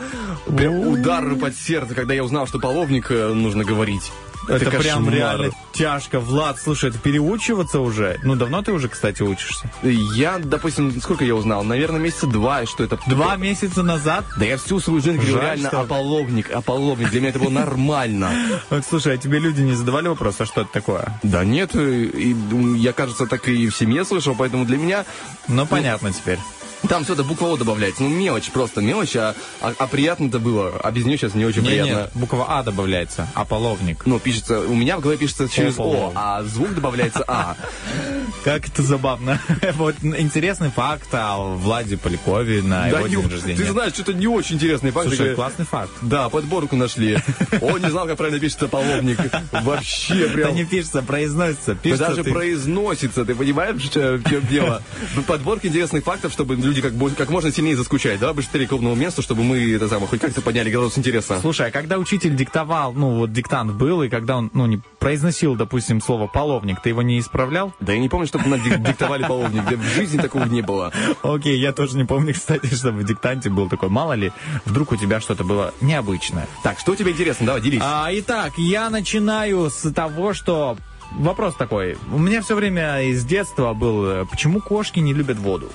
прям 0.55 0.77
удар 0.87 1.33
под 1.35 1.55
сердце, 1.55 1.95
когда 1.95 2.13
я 2.13 2.23
узнал, 2.23 2.45
что 2.45 2.59
половник 2.59 3.09
нужно 3.09 3.63
говорить. 3.63 4.11
Это, 4.47 4.65
Это 4.65 4.79
прям 4.79 5.09
реально 5.09 5.51
тяжко. 5.71 6.19
Влад, 6.19 6.59
слушай, 6.59 6.89
это 6.89 6.97
переучиваться 6.99 7.79
уже? 7.79 8.19
Ну, 8.23 8.35
давно 8.35 8.61
ты 8.61 8.71
уже, 8.73 8.89
кстати, 8.89 9.21
учишься? 9.21 9.69
Я, 9.83 10.39
допустим, 10.39 10.99
сколько 11.01 11.23
я 11.23 11.35
узнал? 11.35 11.63
Наверное, 11.63 11.99
месяца 11.99 12.27
два, 12.27 12.65
что 12.65 12.83
это... 12.83 12.99
Два 13.07 13.35
месяца 13.35 13.83
назад? 13.83 14.25
Да 14.37 14.45
я 14.45 14.57
всю 14.57 14.79
свою 14.79 15.01
жизнь 15.01 15.17
говорю 15.17 15.39
реально 15.41 15.67
что- 15.69 15.81
ополовник, 15.81 16.51
ополовник. 16.51 17.09
Для 17.11 17.19
меня 17.21 17.29
это 17.29 17.39
было 17.39 17.49
нормально. 17.49 18.31
Вот, 18.69 18.85
слушай, 18.89 19.13
а 19.13 19.17
тебе 19.17 19.39
люди 19.39 19.61
не 19.61 19.73
задавали 19.73 20.07
вопрос, 20.07 20.35
а 20.39 20.45
что 20.45 20.61
это 20.61 20.71
такое? 20.71 21.19
Да 21.23 21.43
нет, 21.45 21.71
я, 21.75 22.93
кажется, 22.93 23.27
так 23.27 23.47
и 23.47 23.67
в 23.69 23.75
семье 23.75 24.05
слышал, 24.05 24.35
поэтому 24.37 24.65
для 24.65 24.77
меня 24.77 25.05
Ну, 25.47 25.65
понятно 25.65 26.11
теперь. 26.11 26.39
Там 26.87 27.03
все 27.03 27.13
это 27.13 27.23
буква 27.23 27.47
О 27.53 27.57
добавляется. 27.57 28.03
Ну, 28.03 28.09
мелочь, 28.09 28.49
просто 28.51 28.81
мелочь, 28.81 29.15
а, 29.15 29.35
а, 29.61 29.73
а 29.77 29.87
приятно 29.87 30.27
это 30.27 30.39
было. 30.39 30.73
А 30.83 30.91
без 30.91 31.05
нее 31.05 31.17
сейчас 31.17 31.33
не 31.35 31.45
очень 31.45 31.61
Не, 31.61 31.69
приятно. 31.69 31.91
нет, 31.91 32.11
буква 32.15 32.45
А 32.49 32.63
добавляется, 32.63 33.27
ополовник. 33.33 34.05
Ну, 34.05 34.19
пишется, 34.19 34.59
у 34.59 34.75
меня 34.75 34.97
в 34.97 35.01
голове 35.01 35.17
пишется 35.17 35.47
через 35.47 35.77
О, 35.79 35.83
Ополовник. 35.83 36.11
а 36.15 36.43
звук 36.43 36.73
добавляется 36.75 37.23
А. 37.27 37.55
Как 38.43 38.67
это 38.67 38.81
забавно. 38.81 39.39
Вот 39.75 39.95
интересный 40.03 40.69
факт 40.69 41.07
о 41.13 41.55
Владе 41.55 41.97
Полякове 41.97 42.61
на 42.61 42.87
его 42.87 43.07
день 43.07 43.27
рождения. 43.29 43.55
ты 43.57 43.71
знаешь, 43.71 43.93
что-то 43.93 44.13
не 44.13 44.27
очень 44.27 44.55
интересный 44.55 44.91
факт. 44.91 45.07
Слушай, 45.07 45.35
классный 45.35 45.65
факт. 45.65 45.91
Да, 46.01 46.29
подборку 46.29 46.75
нашли. 46.75 47.17
Он 47.61 47.81
не 47.81 47.89
знал, 47.89 48.07
как 48.07 48.17
правильно 48.17 48.39
пишется 48.39 48.67
половник. 48.67 49.19
Вообще 49.51 50.21
Это 50.25 50.33
прям... 50.33 50.55
не 50.55 50.65
пишется, 50.65 51.01
произносится. 51.01 51.77
Даже 51.83 52.23
произносится, 52.23 53.25
ты 53.25 53.35
понимаешь, 53.35 53.75
в 53.75 53.89
чем 54.29 54.47
дело? 54.47 54.81
Подборка 55.27 55.67
интересных 55.67 56.03
фактов, 56.03 56.33
чтобы 56.33 56.55
люди 56.71 56.81
как, 56.81 56.93
как 57.17 57.29
можно 57.29 57.51
сильнее 57.51 57.75
заскучать. 57.75 58.19
Давай 58.19 58.35
быстрее 58.35 58.67
к 58.67 58.71
месту, 58.71 59.21
чтобы 59.21 59.43
мы 59.43 59.73
это 59.73 59.87
самое, 59.87 60.07
хоть 60.07 60.21
как-то 60.21 60.41
подняли 60.41 60.69
градус 60.69 60.97
интереса. 60.97 61.39
Слушай, 61.41 61.67
а 61.67 61.71
когда 61.71 61.97
учитель 61.97 62.35
диктовал, 62.35 62.93
ну 62.93 63.17
вот 63.17 63.33
диктант 63.33 63.73
был, 63.73 64.03
и 64.03 64.09
когда 64.09 64.37
он, 64.37 64.49
ну, 64.53 64.65
не 64.65 64.81
произносил, 64.99 65.55
допустим, 65.55 66.01
слово 66.01 66.27
половник, 66.27 66.81
ты 66.81 66.89
его 66.89 67.01
не 67.01 67.19
исправлял? 67.19 67.73
Да 67.79 67.93
я 67.93 67.99
не 67.99 68.09
помню, 68.09 68.27
чтобы 68.27 68.47
нам 68.47 68.61
дик- 68.61 68.81
диктовали 68.81 69.23
половник. 69.23 69.63
Да 69.65 69.75
в 69.75 69.83
жизни 69.83 70.17
такого 70.17 70.45
не 70.45 70.61
было. 70.61 70.91
Окей, 71.23 71.59
я 71.59 71.73
тоже 71.73 71.97
не 71.97 72.05
помню, 72.05 72.33
кстати, 72.33 72.65
чтобы 72.73 72.99
в 72.99 73.05
диктанте 73.05 73.49
был 73.49 73.69
такой. 73.69 73.89
Мало 73.89 74.13
ли, 74.13 74.31
вдруг 74.65 74.91
у 74.91 74.95
тебя 74.95 75.19
что-то 75.19 75.43
было 75.43 75.73
необычное. 75.81 76.47
Так, 76.63 76.79
что 76.79 76.95
тебе 76.95 77.11
интересно? 77.11 77.45
Давай, 77.45 77.61
делись. 77.61 77.81
А, 77.83 78.09
итак, 78.11 78.53
я 78.57 78.89
начинаю 78.89 79.69
с 79.69 79.91
того, 79.91 80.33
что 80.33 80.77
вопрос 81.11 81.55
такой. 81.55 81.97
У 82.11 82.17
меня 82.17 82.41
все 82.41 82.55
время 82.55 83.01
из 83.03 83.25
детства 83.25 83.73
был, 83.73 84.05
э, 84.05 84.25
почему 84.29 84.61
кошки 84.61 84.99
не 84.99 85.13
любят 85.13 85.37
воду? 85.37 85.69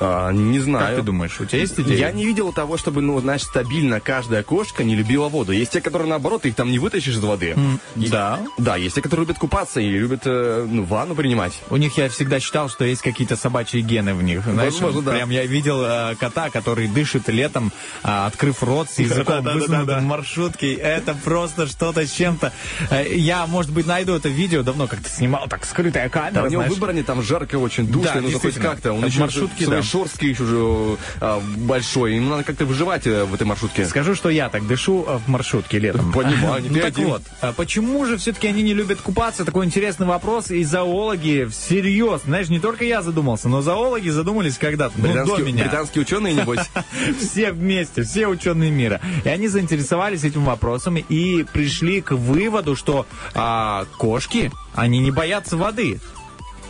А, 0.00 0.30
не 0.32 0.58
знаю. 0.58 0.86
Как 0.88 0.96
ты 0.96 1.02
думаешь, 1.02 1.40
у 1.40 1.44
тебя 1.44 1.60
есть 1.60 1.78
идея? 1.78 1.98
Я 1.98 2.12
не 2.12 2.24
видел 2.26 2.52
того, 2.52 2.76
чтобы, 2.76 3.00
ну, 3.02 3.18
знаешь, 3.20 3.42
стабильно 3.42 4.00
каждая 4.00 4.42
кошка 4.42 4.84
не 4.84 4.94
любила 4.94 5.28
воду. 5.28 5.52
Есть 5.52 5.72
те, 5.72 5.80
которые, 5.80 6.08
наоборот, 6.08 6.42
ты 6.42 6.48
их 6.48 6.54
там 6.54 6.70
не 6.70 6.78
вытащишь 6.78 7.14
из 7.14 7.20
воды. 7.20 7.56
И- 7.96 8.08
да. 8.08 8.40
Да, 8.58 8.76
есть 8.76 8.94
те, 8.94 9.02
которые 9.02 9.26
любят 9.26 9.38
купаться 9.38 9.80
и 9.80 9.88
любят, 9.88 10.22
э, 10.24 10.66
ну, 10.68 10.84
ванну 10.84 11.14
принимать. 11.14 11.60
У 11.70 11.76
них 11.76 11.96
я 11.98 12.08
всегда 12.08 12.40
считал, 12.40 12.68
что 12.68 12.84
есть 12.84 13.02
какие-то 13.02 13.36
собачьи 13.36 13.80
гены 13.80 14.14
в 14.14 14.22
них. 14.22 14.44
Знаешь, 14.44 14.74
Возможно, 14.74 15.02
да. 15.02 15.12
прям 15.12 15.30
я 15.30 15.46
видел 15.46 15.82
э, 15.84 16.14
кота, 16.18 16.50
который 16.50 16.88
дышит 16.88 17.28
летом, 17.28 17.72
а, 18.02 18.26
открыв 18.26 18.62
рот 18.62 18.90
с 18.90 18.98
языком 18.98 19.36
Да-да-да-да-да. 19.36 19.60
высунутым 19.60 20.00
в 20.00 20.04
маршрутке. 20.04 20.74
Это 20.74 21.14
просто 21.14 21.66
что-то 21.66 22.06
с 22.06 22.12
чем-то. 22.12 22.52
Э, 22.90 23.04
Я, 23.14 23.46
может 23.46 23.70
быть, 23.72 23.86
найду 23.86 24.14
это 24.14 24.28
видео, 24.28 24.62
давно 24.62 24.86
как-то 24.86 25.08
снимал, 25.08 25.46
так 25.48 25.64
скрытая 25.64 26.08
камера, 26.08 26.32
Да, 26.34 26.42
у 26.44 26.48
него 26.48 26.62
выбрание 26.62 27.04
там 27.04 27.22
жарко 27.22 27.56
очень, 27.56 27.86
душно, 27.86 28.12
Да, 28.14 28.20
нужно 28.20 28.38
хоть 28.38 28.54
как-то. 28.54 28.92
Он 28.92 29.02
В 29.02 29.06
еще 29.06 29.20
да. 29.66 29.82
Шорстки 29.84 30.24
еще 30.26 30.44
же 30.44 30.96
а, 31.20 31.40
большой. 31.58 32.14
Ему 32.16 32.30
надо 32.30 32.44
как-то 32.44 32.64
выживать 32.66 33.06
э, 33.06 33.24
в 33.24 33.34
этой 33.34 33.44
маршрутке. 33.46 33.84
Скажу, 33.86 34.14
что 34.14 34.30
я 34.30 34.48
так 34.48 34.66
дышу 34.66 35.04
э, 35.06 35.18
в 35.18 35.28
маршрутке 35.28 35.78
летом. 35.78 36.12
Понимаю, 36.12 36.62
не 36.62 36.68
Ну 36.74 36.76
так 36.76 36.86
один. 36.86 37.08
вот, 37.08 37.22
а 37.40 37.52
почему 37.52 38.04
же 38.06 38.16
все-таки 38.16 38.48
они 38.48 38.62
не 38.62 38.74
любят 38.74 39.00
купаться? 39.00 39.44
Такой 39.44 39.66
интересный 39.66 40.06
вопрос. 40.06 40.50
И 40.50 40.64
зоологи 40.64 41.46
всерьез, 41.50 42.22
знаешь, 42.24 42.48
не 42.48 42.58
только 42.60 42.84
я 42.84 43.02
задумался, 43.02 43.48
но 43.48 43.62
зоологи 43.62 44.08
задумались 44.08 44.58
когда-то, 44.58 44.94
ну, 44.96 45.02
до 45.04 45.08
Британские, 45.12 45.46
меня. 45.46 45.64
британские 45.64 46.02
ученые, 46.02 46.34
небось. 46.34 46.60
Все 47.20 47.52
вместе, 47.52 48.02
все 48.02 48.26
ученые 48.26 48.70
мира. 48.70 49.00
И 49.24 49.28
они 49.28 49.48
заинтересовались 49.48 50.24
этим 50.24 50.44
вопросом 50.44 50.96
и 50.96 51.44
пришли 51.44 52.00
к 52.00 52.12
выводу, 52.12 52.76
что 52.76 53.06
а, 53.34 53.84
кошки, 53.98 54.50
они 54.74 54.98
не 54.98 55.10
боятся 55.10 55.56
воды. 55.56 56.00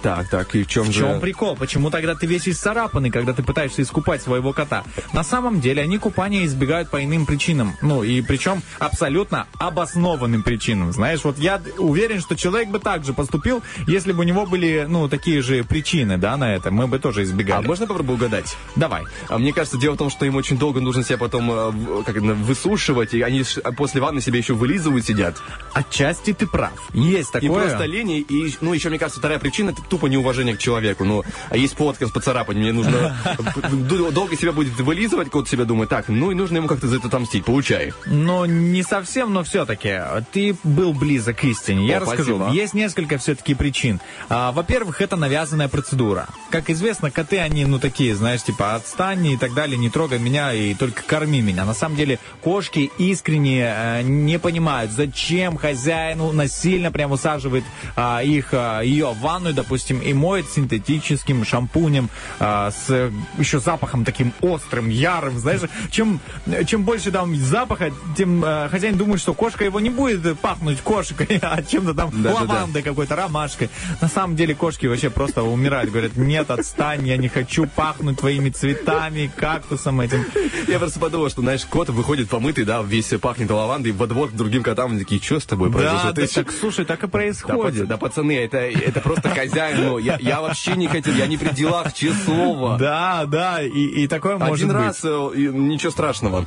Так, 0.04 0.28
так, 0.28 0.54
и 0.54 0.64
в 0.64 0.66
чем 0.68 0.84
В 0.84 0.92
же... 0.92 1.00
чем 1.00 1.18
прикол? 1.18 1.56
Почему 1.56 1.88
тогда 1.90 2.14
ты 2.14 2.26
весь 2.26 2.46
исцарапанный, 2.46 3.10
когда 3.10 3.32
ты 3.32 3.42
пытаешься 3.42 3.80
искупать 3.80 4.20
своего 4.22 4.52
кота? 4.52 4.84
На 5.14 5.24
самом 5.24 5.62
деле 5.62 5.80
они 5.80 5.96
купания 5.96 6.44
избегают 6.44 6.90
по 6.90 7.02
иным 7.02 7.24
причинам. 7.24 7.72
Ну, 7.80 8.02
и 8.04 8.20
причем 8.20 8.62
абсолютно 8.78 9.46
обоснованным 9.58 10.42
причинам. 10.42 10.92
Знаешь, 10.92 11.24
вот 11.24 11.38
я 11.38 11.58
уверен, 11.78 12.20
что 12.20 12.36
человек 12.36 12.68
бы 12.68 12.80
так 12.80 13.02
же 13.02 13.14
поступил, 13.14 13.62
если 13.86 14.12
бы 14.12 14.20
у 14.20 14.22
него 14.24 14.44
были, 14.44 14.84
ну, 14.86 15.08
такие 15.08 15.40
же 15.40 15.64
причины, 15.64 16.18
да, 16.18 16.36
на 16.36 16.54
это. 16.54 16.70
Мы 16.70 16.86
бы 16.86 16.98
тоже 16.98 17.20
А 17.20 17.24
избегали. 17.24 17.66
можно 17.66 17.86
попробую 17.86 18.16
угадать? 18.18 18.56
Давай. 18.76 19.04
А 19.28 19.38
мне 19.38 19.54
кажется, 19.54 19.78
дело 19.78 19.94
в 19.94 19.96
том, 19.96 20.10
что 20.10 20.26
им 20.26 20.36
очень 20.36 20.58
долго 20.58 20.82
нужно 20.82 21.02
себя 21.02 21.16
потом 21.16 21.50
э, 21.50 21.70
в- 21.70 22.02
как 22.04 22.16
высушивать, 22.16 23.14
и 23.14 23.22
они 23.22 23.42
а, 23.64 23.72
после 23.72 24.02
ванны 24.02 24.20
себя 24.20 24.36
еще 24.36 24.52
вылизывают, 24.52 25.06
сидят. 25.06 25.36
Отчасти 25.72 26.34
ты 26.34 26.46
прав. 26.46 26.72
Есть 26.92 27.30
И 27.30 27.40
такое. 27.40 27.62
просто 27.68 27.86
лень, 27.86 28.10
и, 28.10 28.20
и, 28.20 28.54
ну, 28.60 28.74
еще, 28.74 28.90
мне 28.90 28.98
кажется, 28.98 29.18
вторая 29.18 29.38
причина, 29.38 29.70
это 29.70 29.80
тупо 29.94 30.06
неуважение 30.06 30.56
к 30.56 30.58
человеку. 30.58 31.04
Ну, 31.04 31.22
а 31.50 31.56
есть 31.56 31.76
повод 31.76 31.98
как 31.98 32.12
поцарапать, 32.12 32.56
мне 32.56 32.72
нужно 32.72 33.16
долго 34.10 34.36
себя 34.36 34.50
будет 34.50 34.72
вылизывать, 34.80 35.30
кот 35.30 35.48
себя 35.48 35.64
думает, 35.64 35.88
так, 35.88 36.08
ну, 36.08 36.32
и 36.32 36.34
нужно 36.34 36.56
ему 36.56 36.66
как-то 36.66 36.88
за 36.88 36.96
это 36.96 37.06
отомстить, 37.06 37.44
получай. 37.44 37.92
Но 38.06 38.44
не 38.44 38.82
совсем, 38.82 39.32
но 39.32 39.44
все-таки. 39.44 40.00
Ты 40.32 40.56
был 40.64 40.94
близок 40.94 41.36
к 41.36 41.44
истине. 41.44 41.86
Я 41.86 41.98
О, 41.98 42.00
расскажу. 42.00 42.38
спасибо. 42.38 42.50
Есть 42.50 42.74
несколько 42.74 43.18
все-таки 43.18 43.54
причин. 43.54 44.00
А, 44.28 44.50
во-первых, 44.50 45.00
это 45.00 45.14
навязанная 45.14 45.68
процедура. 45.68 46.26
Как 46.50 46.70
известно, 46.70 47.12
коты, 47.12 47.38
они, 47.38 47.64
ну, 47.64 47.78
такие, 47.78 48.16
знаешь, 48.16 48.42
типа, 48.42 48.74
отстань 48.74 49.24
и 49.26 49.36
так 49.36 49.54
далее, 49.54 49.78
не 49.78 49.90
трогай 49.90 50.18
меня 50.18 50.52
и 50.52 50.74
только 50.74 51.04
корми 51.04 51.40
меня. 51.40 51.64
На 51.64 51.74
самом 51.74 51.94
деле, 51.94 52.18
кошки 52.42 52.90
искренне 52.98 53.64
э, 53.64 54.02
не 54.02 54.40
понимают, 54.40 54.90
зачем 54.90 55.56
хозяину 55.56 56.32
насильно 56.32 56.90
прям 56.90 57.12
усаживает 57.12 57.62
а, 57.94 58.24
их, 58.24 58.48
а, 58.52 58.80
ее 58.80 59.12
в 59.12 59.20
ванную, 59.20 59.54
допустим, 59.54 59.83
и 59.90 60.12
моет 60.12 60.48
синтетическим 60.50 61.44
шампунем 61.44 62.08
а, 62.38 62.70
с 62.70 63.10
еще 63.38 63.60
запахом 63.60 64.04
таким 64.04 64.32
острым, 64.40 64.88
ярым, 64.88 65.38
знаешь, 65.38 65.60
чем, 65.90 66.20
чем 66.66 66.84
больше 66.84 67.10
там 67.10 67.34
запаха, 67.36 67.90
тем 68.16 68.44
э, 68.44 68.68
хозяин 68.68 68.96
думает, 68.96 69.20
что 69.20 69.34
кошка 69.34 69.64
его 69.64 69.80
не 69.80 69.90
будет 69.90 70.38
пахнуть 70.40 70.80
кошкой, 70.80 71.38
а 71.42 71.62
чем-то 71.62 71.94
там 71.94 72.10
Да-да-да. 72.10 72.52
лавандой 72.54 72.82
какой-то, 72.82 73.16
ромашкой. 73.16 73.70
На 74.00 74.08
самом 74.08 74.36
деле 74.36 74.54
кошки 74.54 74.86
вообще 74.86 75.10
просто 75.10 75.42
умирают, 75.42 75.90
говорят, 75.90 76.16
нет, 76.16 76.50
отстань, 76.50 77.06
я 77.06 77.16
не 77.16 77.28
хочу 77.28 77.66
пахнуть 77.66 78.18
твоими 78.18 78.50
цветами, 78.50 79.30
кактусом 79.36 80.00
этим. 80.00 80.24
Я 80.68 80.78
просто 80.78 81.00
подумал, 81.00 81.30
что, 81.30 81.40
знаешь, 81.42 81.64
кот 81.64 81.90
выходит 81.90 82.28
помытый, 82.28 82.64
да, 82.64 82.82
весь 82.82 83.08
пахнет 83.20 83.50
лавандой, 83.50 83.92
во 83.92 84.06
двор 84.06 84.30
к 84.30 84.32
другим 84.32 84.62
котам, 84.62 84.98
такие, 84.98 85.20
что 85.20 85.40
с 85.40 85.44
тобой 85.44 85.70
произошло? 85.70 86.12
Да, 86.12 86.22
да, 86.22 86.26
так, 86.26 86.52
слушай, 86.52 86.84
так 86.84 86.98
и 87.00 87.02
Да, 87.02 87.08
происходит. 87.08 87.86
да, 87.86 87.96
пацаны, 87.96 88.36
это, 88.36 88.58
это 88.58 89.00
просто 89.00 89.28
хозяин, 89.30 89.54
ну, 89.74 89.98
я, 89.98 90.16
я 90.20 90.40
вообще 90.40 90.76
не 90.76 90.88
хотел, 90.88 91.14
я 91.14 91.26
не 91.26 91.36
при 91.36 91.50
делах, 91.50 91.92
честное 91.92 92.24
слово. 92.24 92.78
Да, 92.78 93.24
да, 93.26 93.62
и, 93.62 93.68
и 93.68 94.08
такое 94.08 94.36
может 94.36 94.64
Один 94.64 94.68
быть. 94.68 94.76
раз, 94.76 95.00
э, 95.04 95.30
и 95.36 95.48
ничего 95.48 95.90
страшного. 95.90 96.46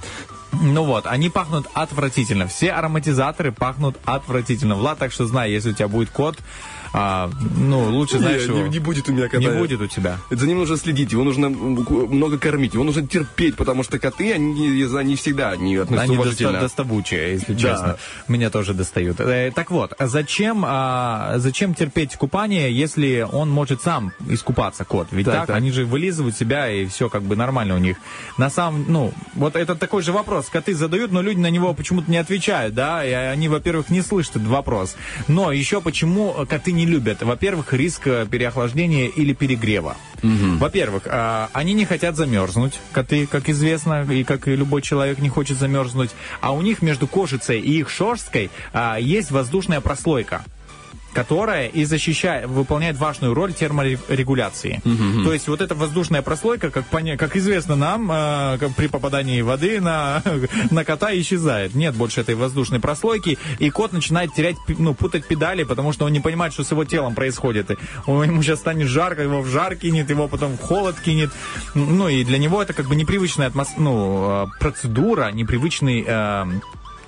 Ну 0.51 0.83
вот, 0.83 1.05
они 1.05 1.29
пахнут 1.29 1.67
отвратительно. 1.73 2.47
Все 2.47 2.71
ароматизаторы 2.71 3.51
пахнут 3.51 3.97
отвратительно. 4.05 4.75
Влад, 4.75 4.97
так 4.97 5.11
что 5.11 5.25
знай, 5.25 5.51
если 5.51 5.71
у 5.71 5.73
тебя 5.73 5.87
будет 5.87 6.09
кот, 6.09 6.37
а, 6.93 7.29
ну, 7.57 7.83
лучше, 7.91 8.19
знаешь, 8.19 8.41
не, 8.47 8.47
его- 8.55 8.63
не- 8.67 8.69
не 8.69 8.79
будет 8.79 9.09
у 9.09 9.13
меня 9.13 9.27
кота. 9.27 9.37
Не 9.39 9.49
будет 9.49 9.81
у 9.81 9.87
тебя. 9.87 10.17
За 10.29 10.47
ним 10.47 10.57
нужно 10.59 10.77
следить, 10.77 11.11
его 11.11 11.23
нужно 11.23 11.49
много 11.49 12.37
кормить, 12.37 12.73
его 12.73 12.83
нужно 12.83 13.05
терпеть, 13.07 13.55
потому 13.55 13.83
что 13.83 13.99
коты, 13.99 14.33
они, 14.33 14.83
они 14.97 15.15
всегда 15.15 15.55
не 15.55 15.75
относятся 15.75 16.03
Они 16.11 16.17
уважительно. 16.17 16.51
доста- 16.53 16.65
доставучие, 16.67 17.31
если 17.33 17.53
Да. 17.53 17.59
честно. 17.59 17.97
Меня 18.27 18.49
тоже 18.49 18.73
достают. 18.73 19.19
Э, 19.19 19.51
так 19.53 19.71
вот, 19.71 19.93
зачем, 19.99 20.63
а, 20.65 21.35
зачем 21.37 21.73
терпеть 21.73 22.15
купание, 22.15 22.71
если 22.71 23.27
он 23.31 23.49
может 23.49 23.81
сам 23.81 24.11
искупаться, 24.29 24.85
кот? 24.85 25.07
Ведь 25.11 25.25
Так, 25.25 25.35
так, 25.35 25.47
так. 25.47 25.55
они 25.55 25.71
же 25.71 25.85
вылизывают 25.85 26.35
себя, 26.37 26.69
и 26.71 26.85
все 26.87 27.09
как 27.09 27.23
бы 27.23 27.35
нормально 27.35 27.75
у 27.75 27.79
них. 27.79 27.97
На 28.37 28.49
самом, 28.49 28.85
ну, 28.87 29.13
вот 29.33 29.55
это 29.55 29.75
такой 29.75 30.01
же 30.01 30.11
вопрос. 30.11 30.49
Коты 30.49 30.73
задают, 30.75 31.11
но 31.11 31.21
люди 31.21 31.39
на 31.39 31.49
него 31.49 31.73
почему-то 31.73 32.09
не 32.11 32.17
отвечают, 32.17 32.73
да, 32.73 33.05
и 33.05 33.11
они, 33.11 33.47
во-первых, 33.49 33.89
не 33.89 34.01
слышат 34.01 34.37
этот 34.37 34.47
вопрос. 34.47 34.95
Но 35.27 35.51
еще 35.51 35.81
почему 35.81 36.33
коты 36.49 36.71
не 36.77 36.85
любят? 36.85 37.21
Во-первых, 37.21 37.73
риск 37.73 38.07
э, 38.07 38.25
переохлаждения 38.29 39.07
или 39.07 39.33
перегрева. 39.33 39.97
Во-первых, 40.23 41.03
а, 41.05 41.49
они 41.53 41.73
не 41.73 41.85
хотят 41.85 42.15
замерзнуть, 42.15 42.73
коты, 42.91 43.27
как 43.27 43.49
известно, 43.49 44.03
и 44.09 44.23
как 44.23 44.47
и 44.47 44.55
любой 44.55 44.81
человек 44.81 45.19
не 45.19 45.29
хочет 45.29 45.57
замерзнуть. 45.57 46.11
А 46.41 46.53
у 46.53 46.61
них 46.61 46.81
между 46.81 47.07
кожицей 47.07 47.59
и 47.59 47.79
их 47.79 47.89
шерсткой 47.89 48.49
а, 48.73 48.97
есть 48.97 49.31
воздушная 49.31 49.81
прослойка 49.81 50.43
которая 51.17 51.67
и 51.67 51.83
защищает, 51.83 52.45
выполняет 52.47 52.95
важную 52.97 53.33
роль 53.33 53.51
терморегуляции. 53.51 54.81
То 55.23 55.33
есть 55.33 55.47
вот 55.47 55.61
эта 55.61 55.73
воздушная 55.73 56.21
прослойка, 56.21 56.69
как, 56.69 56.85
как 57.17 57.35
известно 57.35 57.75
нам, 57.75 58.11
э, 58.11 58.59
при 58.77 58.85
попадании 58.87 59.41
воды 59.41 59.81
на, 59.81 60.21
на 60.71 60.85
кота 60.85 61.11
исчезает. 61.19 61.73
Нет 61.73 61.95
больше 61.95 62.21
этой 62.21 62.35
воздушной 62.35 62.79
прослойки, 62.79 63.39
и 63.57 63.69
кот 63.71 63.93
начинает 63.93 64.31
терять, 64.35 64.57
ну, 64.67 64.93
путать 64.93 65.25
педали, 65.27 65.63
потому 65.63 65.91
что 65.91 66.05
он 66.05 66.13
не 66.13 66.19
понимает, 66.19 66.53
что 66.53 66.63
с 66.63 66.69
его 66.69 66.85
телом 66.85 67.15
происходит. 67.15 67.71
И 67.71 67.77
он- 68.05 68.23
ему 68.27 68.43
сейчас 68.43 68.59
станет 68.59 68.87
жарко, 68.87 69.23
его 69.23 69.41
в 69.41 69.47
жар 69.47 69.75
кинет, 69.75 70.11
его 70.11 70.27
потом 70.27 70.55
в 70.57 70.61
холод 70.61 70.99
кинет. 70.99 71.31
Ну, 71.73 72.09
и 72.09 72.23
для 72.23 72.37
него 72.37 72.61
это 72.61 72.73
как 72.73 72.85
бы 72.87 72.95
непривычная 72.95 73.49
атмос- 73.49 73.77
ну, 73.77 74.43
э, 74.43 74.45
процедура, 74.59 75.31
непривычный 75.31 76.03
э, 76.07 76.45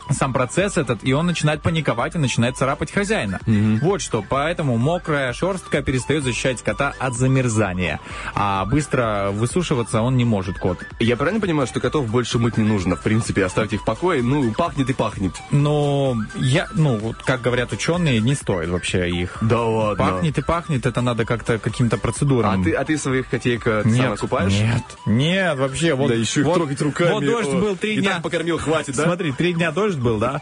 сам 0.09 0.33
процесс 0.33 0.77
этот, 0.77 1.03
и 1.03 1.13
он 1.13 1.25
начинает 1.25 1.61
паниковать 1.61 2.15
и 2.15 2.17
начинает 2.17 2.57
царапать 2.57 2.91
хозяина. 2.91 3.39
Вот 3.81 4.01
что, 4.01 4.23
поэтому 4.27 4.77
мокрая 4.77 5.33
шерстка 5.33 5.81
перестает 5.81 6.23
защищать 6.23 6.61
кота 6.61 6.93
от 6.99 7.13
замерзания. 7.15 7.99
А 8.35 8.65
быстро 8.65 9.29
высушиваться 9.31 10.01
он 10.01 10.17
не 10.17 10.25
может, 10.25 10.59
кот. 10.59 10.79
Я 10.99 11.17
правильно 11.17 11.41
понимаю, 11.41 11.67
что 11.67 11.79
котов 11.79 12.07
больше 12.09 12.39
мыть 12.39 12.57
не 12.57 12.63
нужно? 12.63 12.95
В 12.95 13.01
принципе, 13.01 13.45
оставьте 13.45 13.77
их 13.77 13.81
в 13.81 13.85
покое. 13.85 14.21
Ну, 14.23 14.53
пахнет 14.53 14.89
и 14.89 14.93
пахнет. 14.93 15.33
Но 15.51 16.15
я, 16.35 16.67
ну, 16.73 16.97
вот 16.97 17.17
как 17.23 17.41
говорят 17.41 17.71
ученые, 17.71 18.19
не 18.19 18.35
стоит 18.35 18.69
вообще 18.69 19.09
их. 19.09 19.37
Да 19.41 19.61
ладно. 19.61 20.05
Пахнет 20.05 20.37
и 20.37 20.41
пахнет, 20.41 20.85
это 20.85 21.01
надо 21.01 21.25
как-то 21.25 21.59
каким-то 21.59 21.97
процедурам. 21.97 22.61
А 22.61 22.63
ты, 22.63 22.73
а 22.73 22.85
ты 22.85 22.97
своих 22.97 23.29
котеек 23.29 23.67
э, 23.67 23.81
Нет, 23.85 23.97
сам 23.97 24.13
окупаешь? 24.13 24.53
Нет, 24.53 24.83
нет, 25.05 25.57
вообще. 25.57 25.93
Вот, 25.93 26.09
да 26.09 26.15
еще 26.15 26.41
их 26.41 26.45
вот, 26.47 26.55
трогать 26.55 26.81
руками. 26.81 27.11
Вот 27.11 27.25
дождь 27.25 27.49
О, 27.49 27.59
был 27.59 27.75
три 27.75 27.95
и 27.95 27.99
дня. 27.99 28.15
так 28.15 28.23
покормил, 28.23 28.57
хватит, 28.57 28.95
да? 28.95 29.03
Смотри, 29.03 29.31
три 29.31 29.53
дня 29.53 29.71
дождь 29.71 29.97
был, 29.99 30.17
да? 30.17 30.39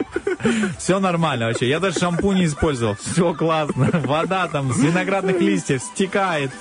Все 0.78 1.00
нормально 1.00 1.48
вообще. 1.48 1.68
Я 1.68 1.80
даже 1.80 2.00
шампунь 2.00 2.38
не 2.38 2.46
использовал. 2.46 2.96
Все 2.96 3.34
классно. 3.34 3.90
Вода 4.06 4.48
там 4.48 4.74
с 4.74 4.80
виноградных 4.80 5.40
листьев 5.40 5.82
стекает. 5.82 6.52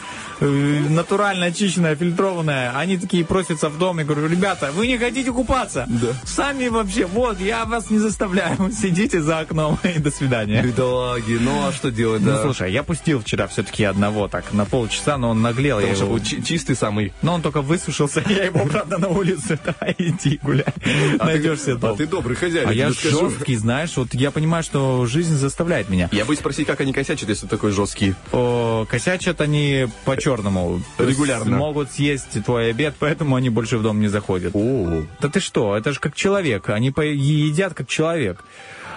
Э, 0.41 0.81
Натурально 0.91 1.47
очищенная, 1.47 1.97
фильтрованная. 1.97 2.73
Они 2.77 2.97
такие 2.99 3.25
просятся 3.25 3.69
в 3.69 3.79
дом. 3.79 3.99
Я 3.99 4.05
говорю, 4.05 4.29
ребята, 4.29 4.71
вы 4.73 4.87
не 4.87 4.99
хотите 4.99 5.33
купаться? 5.33 5.87
Да. 5.89 6.09
Сами 6.25 6.69
вообще, 6.69 7.07
вот, 7.07 7.41
я 7.41 7.65
вас 7.65 7.91
не 7.91 7.99
заставляю. 7.99 8.57
Сидите 8.73 9.21
за 9.21 9.41
окном 9.41 9.79
и 9.85 9.99
до 9.99 10.11
свидания. 10.11 10.63
Бедолаги, 10.63 11.39
ну 11.41 11.67
а 11.67 11.73
что 11.73 11.91
делать, 11.91 12.23
Ну, 12.23 12.33
да? 12.33 12.43
слушай, 12.43 12.73
я 12.73 12.83
пустил 12.83 13.21
вчера 13.21 13.47
все-таки 13.47 13.85
одного 13.85 14.29
так 14.29 14.53
на 14.53 14.65
полчаса, 14.65 15.17
но 15.19 15.31
он 15.31 15.43
наглел. 15.43 15.77
Потому 15.79 15.97
что 15.97 16.07
был 16.07 16.21
чи- 16.21 16.43
чистый 16.43 16.77
самый. 16.77 17.13
но 17.23 17.35
он 17.35 17.43
только 17.43 17.63
высушился, 17.63 18.23
я 18.29 18.45
его, 18.45 18.65
правда, 18.67 18.99
на 18.99 19.09
улицу. 19.09 19.59
Давай, 19.65 19.95
иди 19.99 20.39
гуляй. 20.43 20.65
Найдешь 21.19 21.61
себе 21.63 21.75
А 21.75 21.77
дом. 21.77 21.97
ты 21.97 22.07
добрый 22.07 22.37
хозяин, 22.37 22.69
А 22.69 22.73
я 22.73 22.91
жесткий, 22.91 23.57
знаешь, 23.57 23.97
вот 23.97 24.15
я 24.15 24.31
понимаю, 24.31 24.63
что 24.63 25.07
жизнь 25.07 25.35
заставляет 25.37 25.89
меня. 25.89 26.09
Я 26.13 26.25
боюсь 26.25 26.41
спросить, 26.41 26.67
как 26.67 26.81
они 26.81 26.93
косячат, 26.93 27.29
если 27.29 27.47
такой 27.47 27.71
жесткий. 27.73 28.15
О, 28.33 28.87
косячат 28.89 29.41
они 29.41 29.89
по-черному. 30.27 30.81
Регулярно. 30.99 31.57
Могут 31.57 31.93
съесть 31.93 32.45
твой 32.45 32.71
обед, 32.71 32.95
поэтому 32.99 33.37
они 33.37 33.49
больше 33.51 33.79
в 33.79 33.83
дом 33.83 34.01
не 34.01 34.09
заходят. 34.09 34.53
О, 34.55 35.03
Да 35.21 35.29
ты 35.29 35.41
что, 35.41 35.77
это 35.77 35.93
же 35.93 36.01
как 36.01 36.15
человек, 36.15 36.69
они 36.69 36.91
по- 36.91 37.03
едят 37.03 37.75
как 37.75 37.89
человек. 37.89 38.43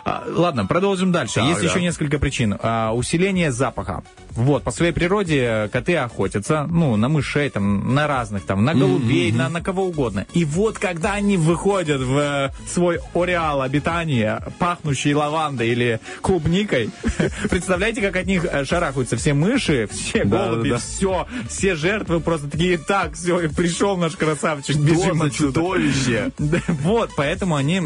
А, 0.06 0.24
ладно, 0.28 0.66
продолжим 0.66 1.12
дальше. 1.12 1.36
Так, 1.36 1.46
Есть 1.46 1.62
да. 1.62 1.68
еще 1.68 1.82
несколько 1.82 2.20
причин. 2.20 2.56
А, 2.62 2.94
усиление 2.94 3.52
запаха. 3.52 4.04
Вот, 4.32 4.64
по 4.64 4.72
своей 4.72 4.92
природе 4.92 5.42
э, 5.42 5.70
коты 5.70 5.98
охотятся, 5.98 6.66
ну, 6.70 6.96
на 6.96 7.10
мышей, 7.10 7.50
там, 7.50 7.94
на 7.94 8.08
разных, 8.08 8.44
там, 8.44 8.64
на 8.64 8.74
голубей, 8.74 9.32
на, 9.32 9.50
на 9.50 9.62
кого 9.62 9.86
угодно. 9.86 10.26
И 10.34 10.46
вот, 10.46 10.78
когда 10.78 11.14
они 11.14 11.38
выходят 11.38 12.02
в 12.02 12.18
э, 12.18 12.52
свой 12.68 13.00
ореал 13.14 13.62
обитания, 13.62 14.42
пахнущий 14.60 15.14
лавандой 15.14 15.70
или 15.70 16.00
клубникой, 16.22 16.92
представляете, 17.50 18.02
как 18.02 18.16
от 18.16 18.28
них 18.28 18.46
э, 18.46 18.64
шарахаются 18.66 19.18
все 19.18 19.34
мыши, 19.34 19.90
все 19.92 20.24
голуби, 20.24 20.76
все, 20.78 21.28
все 21.50 21.76
жертвы 21.76 22.20
просто 22.20 22.50
такие, 22.50 22.78
так, 22.78 23.16
все, 23.16 23.50
пришел 23.50 23.98
наш 23.98 24.16
красавчик, 24.16 24.78
бежим 24.78 25.22
отсюда». 25.22 25.54
чудовище? 25.54 26.32
Вот, 26.84 27.12
поэтому 27.16 27.56
они 27.56 27.82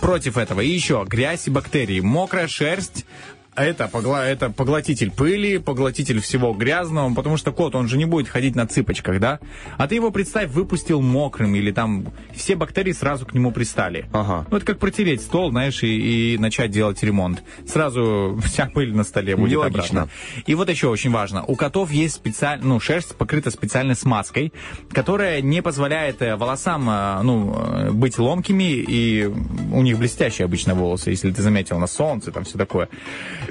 против 0.00 0.38
этого. 0.38 0.60
И 0.60 0.68
еще 0.68 1.04
грязь 1.06 1.46
и 1.46 1.50
бактерии. 1.50 2.00
Мокрая 2.00 2.48
шерсть 2.48 3.04
это, 3.54 3.84
погла- 3.84 4.24
это 4.24 4.50
поглотитель 4.50 5.10
пыли, 5.10 5.58
поглотитель 5.58 6.20
всего 6.20 6.52
грязного, 6.54 7.12
потому 7.14 7.36
что 7.36 7.52
кот, 7.52 7.74
он 7.74 7.88
же 7.88 7.98
не 7.98 8.06
будет 8.06 8.28
ходить 8.28 8.56
на 8.56 8.66
цыпочках, 8.66 9.20
да? 9.20 9.40
А 9.76 9.86
ты 9.86 9.94
его, 9.94 10.10
представь, 10.10 10.50
выпустил 10.50 11.02
мокрым, 11.02 11.54
или 11.54 11.70
там 11.70 12.06
все 12.34 12.56
бактерии 12.56 12.92
сразу 12.92 13.26
к 13.26 13.34
нему 13.34 13.52
пристали. 13.52 14.06
Ага. 14.12 14.46
Ну, 14.50 14.56
это 14.56 14.64
как 14.64 14.78
протереть 14.78 15.20
стол, 15.20 15.50
знаешь, 15.50 15.82
и, 15.82 16.34
и 16.34 16.38
начать 16.38 16.70
делать 16.70 17.02
ремонт. 17.02 17.42
Сразу 17.66 18.40
вся 18.44 18.66
пыль 18.66 18.94
на 18.94 19.04
столе 19.04 19.36
будет 19.36 19.52
Нелогично. 19.52 20.02
обратно. 20.02 20.42
И 20.46 20.54
вот 20.54 20.70
еще 20.70 20.88
очень 20.88 21.10
важно. 21.10 21.44
У 21.44 21.54
котов 21.54 21.90
есть 21.92 22.14
специально, 22.14 22.64
ну, 22.64 22.80
шерсть 22.80 23.16
покрыта 23.16 23.50
специальной 23.50 23.96
смазкой, 23.96 24.52
которая 24.90 25.42
не 25.42 25.62
позволяет 25.62 26.22
э, 26.22 26.36
волосам, 26.36 26.88
э, 26.88 27.22
ну, 27.22 27.54
э, 27.54 27.90
быть 27.90 28.18
ломкими, 28.18 28.72
и 28.72 29.26
у 29.26 29.82
них 29.82 29.98
блестящие 29.98 30.46
обычно 30.46 30.74
волосы, 30.74 31.10
если 31.10 31.30
ты 31.30 31.42
заметил, 31.42 31.78
на 31.78 31.86
солнце, 31.86 32.32
там 32.32 32.44
все 32.44 32.56
такое. 32.56 32.88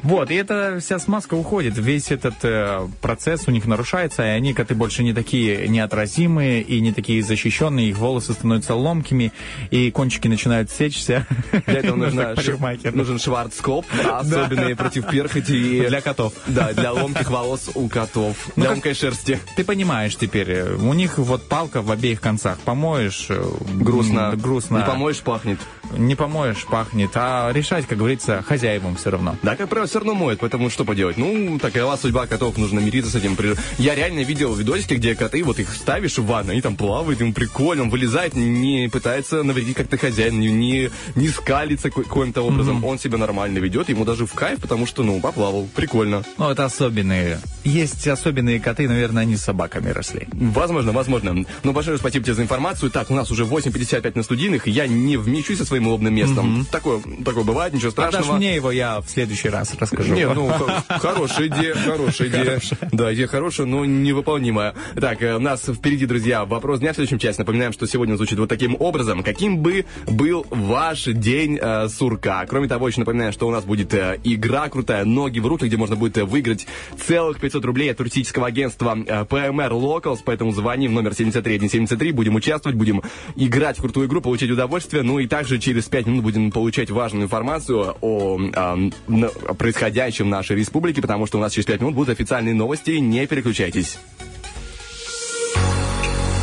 Вот, 0.04 0.32
и 0.32 0.36
эта 0.36 0.78
вся 0.80 1.00
смазка 1.00 1.36
уходит, 1.36 1.78
весь 1.78 2.12
этот 2.12 2.36
э, 2.44 2.88
процесс 3.02 3.48
у 3.48 3.52
них 3.52 3.66
нарушается, 3.66 4.24
и 4.24 4.28
они, 4.30 4.54
коты, 4.54 4.76
больше 4.76 5.04
не 5.04 5.14
такие 5.14 5.68
неотразимые 5.68 6.62
и 6.62 6.80
не 6.82 6.92
такие 6.92 7.22
защищенные, 7.24 7.90
их 7.90 7.98
волосы 7.98 8.34
становятся 8.34 8.76
ломкими, 8.76 9.32
и 9.70 9.92
кончики 9.92 10.28
начинают 10.28 10.72
сечься. 10.72 11.26
Для 11.66 11.80
этого 11.80 11.96
Ну, 11.96 12.06
нужна 12.06 12.34
парикмахер. 12.36 12.94
нужен 12.96 13.20
шварцкоп, 13.20 13.86
особенный 14.12 14.76
против 14.76 15.08
перхоти. 15.10 15.86
Для 15.88 16.02
котов. 16.02 16.34
Да, 16.48 16.74
для 16.74 16.92
ломких 16.92 17.30
волос 17.30 17.70
у 17.76 17.88
котов. 17.88 18.36
Ну, 18.56 18.64
Для 18.64 18.72
ломкой 18.72 18.94
шерсти. 18.94 19.40
Ты 19.56 19.64
понимаешь 19.64 20.16
теперь, 20.16 20.50
э, 20.52 20.76
у 20.76 20.94
них 20.94 21.18
вот 21.18 21.48
палка 21.48 21.82
в 21.82 21.92
обеих 21.92 22.22
концах. 22.22 22.58
Помоешь, 22.60 23.28
э, 23.30 23.44
Грустно. 23.76 24.34
грустно. 24.36 24.78
Не 24.78 24.84
помоешь, 24.86 25.20
пахнет. 25.20 25.60
Не 25.98 26.16
помоешь, 26.16 26.66
пахнет. 26.66 27.12
А 27.16 27.52
решать, 27.52 27.86
как 27.88 27.98
говорится, 27.98 28.44
хозяевам 28.48 28.96
все 28.96 29.12
равно. 29.12 29.36
Да, 29.44 29.56
как 29.56 29.70
правило, 29.70 29.88
все 29.88 30.00
равно 30.00 30.14
моют, 30.16 30.40
поэтому 30.40 30.70
что 30.70 30.86
поделать? 30.86 31.18
Ну, 31.18 31.60
такова 31.60 31.96
судьба 31.98 32.28
котов, 32.28 32.58
нужно 32.58 32.80
мириться 32.80 33.12
с 33.12 33.16
этим. 33.16 33.38
Я 33.78 33.96
реально 33.96 34.22
видел 34.22 34.54
видосики, 34.54 34.96
где 34.96 35.16
коты, 35.16 35.44
вот 35.44 35.60
их 35.60 35.74
ставишь 35.74 36.18
в 36.18 36.26
ванну, 36.26 36.52
они 36.52 36.62
там 36.62 36.76
плавают, 36.76 37.22
им 37.22 37.34
прикольно, 37.34 37.84
он 37.84 37.90
вылезает, 37.90 38.36
не 38.36 38.90
пытается 38.92 39.42
навредить 39.44 39.76
как-то 39.76 39.98
хозяин, 39.98 40.40
не, 40.40 40.90
не, 41.16 41.28
скалится 41.30 41.90
ка- 41.90 42.04
каким-то 42.04 42.42
образом. 42.42 42.84
Он 42.86 43.00
себя 43.00 43.18
нормально 43.18 43.58
ведет, 43.60 43.90
ему 43.90 44.06
даже 44.06 44.26
в 44.26 44.34
кайф, 44.34 44.60
потому 44.60 44.86
что, 44.86 45.04
ну, 45.04 45.20
поплавал, 45.20 45.68
прикольно. 45.76 46.24
Ну, 46.38 46.50
это 46.50 46.66
особенные. 46.66 47.40
Есть 47.64 48.08
особенные 48.08 48.60
коты, 48.60 48.88
наверное, 48.88 49.24
они 49.24 49.36
с 49.36 49.44
собаками 49.44 49.90
росли. 49.90 50.28
Возможно, 50.34 50.92
возможно. 50.92 51.46
Но 51.64 51.74
большое 51.74 51.98
спасибо 51.98 52.26
тебе 52.26 52.36
за 52.36 52.44
информацию. 52.44 52.92
Так, 52.92 53.10
у 53.12 53.14
нас 53.14 53.32
уже 53.32 53.44
8.55 53.46 54.12
на 54.16 54.24
студийных, 54.24 54.68
я 54.68 54.88
не 54.88 55.18
вмещусь 55.18 55.58
со 55.60 55.66
своим 55.66 55.81
лобным 55.88 56.14
местом. 56.14 56.66
Такое, 56.72 57.02
такое 57.24 57.44
бывает, 57.44 57.74
ничего 57.74 57.92
страшного. 57.92 58.24
Отдашь 58.24 58.38
мне 58.38 58.56
его, 58.56 58.72
я 58.72 59.02
в 59.02 59.10
следующий 59.10 59.50
раз 59.50 59.74
расскажу. 59.80 60.14
Не, 60.14 60.28
ну, 60.28 60.52
хорошая 60.90 61.48
идея, 61.48 61.76
хорошая 61.76 62.28
идея. 62.30 62.60
Да, 62.92 63.14
идея 63.14 63.28
хорошая, 63.28 63.68
но 63.68 63.86
невыполнимая. 63.86 64.76
Так, 65.00 65.22
э, 65.22 65.36
у 65.36 65.40
нас 65.40 65.62
впереди, 65.62 66.06
друзья, 66.06 66.46
вопрос 66.46 66.80
дня 66.80 66.92
в 66.92 66.96
следующем 66.96 67.20
части. 67.20 67.42
Напоминаем, 67.42 67.74
что 67.74 67.88
сегодня 67.88 68.16
звучит 68.16 68.40
вот 68.40 68.50
таким 68.50 68.76
образом. 68.80 69.24
Каким 69.24 69.60
бы 69.60 69.86
был 70.08 70.46
ваш 70.50 71.06
день 71.06 71.58
э, 71.62 71.88
сурка? 71.90 72.46
Кроме 72.48 72.68
того, 72.68 72.88
еще 72.88 73.00
напоминаю, 73.00 73.32
что 73.34 73.48
у 73.48 73.52
нас 73.52 73.64
будет 73.64 73.94
э, 73.94 74.20
игра 74.24 74.70
крутая 74.70 75.06
«Ноги 75.06 75.40
в 75.40 75.48
руки», 75.48 75.66
где 75.66 75.78
можно 75.78 75.96
будет 75.96 76.18
э, 76.18 76.26
выиграть 76.26 76.68
целых 76.98 77.40
500 77.40 77.66
рублей 77.66 77.92
от 77.92 77.98
туристического 77.98 78.48
агентства 78.48 78.98
э, 78.98 79.24
PMR 79.24 79.72
Locals, 79.72 80.20
поэтому 80.24 80.52
звони 80.52 80.88
в 80.88 80.92
номер 80.92 81.16
73173, 81.16 82.12
будем 82.12 82.36
участвовать, 82.36 82.78
будем 82.78 83.02
играть 83.36 83.78
в 83.78 83.82
крутую 83.82 84.08
игру, 84.08 84.22
получить 84.22 84.52
удовольствие, 84.52 85.04
ну 85.04 85.20
и 85.20 85.28
также 85.28 85.60
через 85.60 85.71
5 85.90 86.06
минут 86.08 86.24
будем 86.24 86.52
получать 86.52 86.90
важную 86.90 87.26
информацию 87.26 87.96
о, 88.02 88.40
ам, 88.56 88.92
на- 89.08 89.28
о 89.28 89.54
происходящем 89.54 90.26
в 90.26 90.30
нашей 90.30 90.56
республике, 90.58 91.02
потому 91.02 91.26
что 91.28 91.38
у 91.38 91.42
нас 91.42 91.54
через 91.54 91.66
5 91.66 91.82
минут 91.82 91.96
будут 91.96 92.10
официальные 92.10 92.54
новости, 92.54 92.92
не 92.92 93.26
переключайтесь. 93.28 93.98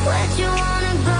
Where'd 0.05 0.39
you 0.39 0.47
wanna 0.47 1.05
go? 1.05 1.19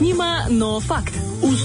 Необъяснимо, 0.00 0.24
но 0.50 0.80
факт. 0.80 1.14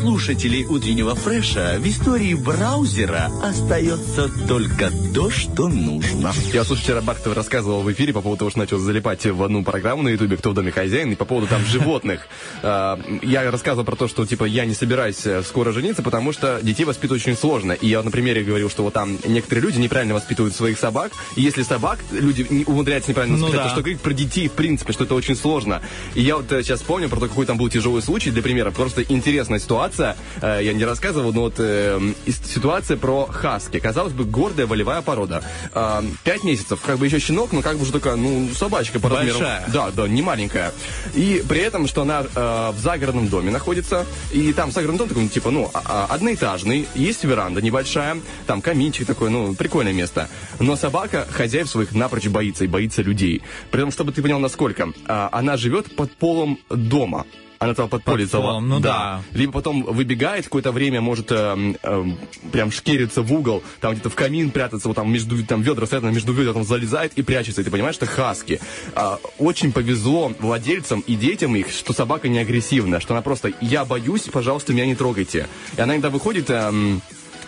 Слушателей 0.06 0.66
утреннего 0.66 1.16
фреша 1.16 1.78
в 1.80 1.88
истории 1.88 2.36
браузера 2.36 3.32
остается 3.42 4.30
только 4.48 4.92
то, 5.16 5.32
что 5.32 5.68
нужно. 5.68 6.32
Я, 6.54 6.64
слушай, 6.64 6.84
вчера 6.84 7.02
Бахтов 7.02 7.36
рассказывал 7.36 7.82
в 7.82 7.92
эфире 7.92 8.14
по 8.14 8.22
поводу 8.22 8.38
того, 8.38 8.52
что 8.52 8.60
начал 8.60 8.78
залипать 8.78 9.26
в 9.26 9.42
одну 9.42 9.64
программу 9.64 10.04
на 10.04 10.10
Ютубе 10.10 10.38
«Кто 10.38 10.52
в 10.52 10.54
доме 10.54 10.72
хозяин» 10.72 11.12
и 11.12 11.16
по 11.16 11.26
поводу 11.26 11.48
там 11.48 11.66
животных. 11.66 12.28
А, 12.68 13.00
Я 13.22 13.50
рассказывал 13.52 13.86
про 13.86 13.96
то, 13.96 14.08
что, 14.08 14.26
типа, 14.26 14.46
я 14.46 14.66
не 14.66 14.74
собираюсь 14.74 15.26
э, 15.26 15.44
скоро 15.44 15.72
жениться, 15.72 16.02
потому 16.02 16.32
что 16.32 16.60
детей 16.64 16.84
воспитывать 16.84 17.22
очень 17.22 17.36
сложно. 17.36 17.74
И 17.74 17.88
я 17.88 17.98
вот 17.98 18.06
на 18.06 18.12
примере 18.12 18.44
говорил, 18.44 18.70
что 18.70 18.84
вот 18.84 18.94
там 18.94 19.18
некоторые 19.26 19.64
люди 19.66 19.80
неправильно 19.80 20.14
воспитывают 20.14 20.56
своих 20.56 20.80
собак. 20.80 21.12
И 21.36 21.42
если 21.42 21.64
собак 21.64 22.00
люди 22.12 22.64
умудряются 22.66 23.12
неправильно 23.12 23.38
Ну 23.38 23.46
воспитать, 23.46 23.64
да. 23.66 23.70
то 23.70 23.76
что 23.76 23.82
говорить 23.82 24.02
про 24.02 24.14
детей, 24.14 24.48
в 24.48 24.54
принципе, 24.54 24.94
что 24.94 25.04
это 25.04 25.14
очень 25.16 25.36
сложно. 25.36 25.82
И 26.16 26.22
я 26.22 26.38
вот 26.38 26.52
э, 26.52 26.64
сейчас 26.64 26.82
помню 26.82 27.10
про 27.10 27.20
то, 27.20 27.28
какой 27.28 27.46
там 27.46 27.58
был 27.58 27.70
тяжелый 27.70 28.02
случай, 28.02 28.32
для 28.32 28.42
примера. 28.42 28.72
Просто 28.72 29.04
интересная 29.04 29.60
ситуация. 29.60 29.95
Э, 30.00 30.60
Я 30.62 30.74
не 30.74 30.84
рассказывал, 30.86 31.34
но 31.34 31.42
вот 31.42 31.56
э, 31.60 32.00
из- 32.26 32.40
ситуация 32.46 32.98
про 32.98 33.26
хаски. 33.28 33.80
Казалось 33.80 34.14
бы, 34.14 34.26
гордая 34.26 34.68
волевая 34.68 35.02
порода. 35.02 35.44
Э, 35.74 36.02
Пять 36.24 36.44
месяцев, 36.44 36.80
как 36.86 36.98
бы 36.98 37.06
еще 37.06 37.20
щенок, 37.20 37.52
но 37.52 37.62
как 37.62 37.78
бы 37.78 37.84
уже 37.84 37.92
такая, 37.92 38.16
ну, 38.16 38.50
собачка 38.54 39.00
по 39.00 39.10
размеру. 39.10 39.40
Большая. 39.40 39.64
Да, 39.74 39.92
да, 39.92 40.08
не 40.08 40.22
маленькая. 40.22 40.74
И 41.14 41.44
при 41.48 41.60
этом, 41.62 41.88
что 41.88 42.02
она 42.02 42.22
э, 42.24 42.72
в 42.72 42.80
загородном 42.80 43.28
доме 43.28 43.52
находится, 43.52 44.06
и 44.32 44.52
там 44.54 44.72
загородный 44.72 45.00
дом 45.00 45.08
такой, 45.10 45.24
ну, 45.24 45.30
типа, 45.30 45.52
ну, 45.52 45.70
а- 45.74 45.82
а, 46.10 46.14
одноэтажный, 46.14 46.88
есть 46.96 47.24
веранда 47.24 47.62
небольшая, 47.62 48.18
там 48.48 48.62
каминчик 48.62 49.08
такой, 49.08 49.30
ну, 49.30 49.54
прикольное 49.56 49.94
место. 49.94 50.28
Но 50.60 50.76
собака 50.76 51.26
хозяев 51.32 51.70
своих 51.70 51.94
напрочь 51.94 52.28
боится 52.28 52.64
и 52.64 52.68
боится 52.68 53.02
людей. 53.02 53.42
При 53.72 53.82
этом, 53.82 53.92
чтобы 53.92 54.12
ты 54.12 54.22
понял, 54.22 54.40
насколько, 54.40 54.92
а, 55.08 55.30
она 55.32 55.58
живет 55.58 55.96
под 55.96 56.12
полом 56.14 56.60
дома. 56.70 57.26
Она 57.60 57.74
там 57.74 57.90
подпользовала. 57.90 58.48
полом, 58.48 58.70
ну 58.70 58.80
да. 58.80 59.22
Либо 59.34 59.52
потом 59.54 59.84
выбегает 59.84 60.46
какое-то 60.46 60.72
время, 60.72 61.02
может 61.02 61.32
эм, 61.32 61.78
эм, 61.84 62.18
прям 62.52 62.72
шкериться 62.72 63.22
в 63.22 63.32
угол, 63.34 63.64
там 63.82 63.94
где-то 63.94 64.10
в 64.10 64.16
камин 64.16 64.52
прятаться, 64.52 64.88
вот 64.88 64.96
там 64.96 65.12
между 65.12 65.42
там 65.46 65.62
ведра 65.62 65.86
стоят, 65.86 66.04
между 66.04 66.34
ведер 66.34 66.54
там 66.54 66.64
залезает 66.64 67.14
и 67.16 67.22
прячется. 67.22 67.62
И 67.62 67.64
ты 67.64 67.72
понимаешь, 67.72 67.96
что 67.96 68.06
хаски. 68.06 68.60
А, 68.94 69.20
очень 69.38 69.72
повезло 69.72 70.32
владельцам 70.40 71.02
и 71.02 71.16
детям 71.16 71.56
их, 71.56 71.70
что 71.72 71.94
собака 71.94 72.28
не 72.28 72.40
агрессивная, 72.40 73.00
что 73.00 73.14
она 73.14 73.22
просто 73.22 73.54
«я 73.62 73.86
боюсь, 73.86 74.24
пожалуйста, 74.24 74.74
меня 74.74 74.86
не 74.86 74.96
трогайте». 74.96 75.48
И 75.78 75.82
она 75.82 75.94
иногда 75.94 76.10
выходит... 76.10 76.50
эм, 76.50 77.02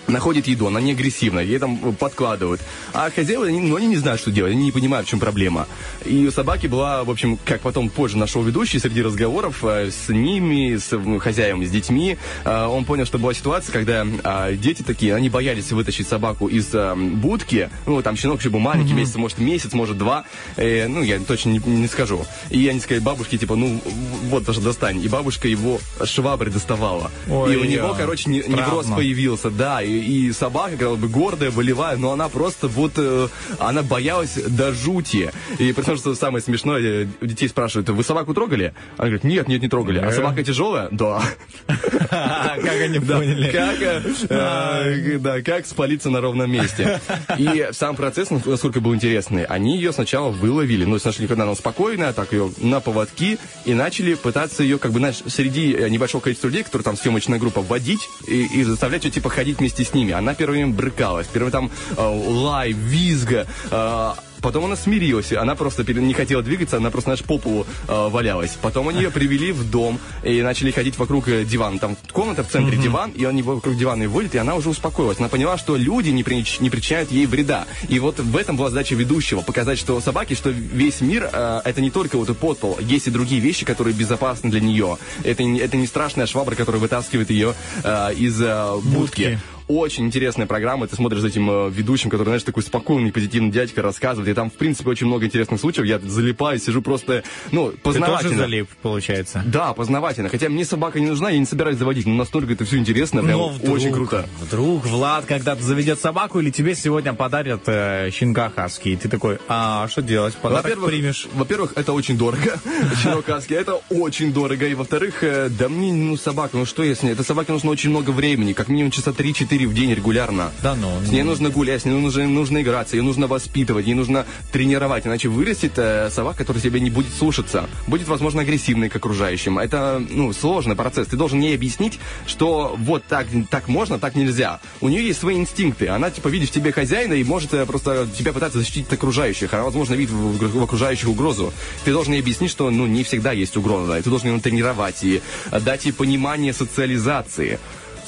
находит 0.08 0.48
еду, 0.48 0.68
она 0.68 0.82
не 0.82 0.92
агрессивная, 0.92 1.44
ей 1.44 1.60
там 1.60 1.78
подкладывают. 1.96 2.62
А 2.94 3.10
хозяева, 3.10 3.46
они, 3.46 3.60
ну, 3.60 3.76
они 3.76 3.88
не 3.88 3.98
знают, 3.98 4.22
что 4.22 4.32
делать, 4.32 4.54
они 4.54 4.66
не 4.66 4.72
понимают, 4.72 5.08
в 5.08 5.10
чем 5.10 5.20
проблема. 5.20 5.68
И 6.06 6.26
у 6.28 6.32
собаки 6.32 6.68
была, 6.68 7.04
в 7.04 7.10
общем, 7.10 7.38
как 7.46 7.62
потом 7.62 7.90
позже 7.90 8.18
нашел 8.18 8.44
ведущий, 8.44 8.80
среди 8.80 9.02
разговоров 9.02 9.64
э, 9.64 9.92
с 9.92 10.10
ними, 10.10 10.78
с 10.78 11.20
хозяевами, 11.20 11.66
с 11.66 11.70
детьми, 11.72 12.18
э, 12.46 12.66
он 12.66 12.86
понял, 12.86 13.06
что 13.06 13.18
была 13.18 13.34
ситуация, 13.34 13.74
когда 13.74 14.06
э, 14.06 14.56
дети 14.56 14.84
такие, 14.84 15.16
они 15.16 15.30
боялись 15.30 15.72
вытащить 15.72 16.08
собаку 16.08 16.48
из 16.48 16.74
э, 16.74 16.96
будки, 16.96 17.70
ну, 17.86 18.02
там 18.02 18.16
щенок 18.16 18.40
еще 18.40 18.50
был 18.50 18.60
маленький, 18.60 18.94
месяц, 18.94 19.16
может, 19.16 19.40
месяц, 19.40 19.74
может, 19.74 19.98
два, 19.98 20.26
ну, 20.58 21.04
я 21.04 21.20
точно 21.20 21.50
не, 21.50 21.60
не 21.60 21.88
скажу. 21.88 22.26
И 22.50 22.68
они 22.68 22.80
сказали 22.80 23.04
бабушке, 23.04 23.38
типа, 23.38 23.56
ну, 23.56 23.82
вот, 24.30 24.44
даже 24.44 24.62
достань. 24.62 25.02
И 25.04 25.08
бабушка 25.08 25.48
его 25.48 25.80
шваброй 26.04 26.52
доставала. 26.52 27.12
Ой, 27.30 27.54
и 27.54 27.58
у 27.58 27.64
него, 27.64 27.90
я. 27.90 27.94
короче, 27.94 28.30
не- 28.30 28.44
невроз 28.48 28.88
появился, 28.88 29.50
да, 29.50 29.82
и, 29.82 29.97
и 30.00 30.32
собака, 30.32 30.78
как 30.78 30.98
бы 30.98 31.08
гордая, 31.08 31.52
болевая, 31.52 31.98
но 31.98 32.12
она 32.12 32.30
просто 32.30 32.68
вот, 32.68 32.94
э, 32.98 33.28
она 33.60 33.84
боялась 33.84 34.36
до 34.36 34.74
жути. 34.74 35.32
И 35.60 35.74
при 35.74 35.82
том, 35.82 35.98
что 35.98 36.16
самое 36.16 36.44
смешное, 36.44 36.82
э, 36.82 37.08
у 37.22 37.26
детей 37.26 37.50
спрашивают, 37.50 37.90
вы 37.90 38.04
собаку 38.04 38.34
трогали? 38.34 38.74
Она 38.98 39.08
говорит, 39.10 39.24
нет, 39.24 39.48
нет, 39.48 39.62
не 39.62 39.70
трогали. 39.70 40.00
А 40.00 40.12
собака 40.12 40.44
тяжелая? 40.44 40.90
Да. 40.92 41.22
Как 41.68 42.82
они 42.82 43.00
поняли? 43.00 43.52
Как, 43.52 43.82
э, 44.30 45.18
да, 45.20 45.42
как 45.42 45.66
спалиться 45.66 46.10
на 46.10 46.22
ровном 46.22 46.52
месте. 46.52 47.00
И 47.38 47.70
сам 47.72 47.96
процесс, 47.96 48.30
ну, 48.30 48.42
насколько 48.46 48.80
был 48.82 48.94
интересный, 48.94 49.46
они 49.46 49.78
ее 49.78 49.92
сначала 49.92 50.30
выловили, 50.30 50.86
ну, 50.86 50.98
нашли, 51.04 51.28
когда 51.28 51.44
она 51.44 51.56
спокойная, 51.56 52.14
так 52.14 52.32
ее 52.34 52.52
на 52.58 52.80
поводки, 52.80 53.38
и 53.66 53.74
начали 53.74 54.14
пытаться 54.16 54.64
ее, 54.64 54.78
как 54.78 54.92
бы, 54.92 55.00
знаешь, 55.00 55.22
среди 55.28 55.76
небольшого 55.90 56.22
количества 56.22 56.48
людей, 56.48 56.64
которые 56.64 56.84
там 56.84 56.98
съемочная 56.98 57.40
группа, 57.40 57.62
вводить 57.62 58.10
и, 58.28 58.46
и 58.46 58.64
заставлять 58.64 59.06
ее, 59.06 59.12
типа, 59.12 59.30
ходить 59.30 59.60
вместе 59.60 59.84
с 59.88 59.94
ними. 59.94 60.12
Она 60.14 60.34
первым 60.34 60.56
время 60.58 60.74
брыкалась, 60.74 61.28
первым 61.28 61.52
там 61.52 61.72
э, 61.98 62.02
лай, 62.02 62.72
визга, 62.72 63.48
э, 63.72 64.12
Потом 64.40 64.66
она 64.66 64.76
смирилась, 64.76 65.34
она 65.34 65.56
просто 65.56 65.84
не 66.00 66.14
хотела 66.14 66.44
двигаться, 66.44 66.78
она 66.78 66.92
просто, 66.92 67.08
знаешь, 67.08 67.24
по 67.24 67.40
полу 67.40 67.66
э, 67.88 68.08
валялась. 68.10 68.56
Потом 68.62 68.88
они 68.88 69.02
ее 69.02 69.10
привели 69.10 69.52
в 69.52 69.68
дом 69.70 70.00
и 70.24 70.44
начали 70.44 70.70
ходить 70.70 70.96
вокруг 71.00 71.28
э, 71.28 71.44
дивана. 71.44 71.80
Там 71.80 71.98
комната 72.12 72.44
в 72.44 72.48
центре 72.48 72.78
диван, 72.78 73.10
и 73.12 73.26
они 73.26 73.42
вокруг 73.42 73.76
дивана 73.76 74.04
и 74.04 74.08
вводят, 74.08 74.36
и 74.36 74.38
она 74.38 74.54
уже 74.54 74.70
успокоилась. 74.70 75.20
Она 75.20 75.28
поняла, 75.28 75.58
что 75.58 75.76
люди 75.76 76.10
не, 76.12 76.22
прич- 76.22 76.62
не 76.62 76.70
причиняют 76.70 77.12
ей 77.12 77.26
вреда. 77.26 77.66
И 77.90 77.98
вот 77.98 78.20
в 78.20 78.38
этом 78.38 78.58
была 78.58 78.70
задача 78.70 78.94
ведущего, 78.94 79.42
показать, 79.42 79.80
что 79.80 80.00
собаки, 80.02 80.36
что 80.36 80.52
весь 80.52 81.02
мир, 81.02 81.28
э, 81.34 81.62
это 81.66 81.82
не 81.82 81.90
только 81.90 82.18
вот 82.20 82.30
и 82.30 82.36
подпол, 82.36 82.78
есть 82.80 83.08
и 83.08 83.10
другие 83.12 83.42
вещи, 83.42 83.66
которые 83.66 83.96
безопасны 83.96 84.52
для 84.52 84.60
нее. 84.60 85.00
Это, 85.24 85.44
не- 85.44 85.60
это 85.60 85.78
не 85.78 85.88
страшная 85.88 86.28
швабра, 86.28 86.54
которая 86.54 86.80
вытаскивает 86.80 87.32
ее 87.32 87.56
э, 87.84 88.14
из 88.14 88.40
э, 88.40 88.76
будки. 88.84 88.98
Будки. 88.98 89.40
Очень 89.68 90.06
интересная 90.06 90.48
программа. 90.48 90.88
Ты 90.88 90.96
смотришь 90.96 91.20
за 91.20 91.28
этим 91.28 91.50
э, 91.50 91.70
ведущим, 91.70 92.10
который, 92.10 92.28
знаешь, 92.30 92.44
такой 92.44 92.64
спокойный, 92.64 93.12
позитивный 93.12 93.52
дядька 93.52 93.82
рассказывает. 93.82 94.30
И 94.30 94.34
там, 94.34 94.50
в 94.50 94.54
принципе, 94.54 94.90
очень 94.90 95.08
много 95.08 95.26
интересных 95.26 95.60
случаев. 95.60 95.86
Я 95.86 96.00
залипаю, 96.00 96.58
сижу 96.58 96.82
просто, 96.82 97.24
ну, 97.52 97.72
Ты 97.72 97.78
познавательно. 97.80 98.22
тоже 98.30 98.36
залип, 98.38 98.70
получается. 98.82 99.44
Да, 99.46 99.74
познавательно. 99.74 100.30
Хотя 100.30 100.48
мне 100.48 100.64
собака 100.64 101.02
не 101.02 101.08
нужна, 101.08 101.32
я 101.32 101.40
не 101.40 101.46
собираюсь 101.46 101.78
заводить. 101.78 102.06
Но 102.06 102.14
настолько 102.14 102.54
это 102.54 102.64
все 102.64 102.78
интересно, 102.78 103.22
прям 103.24 103.40
Но 103.40 103.50
вдруг, 103.50 103.76
очень 103.76 103.92
круто. 103.92 104.30
Вдруг 104.40 104.86
Влад 104.86 105.26
когда-то 105.26 105.62
заведет 105.62 106.00
собаку, 106.00 106.40
или 106.40 106.50
тебе 106.50 106.74
сегодня 106.74 107.14
подарят 107.14 107.64
э, 107.66 108.10
щенка 108.12 108.50
хаски, 108.50 108.90
и 108.90 108.96
ты 108.96 109.10
такой, 109.10 109.38
а 109.50 109.88
что 109.90 110.02
делать? 110.02 110.36
Подарок 110.36 110.64
Во-первых, 110.64 110.90
примешь. 110.90 111.28
во-первых, 111.34 111.74
это 111.76 111.92
очень 111.92 112.18
дорого. 112.18 112.58
Щенок 113.04 113.26
хаски, 113.26 113.54
это 113.54 113.76
очень 113.90 114.32
дорого. 114.32 114.66
И 114.66 114.76
во-вторых, 114.76 115.24
э, 115.24 115.50
да 115.50 115.68
мне, 115.68 115.92
ну, 115.92 116.16
собака, 116.16 116.56
ну 116.56 116.66
что 116.66 116.84
я 116.84 116.96
с 116.96 117.04
ней? 117.04 117.12
Это 117.12 117.24
собаке 117.24 117.52
нужно 117.52 117.70
очень 117.70 117.90
много 117.90 118.12
времени, 118.12 118.54
как 118.54 118.70
минимум 118.70 118.92
часа 118.92 119.12
3-4 119.12 119.57
в 119.66 119.74
день 119.74 119.94
регулярно. 119.94 120.52
Да 120.62 120.76
ну. 120.76 120.92
С 121.06 121.10
ней 121.12 121.24
нужно 121.24 121.50
гулять, 121.50 121.82
с 121.82 121.86
ней 121.86 121.92
нужно, 121.94 122.28
нужно 122.28 122.62
играться, 122.62 122.96
ее 122.96 123.04
нужно 123.04 123.28
воспитывать, 123.28 123.86
ей 123.88 123.94
нужно 123.96 124.26
тренировать, 124.52 125.06
иначе 125.08 125.30
вырастет 125.30 125.74
э, 125.78 126.10
собака, 126.12 126.38
которая 126.40 126.62
тебя 126.62 126.80
не 126.80 126.90
будет 126.90 127.14
слушаться, 127.14 127.70
будет, 127.88 128.08
возможно, 128.08 128.42
агрессивной 128.42 128.90
к 128.90 128.96
окружающим. 128.96 129.58
Это, 129.60 130.04
ну, 130.10 130.34
сложный 130.34 130.76
процесс. 130.76 131.08
Ты 131.08 131.18
должен 131.18 131.40
ей 131.40 131.56
объяснить, 131.56 132.00
что 132.26 132.76
вот 132.78 133.04
так, 133.06 133.28
так 133.50 133.68
можно, 133.68 134.00
так 134.00 134.16
нельзя. 134.16 134.60
У 134.82 134.90
нее 134.90 135.06
есть 135.06 135.20
свои 135.20 135.36
инстинкты. 135.38 135.88
Она, 135.88 136.12
типа, 136.12 136.28
видит 136.28 136.50
в 136.50 136.52
тебе 136.52 136.72
хозяина 136.72 137.14
и 137.14 137.24
может 137.24 137.54
э, 137.54 137.66
просто 137.66 138.08
тебя 138.18 138.34
пытаться 138.34 138.60
защитить 138.60 138.88
от 138.88 138.94
окружающих. 138.94 139.54
Она, 139.54 139.64
возможно, 139.64 139.94
видит 139.94 140.12
в, 140.12 140.38
в- 140.38 140.60
в 140.60 140.64
окружающих 140.64 141.08
угрозу. 141.10 141.54
Ты 141.86 141.92
должен 141.94 142.14
ей 142.14 142.22
объяснить, 142.22 142.52
что, 142.52 142.70
ну, 142.70 142.86
не 142.88 143.04
всегда 143.04 143.32
есть 143.32 143.58
угроза. 143.58 143.98
И 143.98 144.02
ты 144.02 144.10
должен 144.10 144.34
ее 144.34 144.40
тренировать 144.40 145.04
и 145.04 145.22
э, 145.52 145.60
дать 145.60 145.86
ей 145.86 145.92
понимание 145.92 146.54
социализации. 146.54 147.60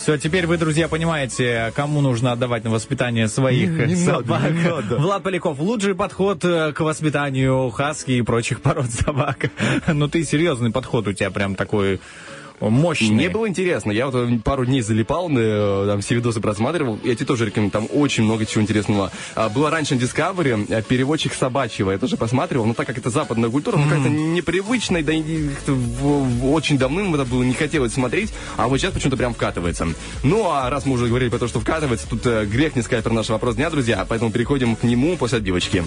Все, 0.02 0.18
теперь 0.18 0.48
вы, 0.48 0.58
друзья, 0.58 0.88
понимаете, 0.88 1.74
кому 1.76 2.00
нужно 2.00 2.32
отдавать 2.32 2.64
на 2.64 2.70
воспитание 2.70 3.28
своих 3.28 3.70
Не- 3.70 3.96
собак. 3.96 4.26
надо, 4.44 4.50
не 4.54 4.64
надо. 4.64 4.96
Влад 4.98 5.24
Поляков, 5.24 5.60
лучший 5.60 5.94
подход 5.94 6.44
э, 6.46 6.72
к 6.72 6.80
воспитанию 6.80 7.70
хаски 7.70 8.12
и 8.12 8.22
прочих 8.22 8.62
пород 8.62 8.90
собак. 8.92 9.50
Ну 9.88 10.08
ты 10.08 10.24
серьезный 10.24 10.72
подход 10.72 11.08
у 11.08 11.14
тебя 11.14 11.30
прям 11.32 11.56
такой 11.56 12.00
мощный. 12.60 13.12
Мне 13.12 13.30
было 13.30 13.48
интересно. 13.48 13.92
Я 13.92 14.08
вот 14.08 14.16
э, 14.16 14.40
пару 14.44 14.66
дней 14.66 14.82
залипал, 14.82 15.30
э, 15.32 15.86
там 15.88 16.02
все 16.02 16.16
видосы 16.16 16.42
просматривал. 16.42 17.00
Я 17.04 17.16
тебе 17.16 17.26
тоже 17.26 17.46
рекомендую. 17.46 17.72
Там 17.72 17.88
очень 17.98 18.24
много 18.24 18.46
чего 18.46 18.62
интересного. 18.62 19.12
А, 19.36 19.50
Было 19.50 19.70
раньше 19.70 19.96
на 19.96 20.00
Discovery 20.00 20.66
э, 20.70 20.82
переводчик 20.82 21.34
собачьего. 21.34 21.92
Я 21.92 21.98
тоже 21.98 22.18
посматривал. 22.18 22.66
Но 22.66 22.74
так 22.74 22.88
как 22.88 22.98
это 22.98 23.10
западная 23.10 23.50
культура, 23.50 23.78
ну 23.78 23.90
как-то 23.90 24.10
непривычно, 24.10 25.02
да 25.04 25.14
и 25.14 25.50
очень 26.44 26.78
давным 26.78 27.14
это 27.16 27.26
было, 27.26 27.44
не 27.44 27.54
хотелось 27.54 27.94
смотреть. 27.94 28.34
А 28.58 28.68
вот 28.68 28.80
сейчас 28.80 28.94
почему-то 28.94 29.18
прям 29.18 29.34
вкатывается. 29.34 29.88
Ну, 30.24 30.50
а 30.50 30.70
раз 30.70 30.86
мы 30.86 30.94
уже 30.94 31.08
говорили 31.08 31.30
про 31.30 31.40
то, 31.40 31.48
что 31.48 31.60
вкатывается, 31.60 32.08
тут 32.10 32.26
грех 32.26 32.76
не 32.76 32.82
сказать 32.82 33.04
про 33.04 33.14
наш 33.14 33.30
вопрос 33.30 33.56
дня, 33.56 33.70
друзья. 33.70 34.06
Поэтому 34.08 34.32
переходим 34.32 34.76
к 34.76 34.84
нему 34.84 35.16
после 35.18 35.38
отбивочки. 35.38 35.84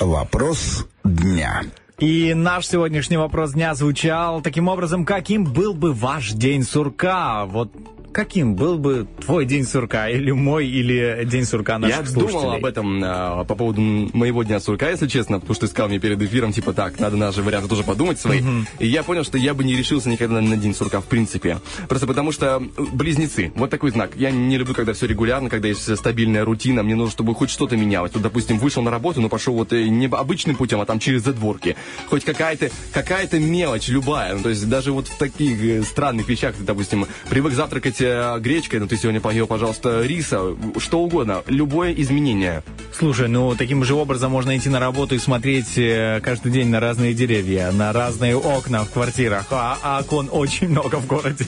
Вопрос 0.00 0.86
дня. 1.04 1.62
И 1.98 2.32
наш 2.32 2.68
сегодняшний 2.68 3.16
вопрос 3.16 3.54
дня 3.54 3.74
звучал 3.74 4.40
таким 4.40 4.68
образом, 4.68 5.04
каким 5.04 5.42
был 5.42 5.74
бы 5.74 5.92
ваш 5.92 6.30
день 6.30 6.62
сурка? 6.62 7.44
Вот 7.44 7.72
каким 8.12 8.54
был 8.54 8.78
бы 8.78 9.06
твой 9.24 9.44
день 9.44 9.64
сурка? 9.64 10.08
Или 10.08 10.30
мой, 10.30 10.66
или 10.66 11.24
день 11.24 11.44
сурка 11.44 11.74
Я 11.74 11.78
наших 11.78 12.12
думал 12.12 12.30
слушателей? 12.30 12.58
об 12.58 12.64
этом 12.64 13.02
а, 13.04 13.44
по 13.44 13.54
поводу 13.54 13.80
моего 13.80 14.42
дня 14.42 14.60
сурка, 14.60 14.90
если 14.90 15.06
честно, 15.06 15.40
потому 15.40 15.54
что 15.54 15.66
ты 15.66 15.70
сказал 15.70 15.88
мне 15.88 15.98
перед 15.98 16.20
эфиром, 16.22 16.52
типа, 16.52 16.72
так, 16.72 16.98
надо 17.00 17.16
наши 17.16 17.42
варианты 17.42 17.68
тоже 17.68 17.84
подумать 17.84 18.20
свои. 18.20 18.40
И 18.78 18.86
я 18.86 19.02
понял, 19.02 19.24
что 19.24 19.38
я 19.38 19.54
бы 19.54 19.64
не 19.64 19.76
решился 19.76 20.08
никогда 20.08 20.40
на 20.40 20.56
день 20.56 20.74
сурка, 20.74 21.00
в 21.00 21.06
принципе. 21.06 21.58
Просто 21.88 22.06
потому 22.06 22.32
что 22.32 22.62
э, 22.76 22.82
близнецы, 22.92 23.52
вот 23.54 23.70
такой 23.70 23.90
знак. 23.90 24.12
Я 24.16 24.30
не 24.30 24.56
люблю, 24.56 24.74
когда 24.74 24.92
все 24.92 25.06
регулярно, 25.06 25.48
когда 25.50 25.68
есть 25.68 25.96
стабильная 25.96 26.44
рутина, 26.44 26.82
мне 26.82 26.94
нужно, 26.94 27.12
чтобы 27.12 27.34
хоть 27.34 27.50
что-то 27.50 27.76
менялось. 27.76 28.12
Вот, 28.14 28.22
допустим, 28.22 28.58
вышел 28.58 28.82
на 28.82 28.90
работу, 28.90 29.20
но 29.20 29.28
пошел 29.28 29.54
вот 29.54 29.72
э, 29.72 29.88
не 29.88 30.06
обычным 30.06 30.56
путем, 30.56 30.80
а 30.80 30.86
там 30.86 30.98
через 30.98 31.22
задворки. 31.24 31.76
Хоть 32.08 32.24
какая-то 32.24 32.70
какая-то 32.92 33.38
мелочь, 33.38 33.88
любая. 33.88 34.34
Ну, 34.34 34.42
то 34.42 34.48
есть 34.48 34.68
даже 34.68 34.92
вот 34.92 35.08
в 35.08 35.18
таких 35.18 35.62
э, 35.62 35.82
странных 35.82 36.28
вещах, 36.28 36.54
ты, 36.54 36.62
допустим, 36.62 37.06
привык 37.28 37.52
завтракать 37.52 38.00
э, 38.08 38.38
гречкой, 38.40 38.80
но 38.80 38.86
ты 38.86 38.96
сегодня 38.96 39.20
поел, 39.20 39.46
пожалуйста, 39.46 40.02
риса, 40.02 40.56
что 40.78 41.00
угодно, 41.00 41.42
любое 41.46 41.92
изменение. 41.92 42.62
Слушай, 42.96 43.28
ну 43.28 43.54
таким 43.54 43.84
же 43.84 43.94
образом 43.94 44.32
можно 44.32 44.56
идти 44.56 44.68
на 44.68 44.80
работу 44.80 45.14
и 45.14 45.18
смотреть 45.18 45.76
э, 45.78 46.20
каждый 46.22 46.50
день 46.52 46.68
на 46.68 46.80
разные 46.80 47.14
деревья, 47.14 47.70
на 47.70 47.92
разные 47.92 48.36
окна 48.36 48.84
в 48.84 48.90
квартирах, 48.90 49.46
а, 49.50 49.78
а 49.82 50.00
окон 50.00 50.28
очень 50.32 50.68
много 50.68 50.96
в 50.96 51.06
городе. 51.06 51.44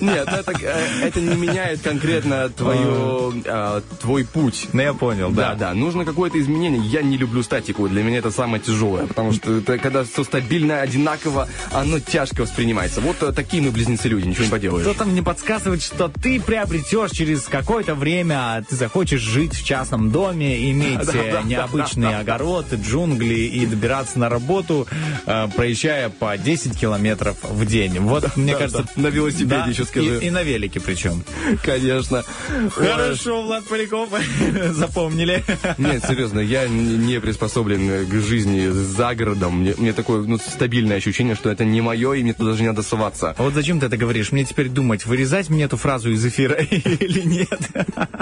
Нет, 0.00 0.28
это, 0.28 0.52
э, 0.60 1.02
это 1.02 1.20
не 1.20 1.36
меняет 1.36 1.80
конкретно 1.82 2.48
твою, 2.48 3.32
э, 3.44 3.80
твой 4.00 4.24
путь. 4.24 4.68
Ну 4.72 4.82
я 4.82 4.94
понял, 4.94 5.30
Да, 5.30 5.50
да. 5.50 5.68
да, 5.70 5.74
нужно 5.74 6.04
какое-то 6.04 6.40
изменение. 6.40 6.82
Я 6.82 7.02
не 7.02 7.16
люблю 7.16 7.42
статику, 7.42 7.88
для 7.88 8.02
меня 8.02 8.18
это 8.18 8.30
самое 8.30 8.62
тяжелое, 8.62 9.06
потому 9.06 9.32
что 9.32 9.58
это, 9.58 9.78
когда 9.78 10.04
все 10.04 10.24
стабильно, 10.24 10.80
одинаково, 10.80 11.48
оно 11.72 12.00
тяжко 12.00 12.42
воспринимается. 12.42 13.00
Вот 13.00 13.18
такие 13.34 13.62
мы 13.62 13.70
близнецы 13.70 14.08
люди, 14.08 14.26
ничего 14.26 14.44
не 14.44 14.50
поделаешь. 14.50 14.86
Кто-то 14.86 15.04
мне 15.04 15.22
подсказывает, 15.22 15.79
что 15.82 16.08
ты 16.08 16.40
приобретешь 16.40 17.10
через 17.10 17.42
какое-то 17.42 17.94
время, 17.94 18.64
ты 18.68 18.76
захочешь 18.76 19.20
жить 19.20 19.54
в 19.54 19.64
частном 19.64 20.10
доме, 20.10 20.70
иметь 20.70 21.06
Да, 21.06 21.12
э, 21.14 21.32
да, 21.32 21.42
необычный 21.42 22.18
огород, 22.18 22.66
джунгли 22.72 23.34
и 23.34 23.66
добираться 23.66 24.18
на 24.18 24.28
работу, 24.28 24.86
э, 25.26 25.48
проезжая 25.54 26.08
по 26.08 26.36
10 26.36 26.78
километров 26.78 27.36
в 27.42 27.66
день. 27.66 27.98
Вот, 28.00 28.36
мне 28.36 28.54
кажется... 28.54 28.86
На 28.96 29.08
велосипеде 29.08 29.70
еще 29.70 29.84
скажи. 29.84 30.18
И, 30.18 30.26
и 30.26 30.30
на 30.30 30.42
велике 30.42 30.80
причем. 30.80 31.24
Конечно. 31.62 32.24
Хорошо, 32.70 33.42
Влад 33.42 33.64
Поляков, 33.64 34.10
запомнили. 34.70 35.44
Нет, 35.78 36.04
серьезно, 36.06 36.40
я 36.40 36.68
не 36.68 37.20
приспособлен 37.20 38.06
к 38.06 38.12
жизни 38.20 38.68
за 38.68 39.14
городом. 39.14 39.60
Мне, 39.60 39.74
мне 39.76 39.92
такое 39.92 40.22
ну, 40.22 40.38
стабильное 40.38 40.96
ощущение, 40.96 41.34
что 41.34 41.50
это 41.50 41.64
не 41.64 41.80
мое, 41.80 42.12
и 42.14 42.22
мне 42.22 42.34
туда 42.34 42.50
даже 42.50 42.62
не 42.62 42.68
надо 42.68 42.82
соваться. 42.82 43.34
А 43.36 43.42
вот 43.42 43.54
зачем 43.54 43.80
ты 43.80 43.86
это 43.86 43.96
говоришь? 43.96 44.32
Мне 44.32 44.44
теперь 44.44 44.68
думать, 44.68 45.06
вырезать 45.06 45.48
мне 45.48 45.68
эту 45.70 45.76
фразу 45.76 46.10
из 46.10 46.26
эфира 46.26 46.54
или 46.70 47.20
нет? 47.20 47.60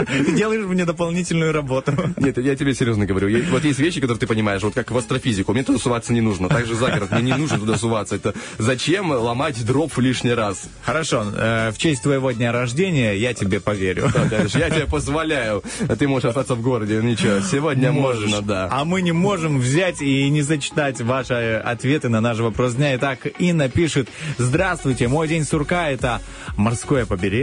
Ты 0.07 0.33
делаешь 0.33 0.65
мне 0.67 0.85
дополнительную 0.85 1.53
работу. 1.53 1.93
Нет, 2.19 2.37
я 2.37 2.55
тебе 2.55 2.75
серьезно 2.75 3.07
говорю. 3.07 3.43
Вот 3.51 3.65
есть 3.65 3.79
вещи, 3.79 4.01
которые 4.01 4.19
ты 4.19 4.27
понимаешь, 4.27 4.63
вот 4.63 4.75
как 4.75 4.91
в 4.91 4.99
астрофизику. 4.99 5.53
Мне 5.53 5.65
туда 5.65 5.79
суваться 5.79 6.13
не 6.13 6.21
нужно. 6.21 6.49
Также 6.49 6.75
за 6.75 6.91
город 6.91 7.11
мне 7.11 7.23
не 7.23 7.35
нужно 7.35 7.59
туда 7.59 7.79
суваться. 7.79 8.17
Это 8.17 8.35
зачем 8.59 9.11
ломать 9.11 9.65
дров 9.65 9.97
лишний 9.99 10.35
раз? 10.35 10.69
Хорошо, 10.83 11.25
э, 11.35 11.71
в 11.71 11.79
честь 11.79 12.03
твоего 12.03 12.31
дня 12.33 12.53
рождения 12.53 13.15
я 13.15 13.33
тебе 13.33 13.61
поверю. 13.61 14.11
Я 14.55 14.69
тебе 14.69 14.87
позволяю. 14.87 15.63
Ты 15.99 16.07
можешь 16.07 16.29
остаться 16.29 16.55
в 16.55 16.61
городе. 16.61 17.01
Ничего, 17.03 17.41
сегодня 17.41 17.93
можно, 17.93 18.43
да. 18.43 18.69
А 18.71 18.85
мы 18.85 19.01
не 19.01 19.13
можем 19.13 19.59
взять 19.59 20.03
и 20.03 20.29
не 20.29 20.43
зачитать 20.43 21.01
ваши 21.01 21.63
ответы 21.65 22.11
на 22.11 22.21
наш 22.21 22.39
вопрос 22.39 22.75
дня. 22.75 22.95
Итак, 22.97 23.21
Инна 23.39 23.71
пишет, 23.71 24.09
здравствуйте, 24.37 25.09
мой 25.09 25.29
день 25.29 25.45
сурка 25.45 25.89
это 25.91 26.21
морское 26.57 27.07
побережье, 27.07 27.38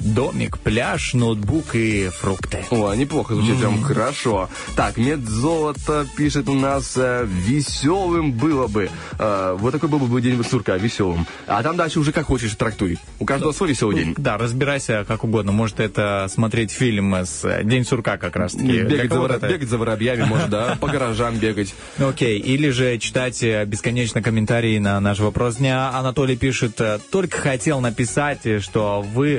домик, 0.00 0.58
пляж, 0.58 1.14
ноутбук 1.14 1.74
и 1.74 2.08
фрукты. 2.08 2.64
О, 2.70 2.92
неплохо 2.94 3.34
звучит, 3.34 3.58
прям 3.58 3.82
хорошо. 3.82 4.48
Так, 4.74 4.96
медзолото 4.96 6.06
пишет 6.16 6.48
у 6.48 6.54
нас, 6.54 6.94
э, 6.96 7.26
веселым 7.26 8.32
было 8.32 8.66
бы. 8.66 8.90
Э, 9.18 9.56
вот 9.58 9.72
такой 9.72 9.88
был 9.88 9.98
бы 9.98 10.20
день 10.20 10.42
сурка, 10.44 10.76
веселым. 10.76 11.26
А 11.46 11.62
там 11.62 11.76
дальше 11.76 12.00
уже 12.00 12.12
как 12.12 12.26
хочешь 12.26 12.54
трактуй. 12.54 12.98
У 13.18 13.24
каждого 13.24 13.52
свой 13.52 13.70
веселый 13.70 13.96
день. 13.96 14.14
Да, 14.16 14.36
разбирайся 14.38 15.04
как 15.06 15.24
угодно. 15.24 15.52
Может, 15.52 15.80
это 15.80 16.26
смотреть 16.28 16.70
фильм 16.70 17.14
с 17.14 17.44
э, 17.44 17.62
День 17.64 17.84
сурка 17.84 18.16
как 18.16 18.36
раз 18.36 18.52
таки. 18.52 18.64
Для 18.64 18.84
Бегать 18.84 19.12
за, 19.12 19.24
это- 19.26 19.48
бегать 19.48 19.68
за 19.68 19.78
воробьями, 19.78 20.24
может, 20.24 20.50
да, 20.50 20.76
по 20.80 20.88
гаражам 20.88 21.36
бегать. 21.36 21.74
Ну, 21.98 22.08
Окей, 22.16 22.38
или 22.38 22.70
же 22.70 22.98
читать 22.98 23.42
бесконечно 23.66 24.22
комментарии 24.22 24.78
на 24.78 24.98
наш 25.00 25.18
вопрос 25.18 25.56
дня. 25.56 25.90
Анатолий 25.94 26.36
пишет, 26.36 26.80
только 27.10 27.38
хотел 27.38 27.80
написать, 27.80 28.40
что 28.62 29.02
вы... 29.02 29.35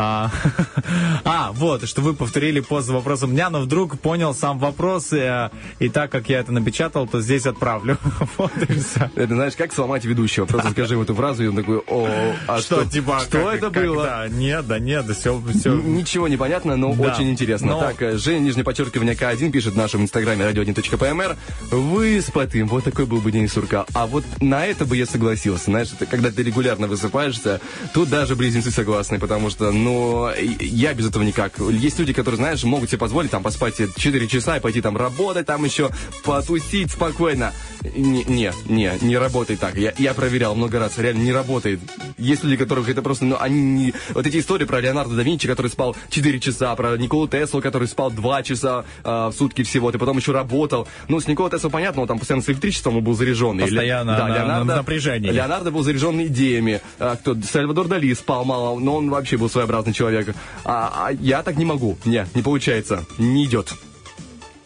А, 0.00 0.30
а, 1.24 1.50
вот, 1.52 1.88
что 1.88 2.02
вы 2.02 2.14
повторили 2.14 2.60
пост 2.60 2.86
с 2.86 2.90
вопросом 2.90 3.32
дня, 3.32 3.50
но 3.50 3.60
вдруг 3.60 3.98
понял 3.98 4.32
сам 4.32 4.58
вопрос, 4.60 5.12
э, 5.12 5.50
и 5.80 5.88
так 5.88 6.12
как 6.12 6.28
я 6.28 6.38
это 6.38 6.52
напечатал, 6.52 7.08
то 7.08 7.20
здесь 7.20 7.46
отправлю. 7.46 7.98
Вот 8.38 8.52
и 8.68 8.74
все. 8.78 9.10
Это 9.16 9.34
знаешь, 9.34 9.56
как 9.56 9.72
сломать 9.72 10.04
ведущего? 10.04 10.44
Просто 10.46 10.70
скажи 10.70 10.94
ему 10.94 11.02
эту 11.02 11.14
фразу, 11.16 11.42
и 11.42 11.48
он 11.48 11.56
такой, 11.56 11.78
о, 11.78 12.08
а 12.46 12.60
что, 12.60 12.84
типа, 12.84 13.18
что 13.20 13.42
как- 13.42 13.54
это 13.54 13.70
как- 13.70 13.82
было? 13.84 14.04
да, 14.04 14.28
нет, 14.28 14.66
да 14.68 14.78
нет, 14.78 15.06
да 15.06 15.14
все, 15.14 15.42
все. 15.52 15.74
Ничего 15.74 16.28
не 16.28 16.36
понятно, 16.36 16.76
но 16.76 16.92
Да. 16.94 17.12
очень 17.12 17.28
интересно. 17.30 17.68
Но- 17.72 17.80
Так, 17.80 18.00
э, 18.02 18.16
Женя, 18.18 18.38
нижнее 18.40 18.64
подчеркивание 18.64 19.16
К1 19.16 19.50
пишет 19.50 19.74
в 19.74 19.76
нашем 19.76 20.02
инстаграме 20.02 20.44
radio1.pmr. 20.44 21.36
Выспатым, 21.72 22.68
вот 22.68 22.84
такой 22.84 23.06
был 23.06 23.20
бы 23.20 23.32
день 23.32 23.48
сурка. 23.48 23.84
А 23.94 24.06
вот 24.06 24.24
на 24.40 24.64
это 24.66 24.84
бы 24.84 24.96
я 24.96 25.06
согласился. 25.06 25.64
Знаешь, 25.64 25.88
это 25.92 26.06
когда 26.06 26.30
ты 26.30 26.44
регулярно 26.44 26.86
высыпаешься, 26.86 27.60
тут 27.94 28.08
даже 28.08 28.36
близнецы 28.36 28.70
согласны, 28.70 29.18
потому 29.18 29.50
что, 29.50 29.72
ну, 29.72 29.87
и- 30.36 30.64
я 30.66 30.94
без 30.94 31.08
этого 31.08 31.22
никак. 31.22 31.58
Есть 31.58 31.98
люди, 31.98 32.12
которые, 32.12 32.36
знаешь, 32.36 32.62
могут 32.64 32.88
себе 32.90 32.98
позволить 32.98 33.30
там 33.30 33.42
поспать 33.42 33.76
4 33.96 34.26
часа 34.28 34.56
и 34.56 34.60
пойти 34.60 34.80
там 34.80 34.96
работать, 34.96 35.46
там 35.46 35.64
еще 35.64 35.90
потусить 36.24 36.90
спокойно. 36.92 37.52
Не, 37.94 38.24
не, 38.24 38.52
не, 38.66 38.92
не 39.00 39.16
работает 39.16 39.60
так. 39.60 39.76
Я, 39.76 39.92
я 39.98 40.12
проверял 40.14 40.54
много 40.54 40.78
раз, 40.78 40.98
реально 40.98 41.22
не 41.22 41.32
работает. 41.32 41.80
Есть 42.18 42.42
люди, 42.44 42.56
которых 42.56 42.88
это 42.88 43.02
просто, 43.02 43.24
ну, 43.24 43.36
они 43.38 43.60
не... 43.60 43.94
Вот 44.14 44.26
эти 44.26 44.38
истории 44.40 44.64
про 44.64 44.80
Леонардо 44.80 45.14
да 45.14 45.22
Винчи, 45.22 45.46
который 45.46 45.68
спал 45.70 45.96
4 46.10 46.40
часа, 46.40 46.74
про 46.74 46.96
Николу 46.96 47.28
Теслу, 47.28 47.60
который 47.62 47.86
спал 47.88 48.10
2 48.10 48.42
часа 48.42 48.84
а, 49.04 49.30
в 49.30 49.34
сутки 49.34 49.62
всего, 49.62 49.92
ты 49.92 49.98
потом 49.98 50.16
еще 50.18 50.32
работал. 50.32 50.88
Ну, 51.08 51.20
с 51.20 51.26
Николой 51.28 51.50
Теслой 51.50 51.70
понятно, 51.70 52.02
он 52.02 52.08
там 52.08 52.18
постоянно 52.18 52.42
с 52.42 52.48
электричеством 52.48 52.96
он 52.96 53.04
был 53.04 53.14
заряженный. 53.14 53.64
Постоянно 53.64 54.10
Ле- 54.28 54.44
на- 54.44 54.64
на 54.64 54.76
напряжении. 54.76 55.30
Леонардо 55.30 55.70
был 55.70 55.82
заряжен 55.82 56.20
идеями. 56.26 56.80
А, 56.98 57.16
кто? 57.16 57.36
Сальвадор 57.40 57.86
Дали 57.86 58.12
спал 58.14 58.44
мало, 58.44 58.78
но 58.78 58.96
он 58.96 59.08
вообще 59.08 59.36
был 59.36 59.48
своеобразный 59.48 59.77
человек. 59.92 60.34
А, 60.64 61.08
а 61.08 61.12
я 61.12 61.42
так 61.42 61.56
не 61.56 61.64
могу. 61.64 61.96
Не, 62.04 62.26
не 62.34 62.42
получается. 62.42 63.04
Не 63.18 63.44
идет. 63.44 63.72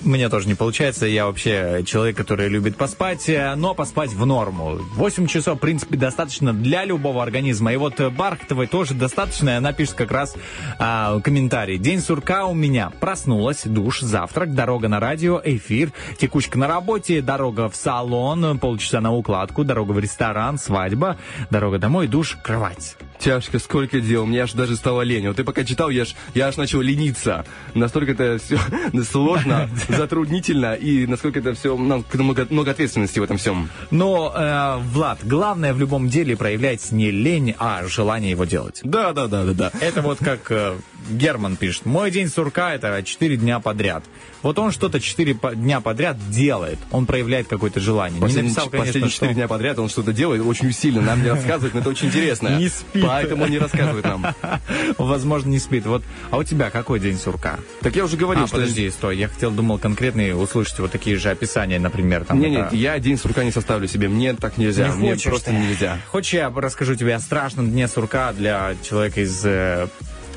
Мне 0.05 0.29
тоже 0.29 0.49
не 0.49 0.55
получается. 0.55 1.07
Я 1.07 1.27
вообще 1.27 1.85
человек, 1.87 2.17
который 2.17 2.49
любит 2.49 2.77
поспать, 2.77 3.29
э, 3.29 3.55
но 3.55 3.73
поспать 3.73 4.13
в 4.13 4.27
норму. 4.27 4.79
8 4.95 5.27
часов, 5.29 5.59
в 5.59 5.61
принципе, 5.61 5.97
достаточно 5.97 6.53
для 6.53 6.85
любого 6.85 7.23
организма. 7.23 7.73
И 7.73 7.77
вот 7.77 8.01
э, 8.01 8.11
Бархатовой 8.11 8.67
тоже 8.67 8.95
достаточно. 8.95 9.57
Она 9.57 9.73
пишет 9.73 9.95
как 9.95 10.11
раз 10.11 10.35
а, 10.79 11.21
комментарий. 11.21 11.79
День 11.79 12.01
сурка 12.01 12.47
у 12.47 12.55
меня. 12.55 12.91
Проснулась, 13.01 13.63
душ, 13.65 14.01
завтрак, 14.01 14.55
дорога 14.55 14.89
на 14.89 14.99
радио, 14.99 15.41
эфир, 15.45 15.93
текучка 16.19 16.59
на 16.59 16.67
работе, 16.67 17.23
дорога 17.23 17.69
в 17.69 17.77
салон, 17.77 18.59
полчаса 18.59 19.01
на 19.01 19.13
укладку, 19.13 19.65
дорога 19.65 19.93
в 19.93 19.99
ресторан, 20.01 20.59
свадьба, 20.59 21.17
дорога 21.51 21.79
домой, 21.79 22.09
душ, 22.09 22.37
кровать. 22.43 22.97
Тяжко, 23.19 23.61
сколько 23.61 24.01
дел, 24.01 24.27
мне 24.27 24.43
аж 24.43 24.53
даже 24.53 24.75
стало 24.75 25.03
лень. 25.03 25.29
Вот 25.29 25.37
ты 25.37 25.45
пока 25.45 25.63
читал, 25.65 25.91
я 25.91 26.03
аж, 26.03 26.17
я 26.35 26.49
аж 26.49 26.57
начал 26.57 26.81
лениться. 26.81 27.45
Настолько 27.73 28.13
это 28.13 28.39
все 28.45 28.59
сложно, 29.05 29.71
затруднительно, 29.97 30.75
и 30.75 31.07
насколько 31.07 31.39
это 31.39 31.55
все, 31.55 31.77
много, 31.77 32.47
много 32.51 32.71
ответственности 32.71 33.19
в 33.19 33.23
этом 33.23 33.37
всем. 33.37 33.69
Но, 33.91 34.33
э, 34.35 34.79
Влад, 34.93 35.21
главное 35.25 35.75
в 35.75 35.79
любом 35.79 36.09
деле 36.09 36.37
проявлять 36.37 36.93
не 36.93 37.11
лень, 37.11 37.55
а 37.59 37.85
желание 37.87 38.31
его 38.31 38.45
делать. 38.45 38.81
Да, 38.83 39.13
да, 39.13 39.27
да, 39.27 39.45
да, 39.45 39.53
да. 39.53 39.73
Это 39.81 40.03
вот 40.03 40.19
как 40.19 40.51
э, 40.51 40.77
Герман 41.11 41.57
пишет. 41.57 41.87
Мой 41.87 42.11
день 42.11 42.29
сурка 42.29 42.75
это 42.75 43.03
4 43.03 43.37
дня 43.37 43.61
подряд. 43.61 44.05
Вот 44.43 44.59
он 44.59 44.73
что-то 44.73 45.01
4 45.01 45.35
по- 45.35 45.55
дня 45.55 45.81
подряд 45.81 46.17
делает. 46.31 46.79
Он 46.91 47.07
проявляет 47.07 47.47
какое-то 47.49 47.81
желание. 47.81 48.21
Последние, 48.21 48.43
не 48.45 48.49
написал, 48.51 48.69
конечно, 48.71 48.87
последние 48.87 49.11
что... 49.11 49.21
4 49.21 49.35
дня 49.35 49.49
подряд 49.49 49.79
он 49.79 49.89
что-то 49.89 50.13
делает 50.13 50.43
очень 50.45 50.69
усиленно, 50.69 51.07
нам 51.07 51.23
не 51.23 51.31
рассказывает, 51.31 51.75
но 51.75 51.81
это 51.81 51.91
очень 51.91 52.09
интересно. 52.09 52.59
Не 52.59 52.69
спит. 52.69 53.05
Поэтому 53.07 53.47
не 53.47 53.59
рассказывает 53.59 54.05
нам. 54.05 54.27
Возможно, 54.99 55.49
не 55.51 55.59
спит. 55.59 55.87
Вот, 55.87 56.03
а 56.31 56.39
у 56.39 56.45
тебя 56.45 56.71
какой 56.71 57.01
день 57.01 57.17
сурка? 57.19 57.59
Так 57.81 57.95
я 57.97 58.05
уже 58.05 58.17
говорил, 58.17 58.45
а, 58.45 58.47
что... 58.47 58.57
подожди, 58.57 58.91
стой. 58.91 59.17
Я 59.19 59.29
хотел, 59.29 59.51
думал, 59.51 59.79
конкретные 59.79 60.35
услышать 60.35 60.79
вот 60.81 60.91
такие 60.91 61.17
же 61.17 61.31
описания, 61.31 61.79
например. 61.79 62.25
Там, 62.25 62.41
Не, 62.41 62.49
это- 62.53 62.63
нет, 62.65 62.73
я 62.73 62.99
день 62.99 63.17
сурка 63.19 63.45
не 63.45 63.53
составлю 63.53 63.87
себе, 63.89 64.09
мне 64.09 64.35
так 64.35 64.59
нельзя, 64.59 64.89
Не 64.89 64.95
мне 64.97 65.17
просто 65.17 65.51
ты? 65.51 65.57
нельзя. 65.57 65.99
Хочешь, 66.09 66.35
я 66.35 66.51
расскажу 66.55 66.95
тебе 66.95 67.15
о 67.15 67.21
страшном 67.21 67.71
дне 67.71 67.89
сурка 67.89 68.33
для 68.33 68.75
человека 68.83 69.21
из 69.21 69.41
э, 69.45 69.89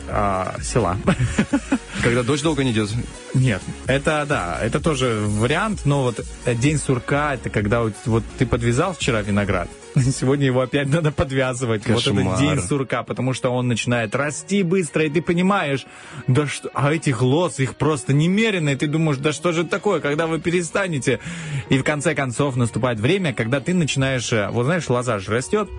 а, 0.10 0.56
села. 0.62 0.98
Когда 2.02 2.24
дождь 2.24 2.44
долго 2.44 2.64
не 2.64 2.72
идет. 2.72 2.90
Нет, 3.34 3.62
это 3.88 4.26
да, 4.28 4.60
это 4.62 4.80
тоже 4.80 5.24
вариант, 5.26 5.82
но 5.86 6.04
вот 6.04 6.26
день 6.46 6.78
сурка, 6.78 7.34
это 7.34 7.50
когда 7.50 7.82
вот, 7.82 7.94
вот 8.06 8.24
ты 8.38 8.46
подвязал 8.46 8.94
вчера 8.94 9.22
виноград, 9.22 9.70
сегодня 9.96 10.46
его 10.46 10.62
опять 10.62 10.88
надо 10.88 11.12
подвязывать. 11.12 11.88
Вот 11.88 12.04
Кошмар. 12.04 12.36
это 12.36 12.42
день 12.42 12.62
сурка, 12.62 13.04
потому 13.04 13.34
что 13.34 13.50
он 13.50 13.68
начинает 13.68 14.14
расти 14.16 14.64
быстро, 14.64 15.06
и 15.06 15.10
ты 15.10 15.22
понимаешь, 15.22 15.86
да 16.28 16.48
что, 16.48 16.70
а 16.74 16.94
этих 16.94 17.22
лоз, 17.22 17.60
их 17.60 17.76
просто 17.76 18.14
немерено, 18.14 18.70
и 18.70 18.76
ты 18.76 18.88
думаешь, 18.88 19.18
да 19.18 19.32
что 19.32 19.52
же 19.52 19.64
такое, 19.64 20.00
когда 20.00 20.28
вы 20.28 20.40
перестанете? 20.40 21.20
И 21.70 21.78
в 21.78 21.84
конце 21.84 22.14
концов 22.14 22.56
наступает 22.56 23.00
время, 23.00 23.34
когда 23.34 23.60
ты 23.60 23.74
начинаешь, 23.74 24.32
э, 24.34 24.50
вот 24.52 24.66
знаешь, 24.66 24.90
лоза 24.90 25.20
же 25.20 25.32
растет, 25.32 25.70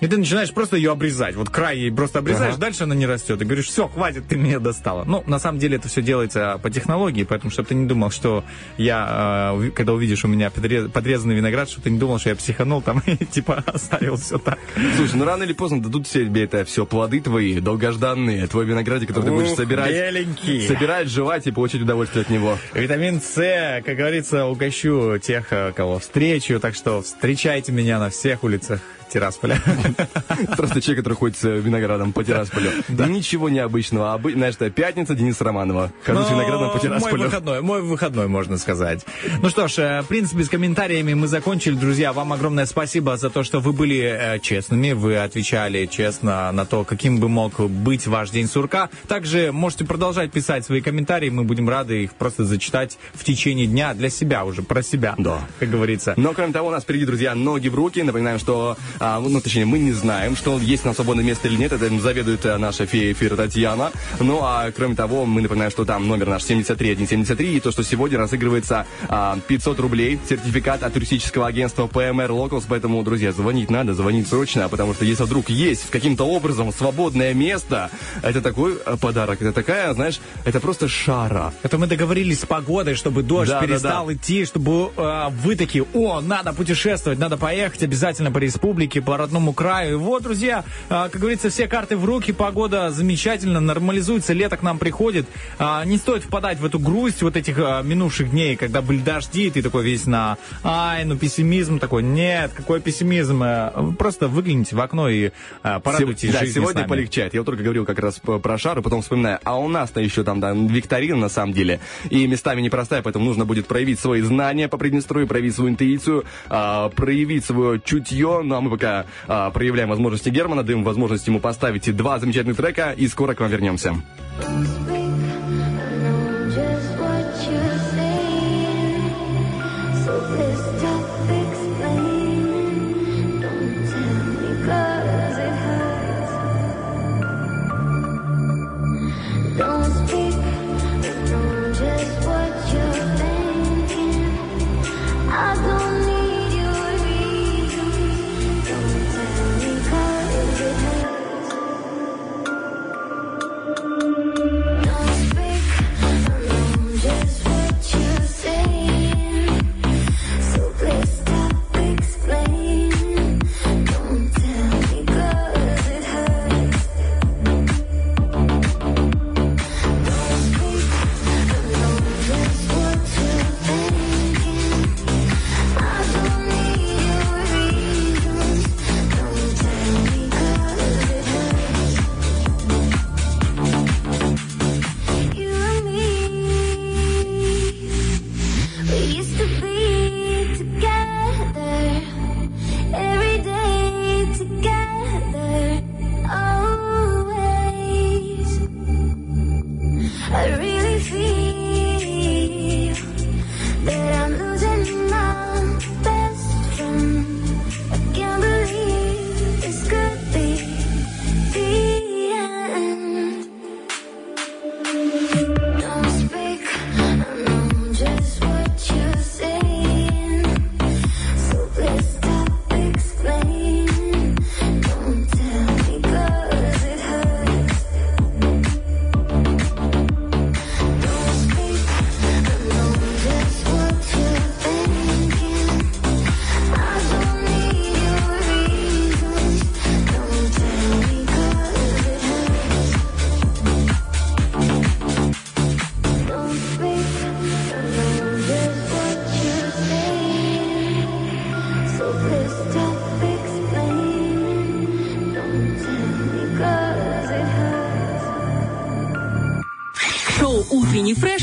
и 0.00 0.06
ты 0.06 0.16
начинаешь 0.16 0.52
просто 0.52 0.76
ее 0.76 0.92
обрезать. 0.92 1.34
Вот 1.36 1.50
край 1.50 1.78
ей 1.78 1.90
просто 1.92 2.18
обрезаешь, 2.20 2.54
Ага. 2.54 2.60
дальше 2.60 2.84
она 2.84 2.94
не 2.94 3.06
растет. 3.06 3.40
И 3.40 3.44
говоришь, 3.44 3.66
все, 3.66 3.88
хватит, 3.88 4.24
ты 4.28 4.36
меня 4.36 4.58
достала. 4.58 5.04
Ну, 5.04 5.22
на 5.26 5.38
самом 5.38 5.58
деле 5.58 5.76
это 5.76 5.88
все 5.88 6.02
делается 6.02 6.58
по 6.62 6.70
технологии, 6.70 7.24
поэтому, 7.24 7.50
чтобы 7.50 7.68
ты 7.68 7.74
не 7.74 7.86
думал, 7.86 8.10
что 8.10 8.44
я, 8.76 9.52
уви- 9.54 9.70
когда 9.70 9.92
увидишь 9.92 10.24
у 10.24 10.28
меня 10.28 10.48
подрез- 10.50 10.88
подрезанный 10.90 11.34
виноград, 11.34 11.68
чтобы 11.68 11.84
ты 11.84 11.90
не 11.90 11.98
думал, 11.98 12.18
что 12.18 12.30
я 12.30 12.36
психанул 12.36 12.82
там 12.82 13.02
и 13.06 13.16
типа 13.24 13.62
оставил 13.66 14.16
все 14.16 14.38
так. 14.38 14.58
Слушай, 14.96 15.16
ну 15.16 15.24
рано 15.24 15.42
или 15.44 15.52
поздно 15.52 15.82
дадут 15.82 16.06
себе 16.08 16.44
это 16.44 16.64
все 16.64 16.84
плоды 16.86 17.20
твои, 17.20 17.60
долгожданные, 17.60 18.46
твой 18.46 18.64
виноградик, 18.66 19.08
который 19.08 19.26
ты 19.26 19.30
будешь 19.32 19.54
собирать. 19.54 19.90
беленький. 19.90 20.66
Собирать, 20.66 21.08
жевать 21.08 21.46
и 21.46 21.50
получить 21.52 21.82
удовольствие 21.82 22.22
от 22.22 22.30
него. 22.30 22.58
Витамин 22.74 23.20
С, 23.20 23.82
как 23.84 23.96
говорится, 23.96 24.46
угощу 24.46 25.18
тех, 25.18 25.46
э, 25.52 25.72
кого 25.74 25.98
встречу, 25.98 26.60
так 26.60 26.74
что 26.74 27.02
встречайте 27.02 27.72
меня 27.72 27.98
на 27.98 28.10
всех 28.10 28.44
улицах 28.44 28.80
Тирасполя. 29.12 29.60
Просто 30.56 30.80
человек, 30.80 31.04
который 31.04 31.14
ходит 31.16 31.36
с 31.36 31.44
э, 31.44 31.58
виноградом 31.58 32.12
по 32.12 32.24
Тирасполю. 32.24 32.70
Ничего 32.88 33.48
необычного. 33.48 34.14
Обы... 34.14 34.32
Знаешь, 34.32 34.54
это 34.54 34.70
пятница 34.70 35.14
Дениса 35.14 35.44
Романова. 35.44 35.92
Хожу 36.04 36.22
с 36.24 36.30
Ну, 36.30 36.34
виноградом 36.36 36.68
по 36.68 36.74
Мой 36.74 36.80
Тирасполю. 36.80 37.22
выходной, 37.24 37.60
мой 37.62 37.82
выходной, 37.82 38.26
можно 38.28 38.58
сказать. 38.58 39.04
Ну 39.42 39.48
что 39.48 39.68
ж, 39.68 39.78
э, 39.78 40.02
в 40.02 40.06
принципе, 40.06 40.44
с 40.44 40.48
комментариями 40.48 41.14
мы 41.14 41.26
закончили. 41.28 41.74
Друзья, 41.74 42.12
вам 42.12 42.32
огромное 42.32 42.66
спасибо 42.66 43.16
за 43.16 43.30
то, 43.30 43.42
что 43.44 43.60
вы 43.60 43.72
были 43.72 43.98
э, 44.00 44.38
честными, 44.40 44.92
вы 44.92 45.16
отвечали 45.18 45.86
честно 45.86 46.50
на 46.52 46.64
то, 46.66 46.84
каким 46.84 47.18
бы 47.20 47.28
мог 47.28 47.60
быть 47.60 48.06
ваш 48.06 48.30
день 48.30 48.48
сурка. 48.48 48.90
Также 49.08 49.52
можете 49.52 49.84
продолжать 49.84 50.32
писать 50.32 50.64
свои 50.64 50.80
комментарии, 50.80 51.30
мы 51.30 51.44
будем 51.44 51.68
рады 51.68 52.04
их 52.04 52.14
просто 52.14 52.44
зачитать 52.44 52.98
в 53.14 53.24
течение 53.24 53.66
дня 53.66 53.94
для 53.94 54.10
себя 54.10 54.44
уже, 54.44 54.62
про 54.62 54.82
себя, 54.82 55.14
Да. 55.18 55.40
как 55.58 55.70
говорится. 55.70 56.14
Но, 56.16 56.32
кроме 56.32 56.52
того, 56.52 56.68
у 56.68 56.70
нас 56.70 56.82
впереди, 56.84 57.04
друзья, 57.06 57.34
ноги 57.34 57.68
в 57.68 57.74
руки. 57.74 58.02
Напоминаем, 58.02 58.38
что, 58.38 58.76
а, 58.98 59.20
ну, 59.20 59.40
точнее, 59.40 59.64
мы 59.66 59.78
не 59.78 59.92
знаем, 59.92 60.36
что 60.36 60.58
есть 60.58 60.84
на 60.84 60.94
свободное 60.94 61.24
место 61.24 61.48
или 61.48 61.56
нет. 61.56 61.72
Это 61.72 61.88
заведует 61.98 62.44
э, 62.44 62.56
наша 62.56 62.86
фея 62.86 63.12
эфира 63.12 63.36
Татьяна. 63.36 63.92
Ну, 64.20 64.40
а 64.42 64.70
кроме 64.70 64.94
того, 64.94 65.26
мы 65.26 65.42
напоминаем, 65.42 65.70
что 65.70 65.84
там 65.84 66.08
номер 66.08 66.28
наш 66.28 66.44
73173, 66.44 67.56
и 67.56 67.60
то, 67.60 67.70
что 67.70 67.82
сегодня 67.82 68.18
разыгрывается 68.18 68.86
а, 69.08 69.38
500 69.46 69.80
рублей, 69.80 70.18
сертификат 70.28 70.82
от 70.82 70.92
туристического 70.92 71.46
агентства 71.46 71.86
PMR 71.86 72.28
Locals. 72.28 72.64
Поэтому, 72.68 73.02
друзья, 73.02 73.32
звонить 73.32 73.70
надо, 73.70 73.94
звонить 73.94 74.28
срочно, 74.28 74.68
потому 74.68 74.94
что 74.94 75.04
если 75.04 75.24
вдруг 75.24 75.50
есть 75.50 75.90
каким-то 75.90 76.24
образом 76.24 76.72
свободное 76.72 77.34
место, 77.34 77.90
это 78.22 78.40
такой 78.40 78.76
э, 78.84 78.96
подарок, 79.00 79.42
это 79.42 79.52
такая, 79.52 79.92
знаешь, 79.94 80.20
это 80.44 80.60
просто 80.60 80.88
шара. 80.88 81.52
Это 81.62 81.78
мы 81.78 81.86
договорились 81.86 82.40
с 82.40 82.46
погодой, 82.46 82.94
чтобы 82.94 83.22
дождь 83.22 83.50
Да, 83.50 83.60
да, 83.60 83.66
перестал 83.66 84.06
да. 84.06 84.14
идти, 84.14 84.44
чтобы 84.44 84.90
э, 84.96 85.28
вы 85.42 85.56
такие, 85.56 85.84
о, 85.94 86.20
надо 86.20 86.52
путешествовать, 86.52 87.18
надо 87.18 87.36
поехать 87.36 87.82
обязательно 87.82 88.30
по 88.30 88.38
республике, 88.38 88.85
по 88.94 89.16
родному 89.16 89.52
краю. 89.52 89.92
И 89.92 89.94
вот, 89.94 90.22
друзья, 90.22 90.64
э, 90.88 91.08
как 91.10 91.20
говорится, 91.20 91.50
все 91.50 91.68
карты 91.68 91.96
в 91.96 92.04
руки, 92.04 92.32
погода 92.32 92.90
замечательно, 92.90 93.60
нормализуется, 93.60 94.32
лето 94.32 94.56
к 94.56 94.62
нам 94.62 94.78
приходит. 94.78 95.26
А, 95.58 95.84
не 95.84 95.98
стоит 95.98 96.24
впадать 96.24 96.58
в 96.58 96.64
эту 96.64 96.78
грусть 96.78 97.22
вот 97.22 97.36
этих 97.36 97.58
э, 97.58 97.82
минувших 97.84 98.30
дней, 98.30 98.56
когда 98.56 98.82
были 98.82 98.98
дожди, 98.98 99.46
и 99.46 99.50
ты 99.50 99.62
такой 99.62 99.84
весь 99.84 100.06
на, 100.06 100.38
ай, 100.64 101.04
ну 101.04 101.16
пессимизм 101.16 101.78
такой. 101.78 102.02
Нет, 102.02 102.52
какой 102.54 102.80
пессимизм? 102.80 103.42
Э, 103.42 103.70
Просто 103.98 104.28
выгляните 104.28 104.76
в 104.76 104.80
окно 104.80 105.08
и 105.08 105.30
порадуйтесь 105.62 106.32
да, 106.32 106.40
жизни 106.40 106.52
с 106.52 106.54
сегодня 106.54 106.86
полегчает. 106.86 107.34
Я 107.34 107.40
вот 107.40 107.46
только 107.46 107.62
говорил 107.62 107.84
как 107.84 107.98
раз 107.98 108.20
про 108.20 108.58
шару, 108.58 108.82
потом 108.82 109.02
вспоминаю, 109.02 109.38
а 109.44 109.58
у 109.58 109.68
нас-то 109.68 110.00
еще 110.00 110.22
там, 110.22 110.40
да, 110.40 110.52
викторина 110.52 111.16
на 111.16 111.28
самом 111.28 111.52
деле, 111.52 111.80
и 112.10 112.26
местами 112.26 112.60
непростая, 112.60 113.02
поэтому 113.02 113.24
нужно 113.24 113.44
будет 113.44 113.66
проявить 113.66 114.00
свои 114.00 114.20
знания 114.20 114.68
по 114.68 114.78
Приднестровью, 114.78 115.26
проявить 115.26 115.54
свою 115.54 115.70
интуицию, 115.70 116.24
а, 116.48 116.88
проявить 116.90 117.44
свое 117.44 117.80
чутье, 117.80 118.42
ну 118.42 118.54
а 118.54 118.60
мы 118.60 118.70
пока 118.76 119.06
а, 119.26 119.50
проявляем 119.50 119.88
возможности 119.88 120.28
Германа, 120.28 120.62
даем 120.62 120.84
возможность 120.84 121.26
ему 121.26 121.40
поставить 121.40 121.94
два 121.96 122.18
замечательных 122.18 122.56
трека, 122.56 122.92
и 122.96 123.08
скоро 123.08 123.34
к 123.34 123.40
вам 123.40 123.50
вернемся. 123.50 123.94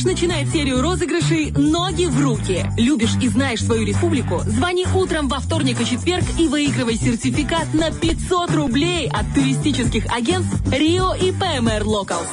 Фреш 0.03 0.15
начинает 0.15 0.51
серию 0.51 0.81
розыгрышей 0.81 1.51
«Ноги 1.51 2.05
в 2.05 2.19
руки». 2.21 2.65
Любишь 2.77 3.15
и 3.21 3.27
знаешь 3.29 3.63
свою 3.63 3.85
республику? 3.85 4.41
Звони 4.45 4.85
утром 4.93 5.27
во 5.27 5.39
вторник 5.39 5.79
и 5.79 5.85
четверг 5.85 6.25
и 6.37 6.47
выигрывай 6.47 6.95
сертификат 6.95 7.73
на 7.73 7.91
500 7.91 8.51
рублей 8.51 9.09
от 9.09 9.33
туристических 9.33 10.05
агентств 10.13 10.55
«Рио» 10.71 11.13
и 11.13 11.31
ПМР 11.31 11.83
Локалс. 11.85 12.27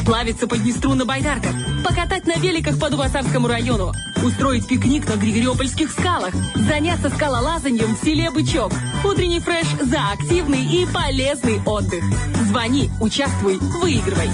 Сплавиться 0.00 0.46
по 0.46 0.56
Днестру 0.56 0.94
на 0.94 1.04
байдарках, 1.04 1.52
покатать 1.84 2.26
на 2.26 2.36
великах 2.36 2.78
по 2.78 2.90
Дубасарскому 2.90 3.48
району, 3.48 3.92
устроить 4.24 4.66
пикник 4.66 5.08
на 5.08 5.16
Григориопольских 5.16 5.90
скалах, 5.90 6.34
заняться 6.54 7.10
скалолазанием 7.10 7.96
в 7.96 8.04
селе 8.04 8.30
Бычок. 8.30 8.72
Утренний 9.04 9.40
фреш 9.40 9.66
за 9.80 10.12
активный 10.12 10.64
и 10.64 10.86
полезный 10.86 11.60
отдых. 11.66 12.04
Звони, 12.48 12.90
участвуй, 13.00 13.58
выигрывай. 13.58 14.30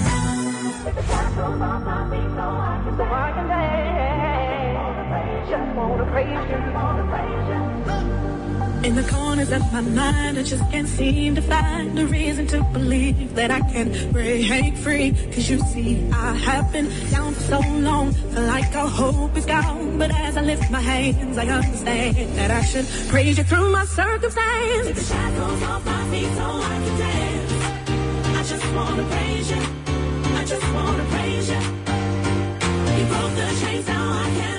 In 8.89 8.95
the 8.95 9.03
corners 9.03 9.51
of 9.51 9.61
my 9.71 9.81
mind, 9.81 10.39
I 10.39 10.41
just 10.41 10.63
can't 10.71 10.87
seem 10.87 11.35
to 11.35 11.43
find 11.43 11.99
a 11.99 12.07
reason 12.07 12.47
to 12.47 12.63
believe 12.73 13.35
that 13.35 13.51
I 13.51 13.61
can 13.61 14.11
break 14.11 14.75
free. 14.77 15.11
Cause 15.31 15.47
you 15.47 15.59
see, 15.59 16.09
I 16.11 16.33
have 16.33 16.71
been 16.73 16.89
down 17.11 17.35
for 17.35 17.41
so 17.41 17.59
long, 17.59 18.13
feel 18.13 18.41
like 18.45 18.75
all 18.75 18.87
hope 18.87 19.37
is 19.37 19.45
gone. 19.45 19.99
But 19.99 20.09
as 20.09 20.37
I 20.37 20.41
lift 20.41 20.71
my 20.71 20.81
hands, 20.81 21.37
I 21.37 21.45
understand 21.45 22.15
that 22.39 22.49
I 22.49 22.63
should 22.63 22.87
praise 23.09 23.37
you 23.37 23.43
through 23.43 23.69
my 23.69 23.85
circumstance. 23.85 24.87
Take 24.87 24.95
the 24.95 25.03
shackles 25.03 25.61
off 25.61 25.85
my 25.85 26.09
feet 26.09 26.31
so 26.33 26.45
I 26.71 26.75
can 26.83 26.97
dance. 26.97 27.51
I 28.39 28.43
just 28.43 28.73
wanna 28.73 29.03
praise 29.03 29.51
you. 29.51 29.61
I 30.33 30.45
just 30.45 30.73
wanna 30.73 31.05
praise 31.13 31.47
you. 31.47 31.61
You 32.97 33.05
broke 33.05 33.35
the 33.35 33.47
chains, 33.61 33.87
now 33.87 34.13
I 34.13 34.29
can 34.39 34.58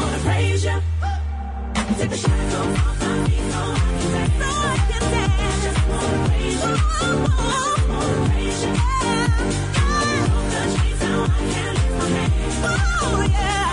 Gonna 0.00 0.18
praise 0.18 0.64
you. 0.64 0.78
Take 1.98 2.10
the 2.10 2.16
shackles 2.16 2.78
off 2.78 3.00
my 3.00 3.06
so 4.38 4.44
I 4.72 4.76
can 4.90 5.02
dance. 5.12 5.64
Just 5.64 5.88
wanna 5.88 6.28
praise 6.28 6.62
you. 6.64 6.76
Wanna 7.90 8.30
praise 8.30 8.62
you. 8.64 8.74
The. 11.00 12.74
Oh 13.02 13.28
yeah. 13.30 13.71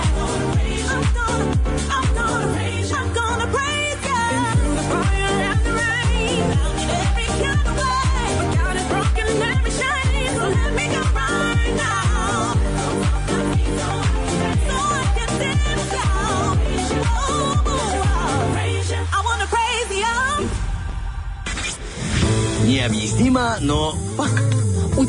Необъяснимо, 22.80 23.39
но 23.61 23.91
факт. 24.17 24.59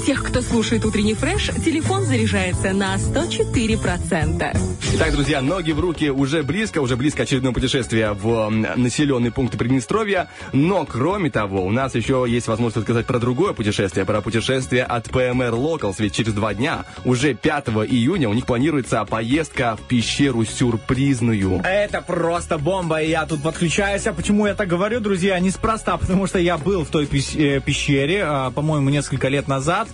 Тех, 0.06 0.22
кто 0.22 0.40
слушает 0.40 0.84
утренний 0.84 1.14
фреш, 1.14 1.50
телефон 1.64 2.04
заряжается 2.04 2.72
на 2.72 2.96
104%. 2.96 4.56
Итак, 4.94 5.12
друзья, 5.12 5.42
ноги 5.42 5.72
в 5.72 5.78
руки 5.80 6.10
уже 6.10 6.42
близко, 6.42 6.80
уже 6.80 6.96
близко 6.96 7.22
очередное 7.22 7.52
путешествие 7.52 8.12
в 8.12 8.28
м, 8.28 8.66
населенные 8.76 9.30
пункты 9.30 9.58
Приднестровья. 9.58 10.28
Но, 10.52 10.84
кроме 10.86 11.30
того, 11.30 11.64
у 11.64 11.70
нас 11.70 11.94
еще 11.94 12.24
есть 12.26 12.48
возможность 12.48 12.86
сказать 12.86 13.06
про 13.06 13.18
другое 13.18 13.52
путешествие, 13.52 14.06
про 14.06 14.20
путешествие 14.20 14.84
от 14.84 15.06
PMR 15.08 15.52
Locals. 15.52 15.96
Ведь 15.98 16.14
через 16.14 16.32
два 16.32 16.54
дня, 16.54 16.86
уже 17.04 17.34
5 17.34 17.68
июня, 17.88 18.28
у 18.28 18.32
них 18.32 18.46
планируется 18.46 19.04
поездка 19.04 19.76
в 19.76 19.86
пещеру 19.86 20.44
сюрпризную. 20.44 21.60
Это 21.62 22.00
просто 22.00 22.58
бомба, 22.58 23.02
и 23.02 23.10
я 23.10 23.26
тут 23.26 23.42
подключаюсь. 23.42 24.06
А 24.06 24.12
почему 24.12 24.46
я 24.46 24.54
так 24.54 24.66
говорю, 24.68 25.00
друзья? 25.00 25.38
Неспроста, 25.38 25.96
потому 25.98 26.26
что 26.26 26.38
я 26.38 26.56
был 26.58 26.84
в 26.84 26.88
той 26.88 27.04
э, 27.04 27.60
пещере, 27.60 28.24
а, 28.24 28.50
по-моему, 28.50 28.88
несколько 28.90 29.28
лет 29.28 29.46
назад. 29.46 29.88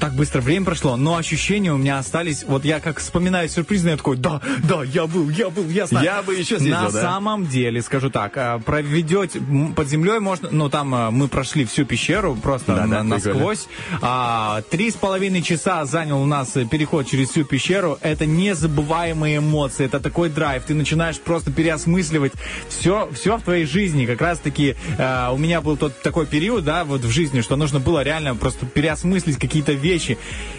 Так 0.00 0.14
быстро 0.14 0.40
время 0.40 0.64
прошло, 0.66 0.96
но 0.96 1.16
ощущения 1.16 1.72
у 1.72 1.76
меня 1.76 1.98
остались. 1.98 2.44
Вот 2.44 2.64
я 2.64 2.80
как 2.80 2.98
вспоминаю 2.98 3.48
сюрпризное, 3.48 3.92
я 3.92 3.96
такой, 3.96 4.16
да, 4.16 4.40
да, 4.64 4.82
я 4.84 5.06
был, 5.06 5.28
я 5.30 5.48
был, 5.50 5.68
я 5.68 5.86
знаю. 5.86 6.04
Я 6.04 6.22
бы 6.22 6.34
еще 6.34 6.58
съездил, 6.58 6.72
На 6.76 6.90
да? 6.90 7.00
самом 7.02 7.46
деле, 7.46 7.82
скажу 7.82 8.10
так, 8.10 8.32
а, 8.36 8.58
проведете 8.58 9.40
под 9.76 9.88
землей 9.88 10.18
можно, 10.18 10.48
ну 10.50 10.68
там 10.68 10.94
а, 10.94 11.10
мы 11.10 11.28
прошли 11.28 11.64
всю 11.64 11.84
пещеру 11.84 12.34
просто 12.36 12.74
Да, 12.74 12.86
на- 12.86 12.96
да, 12.98 13.02
насквозь. 13.04 13.66
А, 14.00 14.62
Три 14.70 14.90
с 14.90 14.94
половиной 14.94 15.42
часа 15.42 15.84
занял 15.84 16.20
у 16.22 16.26
нас 16.26 16.56
э, 16.56 16.64
переход 16.66 17.06
через 17.06 17.30
всю 17.30 17.44
пещеру. 17.44 17.98
Это 18.00 18.26
незабываемые 18.26 19.38
эмоции, 19.38 19.86
это 19.86 20.00
такой 20.00 20.28
драйв. 20.28 20.62
Ты 20.64 20.74
начинаешь 20.74 21.18
просто 21.18 21.50
переосмысливать 21.50 22.32
все, 22.68 23.08
все 23.12 23.36
в 23.36 23.42
твоей 23.42 23.64
жизни. 23.66 24.06
Как 24.06 24.20
раз 24.20 24.38
таки 24.38 24.76
э, 24.98 25.28
у 25.32 25.36
меня 25.38 25.60
был 25.60 25.76
тот 25.76 26.00
такой 26.02 26.26
период, 26.26 26.64
да, 26.64 26.84
вот 26.84 27.02
в 27.02 27.10
жизни, 27.10 27.40
что 27.40 27.56
нужно 27.56 27.80
было 27.80 28.02
реально 28.02 28.34
просто 28.34 28.66
переосмыслить 28.66 29.36
какие-то 29.42 29.72
вещи. 29.72 30.16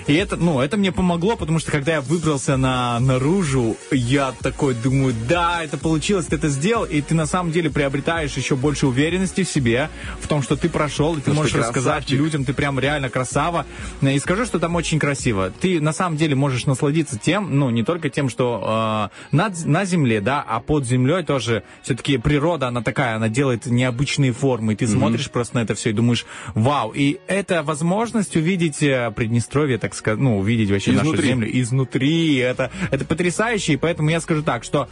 И 0.08 0.14
это, 0.14 0.36
ну, 0.36 0.60
это 0.60 0.76
мне 0.78 0.92
помогло, 0.92 1.38
потому 1.38 1.60
что 1.60 1.72
когда 1.72 1.94
я 1.94 2.02
выбрался 2.02 2.58
на, 2.58 3.00
наружу, 3.00 3.78
я 3.92 4.34
такой 4.42 4.74
думаю, 4.74 5.16
да, 5.30 5.64
это 5.64 5.78
получилось, 5.78 6.26
ты 6.26 6.36
это 6.36 6.50
сделал, 6.50 6.84
и 6.84 7.02
ты 7.02 7.16
на 7.16 7.26
самом 7.26 7.52
деле 7.52 7.70
приобретаешь 7.70 8.34
еще 8.36 8.56
больше 8.56 8.86
уверенности 8.88 9.44
в 9.44 9.50
себе, 9.50 9.90
в 10.20 10.28
том, 10.28 10.44
что 10.44 10.56
ты 10.58 10.68
прошел, 10.70 11.16
и 11.16 11.22
ты 11.22 11.30
Ну, 11.30 11.38
можешь 11.38 11.56
рассказать 11.56 12.10
людям, 12.10 12.44
ты 12.44 12.54
прям 12.54 12.80
реально 12.80 13.10
красава. 13.10 13.66
И 14.02 14.20
скажу, 14.20 14.46
что 14.46 14.60
там 14.60 14.76
очень 14.76 15.00
красиво. 15.00 15.52
Ты 15.62 15.80
на 15.80 15.94
самом 15.94 16.18
деле 16.18 16.36
можешь 16.36 16.66
насладиться 16.66 17.18
тем, 17.18 17.58
ну, 17.58 17.70
не 17.70 17.84
только 17.84 18.10
тем, 18.10 18.30
что 18.30 19.10
э, 19.32 19.36
над, 19.36 19.66
на 19.66 19.86
земле, 19.86 20.20
да, 20.20 20.44
а 20.46 20.60
под 20.60 20.86
землей 20.86 21.24
тоже 21.24 21.64
все-таки 21.82 22.18
природа, 22.18 22.68
она 22.68 22.82
такая, 22.82 23.16
она 23.16 23.30
делает 23.30 23.66
необычные 23.66 24.34
формы. 24.34 24.74
И 24.74 24.76
ты 24.76 24.88
смотришь 24.88 25.30
просто 25.30 25.56
на 25.56 25.62
это 25.62 25.76
все 25.76 25.92
и 25.92 25.94
думаешь, 25.94 26.26
вау. 26.56 26.92
И 26.92 27.20
это 27.28 27.64
возможность 27.64 28.36
увидеть 28.36 28.73
э, 28.82 29.12
Приднестровье, 29.12 29.78
так 29.78 29.94
сказать, 29.94 30.20
ну, 30.20 30.40
увидеть 30.40 30.72
вообще 30.72 30.92
нашу 30.92 31.08
Изнутри. 31.08 31.28
землю 31.28 31.62
изнутри. 31.62 32.38
Это, 32.38 32.72
это 32.92 33.06
потрясающе, 33.06 33.74
и 33.74 33.78
поэтому 33.78 34.10
я 34.10 34.20
скажу 34.22 34.44
так, 34.44 34.64
что 34.64 34.90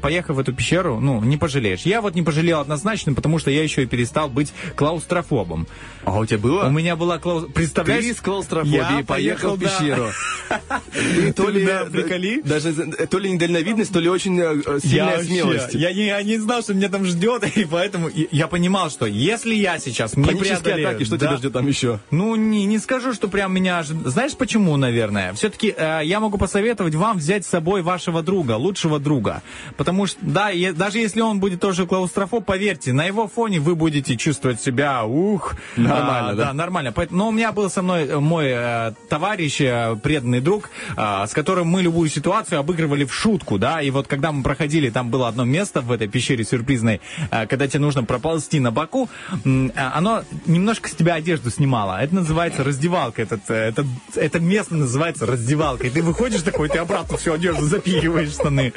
поехав 0.00 0.36
в 0.36 0.38
эту 0.38 0.52
пещеру, 0.52 1.00
ну, 1.00 1.20
не 1.22 1.36
пожалеешь. 1.36 1.82
Я 1.82 2.00
вот 2.00 2.14
не 2.14 2.22
пожалел 2.22 2.60
однозначно, 2.60 3.14
потому 3.14 3.38
что 3.38 3.50
я 3.50 3.62
еще 3.62 3.82
и 3.82 3.86
перестал 3.86 4.28
быть 4.28 4.52
клаустрофобом. 4.76 5.66
А 6.04 6.18
у 6.18 6.24
тебя 6.24 6.38
было? 6.38 6.64
У 6.64 6.70
меня 6.70 6.96
была 6.96 7.18
клаус... 7.18 7.46
Представляешь? 7.52 8.04
Ты 8.04 8.14
с 8.14 8.20
клаустрофобией 8.20 8.98
Я 8.98 9.04
поехал 9.04 9.56
в 9.56 9.60
пещеру. 9.60 10.10
Ты 10.92 11.32
то 11.32 11.48
ли, 11.48 11.66
приколи. 11.90 12.42
даже 12.42 12.70
э, 12.70 13.06
то 13.06 13.18
ли 13.18 13.30
недальновидность, 13.30 13.92
то 13.92 14.00
ли 14.00 14.08
очень 14.08 14.38
э, 14.38 14.62
э, 14.64 14.78
сильная 14.82 15.22
смелость. 15.22 15.74
я, 15.74 16.22
не, 16.22 16.38
знал, 16.38 16.62
что 16.62 16.74
меня 16.74 16.88
там 16.88 17.04
ждет, 17.04 17.44
и 17.56 17.64
поэтому 17.64 18.08
я, 18.30 18.46
понимал, 18.46 18.90
что 18.90 19.06
если 19.06 19.54
я 19.54 19.78
сейчас 19.78 20.16
не 20.16 20.24
преодолею... 20.24 20.88
атаки, 20.88 21.04
что 21.04 21.18
тебя 21.18 21.36
ждет 21.36 21.52
там 21.52 21.66
еще? 21.66 22.00
Ну, 22.10 22.36
не 22.36 22.78
скажу, 22.78 23.09
скажу, 23.10 23.14
что 23.14 23.28
прям 23.28 23.52
меня... 23.52 23.82
Знаешь 23.82 24.36
почему, 24.36 24.76
наверное? 24.76 25.32
Все-таки 25.34 25.74
я 25.76 26.20
могу 26.20 26.38
посоветовать 26.38 26.94
вам 26.94 27.18
взять 27.18 27.44
с 27.44 27.48
собой 27.48 27.82
вашего 27.82 28.22
друга, 28.22 28.52
лучшего 28.52 28.98
друга. 28.98 29.42
Потому 29.76 30.06
что, 30.06 30.18
да, 30.22 30.50
е- 30.50 30.72
даже 30.72 30.98
если 30.98 31.20
он 31.20 31.40
будет 31.40 31.60
тоже 31.60 31.86
клаустрофоб, 31.86 32.44
поверьте, 32.44 32.92
на 32.92 33.04
его 33.04 33.26
фоне 33.26 33.58
вы 33.60 33.74
будете 33.74 34.16
чувствовать 34.16 34.60
себя, 34.60 35.04
ух... 35.04 35.54
Нормально, 35.76 36.30
а, 36.30 36.34
да? 36.34 36.52
нормально. 36.52 36.92
Поэт- 36.92 37.10
Но 37.10 37.28
у 37.28 37.32
меня 37.32 37.52
был 37.52 37.68
со 37.70 37.82
мной 37.82 38.06
э, 38.06 38.18
мой 38.18 38.46
э, 38.48 38.92
товарищ, 39.08 39.60
э, 39.60 39.96
преданный 40.02 40.40
друг, 40.40 40.70
э, 40.96 41.26
с 41.26 41.32
которым 41.32 41.66
мы 41.68 41.82
любую 41.82 42.08
ситуацию 42.10 42.60
обыгрывали 42.60 43.04
в 43.04 43.12
шутку, 43.12 43.58
да, 43.58 43.82
и 43.82 43.90
вот 43.90 44.06
когда 44.06 44.30
мы 44.32 44.42
проходили, 44.42 44.90
там 44.90 45.10
было 45.10 45.28
одно 45.28 45.44
место 45.44 45.80
в 45.80 45.90
этой 45.90 46.08
пещере 46.08 46.44
сюрпризной, 46.44 47.00
э, 47.30 47.46
когда 47.46 47.66
тебе 47.66 47.80
нужно 47.80 48.04
проползти 48.04 48.60
на 48.60 48.70
боку, 48.70 49.08
э, 49.44 49.68
оно 49.74 50.22
немножко 50.46 50.88
с 50.88 50.92
тебя 50.94 51.14
одежду 51.14 51.50
снимало. 51.50 52.00
Это 52.00 52.14
называется 52.14 52.62
раздевалка. 53.00 53.22
Этот, 53.22 53.50
э, 53.50 53.54
это, 53.54 53.86
это 54.14 54.40
место 54.40 54.74
называется 54.74 55.26
раздевалка. 55.26 55.86
И 55.86 55.90
ты 55.90 56.02
выходишь 56.02 56.42
такой, 56.42 56.68
ты 56.68 56.78
обратно 56.78 57.16
всю 57.16 57.32
одежду 57.32 57.64
запихиваешь 57.66 58.30
штаны. 58.30 58.72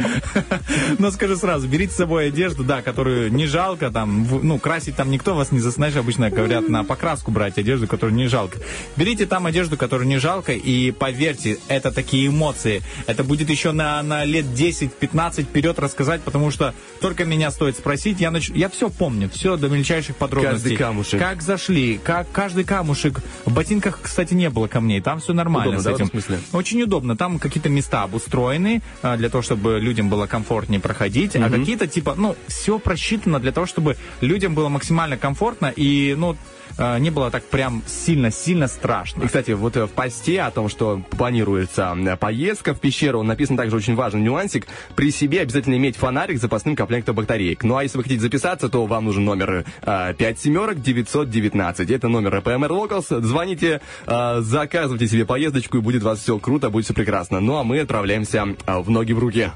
Но 1.00 1.12
скажу 1.12 1.36
сразу, 1.36 1.68
берите 1.68 1.94
с 1.94 1.98
собой 1.98 2.28
одежду, 2.28 2.64
да, 2.64 2.82
которую 2.82 3.32
не 3.32 3.48
жалко, 3.48 3.92
там, 3.92 4.28
ну, 4.42 4.60
красить 4.60 4.96
там 4.96 5.12
никто 5.12 5.36
вас 5.36 5.52
не 5.52 5.60
за- 5.60 5.72
знаешь, 5.72 5.96
обычно 5.96 6.30
говорят 6.30 6.70
на 6.70 6.84
покраску 6.84 7.32
брать 7.32 7.58
одежду, 7.58 7.88
которую 7.88 8.16
не 8.16 8.28
жалко. 8.28 8.60
Берите 8.96 9.26
там 9.26 9.46
одежду, 9.46 9.78
которую 9.78 10.08
не 10.08 10.18
жалко, 10.18 10.54
и 10.54 10.92
поверьте, 10.92 11.58
это 11.68 11.92
такие 11.92 12.28
эмоции. 12.28 12.82
Это 13.08 13.24
будет 13.24 13.50
еще 13.50 13.72
на, 13.72 14.02
на 14.04 14.26
лет 14.26 14.46
10-15 14.46 15.44
вперед 15.44 15.80
рассказать, 15.80 16.22
потому 16.22 16.52
что 16.52 16.74
только 17.02 17.26
меня 17.26 17.52
стоит 17.52 17.78
спросить, 17.78 18.20
я, 18.20 18.32
нач... 18.32 18.50
я 18.50 18.70
все 18.70 18.90
помню, 18.90 19.30
все 19.30 19.58
до 19.58 19.68
мельчайших 19.68 20.16
подробностей. 20.16 20.54
Каждый 20.54 20.78
камушек. 20.78 21.20
Как 21.20 21.42
зашли, 21.42 22.00
как 22.04 22.32
каждый 22.32 22.64
камушек. 22.64 23.22
В 23.46 23.54
ботинках, 23.54 24.00
кстати, 24.14 24.36
не 24.36 24.52
было 24.52 24.68
камней, 24.68 25.02
там 25.02 25.20
все 25.20 25.34
нормально 25.34 25.70
Удобно, 25.70 25.82
с 25.82 25.84
да, 25.86 25.92
в 25.92 25.96
этим. 25.96 26.06
этом 26.06 26.22
смысле? 26.22 26.40
Очень 26.54 26.84
удобно. 26.84 27.18
Там 27.18 27.40
какие-то 27.40 27.70
места 27.70 28.04
обустроены 28.04 28.84
а, 29.02 29.18
для 29.18 29.28
того, 29.28 29.42
чтобы 29.42 29.80
людям 29.80 30.08
было 30.08 30.28
комфортнее 30.28 30.80
проходить, 30.80 31.36
а 31.36 31.50
какие-то 31.50 31.88
типа, 31.88 32.14
ну, 32.16 32.36
все 32.46 32.78
просчитано 32.78 33.40
для 33.40 33.52
того, 33.52 33.66
чтобы 33.66 33.98
людям 34.22 34.54
было 34.54 34.70
максимально 34.70 35.18
комфортно 35.18 35.74
и, 35.76 36.14
ну, 36.16 36.38
а, 36.78 36.98
не 36.98 37.10
было 37.10 37.30
так 37.32 37.44
прям 37.44 37.84
сильно-сильно 37.86 38.68
страшно. 38.68 39.24
И, 39.24 39.28
кстати, 39.28 39.52
вот 39.52 39.78
э, 39.78 39.86
в 39.86 39.92
посте 39.92 40.42
о 40.42 40.52
том, 40.52 40.70
что 40.70 41.02
планируется 41.12 41.96
э, 41.96 42.18
поездка 42.18 42.74
в 42.74 42.80
пещеру, 42.80 43.24
написан 43.24 43.58
также 43.58 43.76
очень 43.76 43.96
важный 43.96 44.22
нюансик. 44.22 44.68
При 44.96 45.12
себе 45.12 45.42
обязательно 45.42 45.76
иметь 45.76 45.98
фонарик 45.98 46.38
с 46.38 46.42
запасным 46.42 46.76
комплектом 46.76 47.16
батареек. 47.16 47.64
Ну 47.64 47.78
а 47.78 47.84
если 47.84 47.98
вы 47.98 48.04
хотите 48.04 48.22
записаться, 48.22 48.70
то 48.70 48.86
вам 48.86 49.06
нужен 49.06 49.24
номер 49.26 49.66
э, 49.82 50.14
5 50.18 50.40
семерок 50.40 50.82
919. 50.82 51.92
Это 51.92 52.08
номер 52.08 52.36
PMR 52.38 52.70
Locals. 52.70 53.22
Звоните, 53.22 53.82
э, 54.06 54.40
заказывайте 54.42 55.08
себе 55.08 55.26
поездочку, 55.26 55.78
и 55.78 55.82
будет 55.82 56.04
вас 56.04 56.20
все 56.20 56.40
круто, 56.40 56.70
будет 56.70 56.86
все 56.86 56.94
прекрасно. 56.94 57.40
Ну 57.40 57.58
а 57.58 57.64
мы 57.64 57.80
отправляемся 57.80 58.56
э, 58.66 58.80
в 58.80 58.90
ноги 58.90 59.14
в 59.14 59.20
руки. 59.20 59.52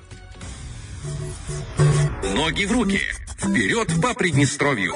Ноги 2.38 2.66
в 2.66 2.72
руки. 2.72 3.00
Вперед 3.40 3.88
по 4.00 4.14
Приднестровью. 4.14 4.94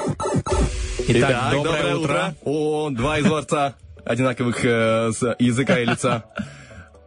Итак, 1.08 1.54
доброе, 1.54 1.96
утро. 1.96 2.36
О, 2.44 2.92
два 2.92 3.20
изворца 3.20 3.74
одинаковых 4.06 4.64
э, 4.64 5.12
с 5.12 5.36
языка 5.40 5.80
и 5.80 5.86
лица. 5.86 6.26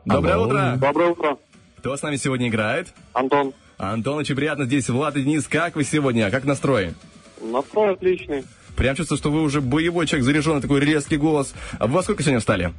Доброе 0.04 0.38
утро. 0.38 0.74
Доброе 0.76 1.10
утро. 1.10 1.38
Кто 1.78 1.96
с 1.96 2.02
нами 2.02 2.16
сегодня 2.16 2.48
играет? 2.48 2.88
Антон. 3.12 3.54
Антон, 3.78 4.18
очень 4.18 4.34
приятно. 4.34 4.64
Здесь 4.64 4.88
Влад 4.88 5.16
и 5.16 5.22
Денис. 5.22 5.46
Как 5.46 5.76
вы 5.76 5.84
сегодня? 5.84 6.28
Как 6.32 6.44
настрой? 6.44 6.94
Настрой 7.40 7.92
отличный. 7.92 8.44
Прям 8.74 8.96
чувствую, 8.96 9.18
что 9.18 9.30
вы 9.30 9.40
уже 9.40 9.60
боевой 9.60 10.08
человек, 10.08 10.24
заряженный, 10.24 10.60
такой 10.60 10.80
резкий 10.80 11.16
голос. 11.16 11.54
А 11.78 11.86
вы 11.86 11.92
во 11.94 12.02
сколько 12.02 12.24
сегодня 12.24 12.40
встали? 12.40 12.74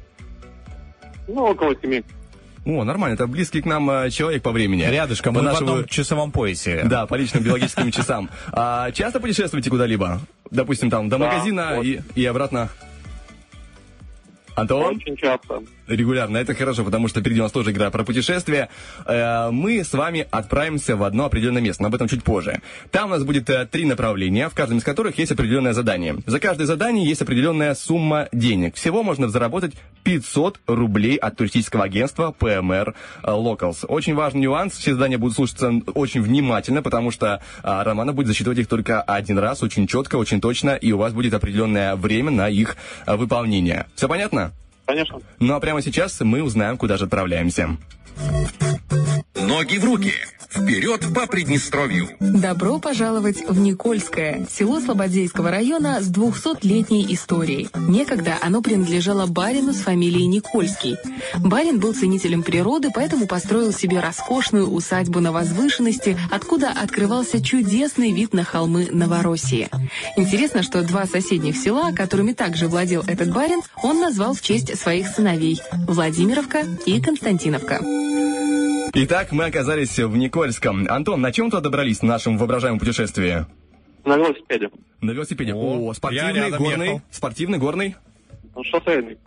Ну, 1.26 1.42
около 1.42 1.74
семи. 1.80 2.04
О, 2.66 2.82
нормально, 2.84 3.14
это 3.14 3.28
близкий 3.28 3.62
к 3.62 3.64
нам 3.64 3.88
э, 3.88 4.10
человек 4.10 4.42
по 4.42 4.50
времени. 4.50 4.82
Рядышком, 4.82 5.32
по 5.34 5.40
мы 5.40 5.48
в 5.48 5.52
нашему- 5.52 5.70
одном 5.72 5.86
часовом 5.86 6.32
поясе. 6.32 6.82
Да, 6.84 7.06
по 7.06 7.14
личным 7.14 7.44
биологическим 7.44 7.92
часам. 7.92 8.28
А 8.52 8.90
часто 8.90 9.20
путешествуете 9.20 9.70
куда-либо? 9.70 10.20
Допустим, 10.50 10.90
там 10.90 11.08
до 11.08 11.16
Да, 11.16 11.26
магазина 11.26 11.74
вот. 11.76 11.84
и, 11.84 12.00
и 12.16 12.24
обратно? 12.26 12.68
Антон? 14.56 14.96
Очень 14.96 15.16
часто. 15.16 15.62
Регулярно, 15.86 16.38
это 16.38 16.54
хорошо, 16.54 16.84
потому 16.84 17.06
что 17.08 17.20
впереди 17.20 17.40
у 17.40 17.44
нас 17.44 17.52
тоже 17.52 17.70
игра 17.70 17.90
про 17.90 18.04
путешествия. 18.04 18.68
Э, 19.06 19.50
Мы 19.50 19.84
с 19.84 19.92
вами 19.92 20.26
отправимся 20.30 20.96
в 20.96 21.04
одно 21.04 21.26
определенное 21.26 21.62
место, 21.62 21.82
но 21.82 21.88
об 21.88 21.94
этом 21.94 22.08
чуть 22.08 22.24
позже. 22.24 22.60
Там 22.90 23.06
у 23.06 23.10
нас 23.10 23.22
будет 23.22 23.48
э, 23.50 23.66
три 23.70 23.84
направления, 23.84 24.48
в 24.48 24.54
каждом 24.54 24.78
из 24.78 24.84
которых 24.84 25.16
есть 25.18 25.32
определенное 25.32 25.72
задание. 25.74 26.16
За 26.26 26.40
каждое 26.40 26.66
задание 26.66 27.06
есть 27.06 27.22
определенная 27.22 27.74
сумма 27.74 28.28
денег. 28.32 28.74
Всего 28.74 29.02
можно 29.02 29.28
заработать 29.28 29.74
500 30.02 30.60
рублей 30.66 31.16
от 31.16 31.36
туристического 31.36 31.84
агентства 31.84 32.34
PMR 32.38 32.94
Locals. 33.22 33.86
Очень 33.86 34.14
важный 34.14 34.40
нюанс, 34.42 34.74
все 34.74 34.92
задания 34.94 35.18
будут 35.18 35.36
слушаться 35.36 35.72
очень 35.94 36.20
внимательно, 36.22 36.82
потому 36.82 37.10
что 37.10 37.40
Романа 37.62 38.12
будет 38.12 38.28
засчитывать 38.28 38.58
их 38.58 38.68
только 38.68 39.02
один 39.02 39.38
раз, 39.38 39.62
очень 39.62 39.86
четко, 39.86 40.16
очень 40.16 40.40
точно, 40.40 40.76
и 40.76 40.92
у 40.92 40.98
вас 40.98 41.12
будет 41.12 41.34
определенное 41.34 41.96
время 41.96 42.30
на 42.30 42.48
их 42.48 42.76
выполнение. 43.06 43.86
Все 43.94 44.08
понятно? 44.08 44.52
Конечно. 44.86 45.20
Ну 45.40 45.54
а 45.54 45.60
прямо 45.60 45.82
сейчас 45.82 46.20
мы 46.20 46.42
узнаем, 46.42 46.76
куда 46.78 46.96
же 46.96 47.04
отправляемся. 47.04 47.76
Ноги 49.34 49.78
в 49.78 49.84
руки. 49.84 50.12
Вперед 50.48 51.04
по 51.14 51.26
Приднестровью. 51.26 52.08
Добро 52.20 52.78
пожаловать 52.78 53.48
в 53.48 53.58
Никольское, 53.58 54.46
село 54.50 54.80
Слободейского 54.80 55.50
района 55.50 56.00
с 56.00 56.10
200-летней 56.10 57.06
историей. 57.10 57.68
Некогда 57.74 58.36
оно 58.40 58.62
принадлежало 58.62 59.26
барину 59.26 59.72
с 59.72 59.80
фамилией 59.80 60.26
Никольский. 60.26 60.96
Барин 61.38 61.80
был 61.80 61.94
ценителем 61.94 62.42
природы, 62.42 62.90
поэтому 62.94 63.26
построил 63.26 63.72
себе 63.72 64.00
роскошную 64.00 64.68
усадьбу 64.68 65.20
на 65.20 65.32
возвышенности, 65.32 66.18
откуда 66.30 66.70
открывался 66.70 67.42
чудесный 67.42 68.12
вид 68.12 68.32
на 68.32 68.44
холмы 68.44 68.88
Новороссии. 68.90 69.68
Интересно, 70.16 70.62
что 70.62 70.82
два 70.82 71.06
соседних 71.06 71.56
села, 71.56 71.92
которыми 71.92 72.32
также 72.32 72.68
владел 72.68 73.02
этот 73.06 73.32
барин, 73.32 73.60
он 73.82 74.00
назвал 74.00 74.34
в 74.34 74.40
честь 74.40 74.78
своих 74.78 75.08
сыновей– 75.08 75.60
Владимировка 75.88 76.64
и 76.84 77.00
Константиновка. 77.00 77.80
Итак, 78.98 79.30
мы 79.30 79.44
оказались 79.44 79.98
в 79.98 80.16
Никольском. 80.16 80.35
Антон, 80.88 81.20
на 81.20 81.32
чем 81.32 81.50
туда 81.50 81.62
добрались 81.62 82.00
в 82.00 82.02
нашем 82.02 82.38
воображаемом 82.38 82.78
путешествии? 82.78 83.46
На 84.04 84.16
велосипеде. 84.16 84.70
На 85.00 85.10
велосипеде. 85.10 85.54
О, 85.54 85.88
О, 85.88 85.94
спортивный, 85.94 86.34
я 86.34 86.46
рядом 86.46 86.62
горный. 86.62 86.86
ехал. 86.86 87.02
Спортивный, 87.10 87.58
горный. 87.58 87.96
Шоссейный. 88.62 89.18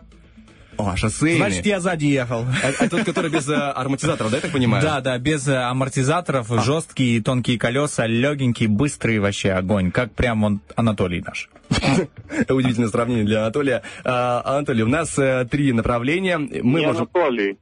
О, 0.78 0.96
шоссейный. 0.96 1.36
Значит, 1.36 1.66
я 1.66 1.80
сзади 1.80 2.06
ехал. 2.06 2.46
А, 2.62 2.72
а 2.84 2.88
тот, 2.88 3.04
который 3.04 3.30
без 3.30 3.46
э, 3.48 3.54
амортизаторов, 3.54 4.30
да, 4.30 4.38
я 4.38 4.40
так 4.40 4.52
понимаю? 4.52 4.82
Да, 4.82 5.00
да, 5.00 5.18
без 5.18 5.46
э, 5.46 5.56
амортизаторов, 5.56 6.48
жесткие 6.64 7.22
тонкие 7.22 7.58
колеса, 7.58 8.06
легенький, 8.06 8.66
быстрый 8.66 9.18
вообще 9.18 9.52
огонь, 9.52 9.90
как 9.90 10.12
прям 10.12 10.42
он 10.44 10.60
Анатолий 10.76 11.20
наш. 11.20 11.50
Удивительное 12.48 12.88
сравнение 12.88 13.24
для 13.24 13.40
Анатолия. 13.40 13.82
А, 14.04 14.42
Анатолий, 14.44 14.82
у 14.82 14.88
нас 14.88 15.18
э, 15.18 15.46
три 15.50 15.72
направления. 15.72 16.38
Мы 16.38 16.80
Не 16.80 16.86
можем... 16.86 17.02
Анатолий. 17.02 17.58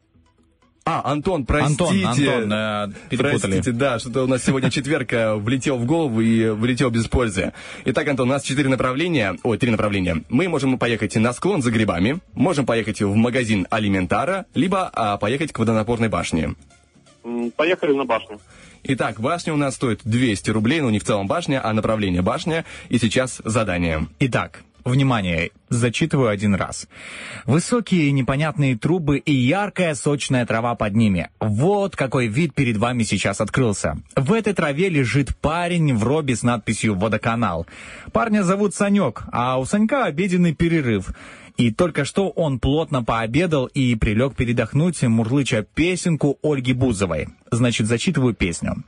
А, 0.90 1.02
Антон, 1.04 1.44
простите. 1.44 1.84
Антон, 1.84 2.06
Антон, 2.06 2.52
э, 2.52 2.88
перепутали. 3.10 3.40
Простите, 3.40 3.72
да, 3.72 3.98
что-то 3.98 4.22
у 4.24 4.26
нас 4.26 4.42
сегодня 4.42 4.70
четверг 4.70 5.12
э, 5.12 5.34
влетел 5.34 5.76
в 5.76 5.84
голову 5.84 6.22
и 6.22 6.48
влетел 6.48 6.88
без 6.88 7.06
пользы. 7.08 7.52
Итак, 7.84 8.08
Антон, 8.08 8.30
у 8.30 8.32
нас 8.32 8.42
четыре 8.42 8.70
направления, 8.70 9.36
ой, 9.42 9.58
три 9.58 9.70
направления. 9.70 10.24
Мы 10.30 10.48
можем 10.48 10.78
поехать 10.78 11.14
на 11.16 11.34
склон 11.34 11.60
за 11.60 11.72
грибами, 11.72 12.20
можем 12.32 12.64
поехать 12.64 13.02
в 13.02 13.14
магазин 13.14 13.66
Алиментара, 13.68 14.46
либо 14.54 14.88
а, 14.94 15.18
поехать 15.18 15.52
к 15.52 15.58
водонапорной 15.58 16.08
башне. 16.08 16.54
Поехали 17.56 17.92
на 17.92 18.06
башню. 18.06 18.40
Итак, 18.84 19.20
башня 19.20 19.52
у 19.52 19.56
нас 19.58 19.74
стоит 19.74 20.00
200 20.04 20.50
рублей, 20.52 20.80
ну 20.80 20.88
не 20.88 21.00
в 21.00 21.04
целом 21.04 21.26
башня, 21.26 21.60
а 21.62 21.74
направление 21.74 22.22
башня. 22.22 22.64
И 22.88 22.96
сейчас 22.96 23.42
задание. 23.44 24.06
Итак, 24.20 24.62
внимание, 24.88 25.50
зачитываю 25.68 26.28
один 26.28 26.54
раз. 26.54 26.88
Высокие 27.44 28.10
непонятные 28.12 28.76
трубы 28.76 29.18
и 29.18 29.32
яркая 29.32 29.94
сочная 29.94 30.44
трава 30.46 30.74
под 30.74 30.94
ними. 30.94 31.30
Вот 31.40 31.96
какой 31.96 32.26
вид 32.26 32.54
перед 32.54 32.76
вами 32.76 33.02
сейчас 33.02 33.40
открылся. 33.40 33.98
В 34.16 34.32
этой 34.32 34.54
траве 34.54 34.88
лежит 34.88 35.36
парень 35.36 35.94
в 35.94 36.02
робе 36.04 36.34
с 36.34 36.42
надписью 36.42 36.94
«Водоканал». 36.94 37.66
Парня 38.12 38.42
зовут 38.42 38.74
Санек, 38.74 39.22
а 39.30 39.58
у 39.58 39.64
Санька 39.64 40.04
обеденный 40.04 40.54
перерыв. 40.54 41.10
И 41.58 41.72
только 41.72 42.04
что 42.04 42.28
он 42.30 42.60
плотно 42.60 43.02
пообедал 43.02 43.66
и 43.66 43.96
прилег 43.96 44.36
передохнуть, 44.36 45.02
мурлыча 45.02 45.62
песенку 45.62 46.38
Ольги 46.40 46.72
Бузовой. 46.72 47.26
Значит, 47.50 47.86
зачитываю 47.86 48.34
песню. 48.34 48.84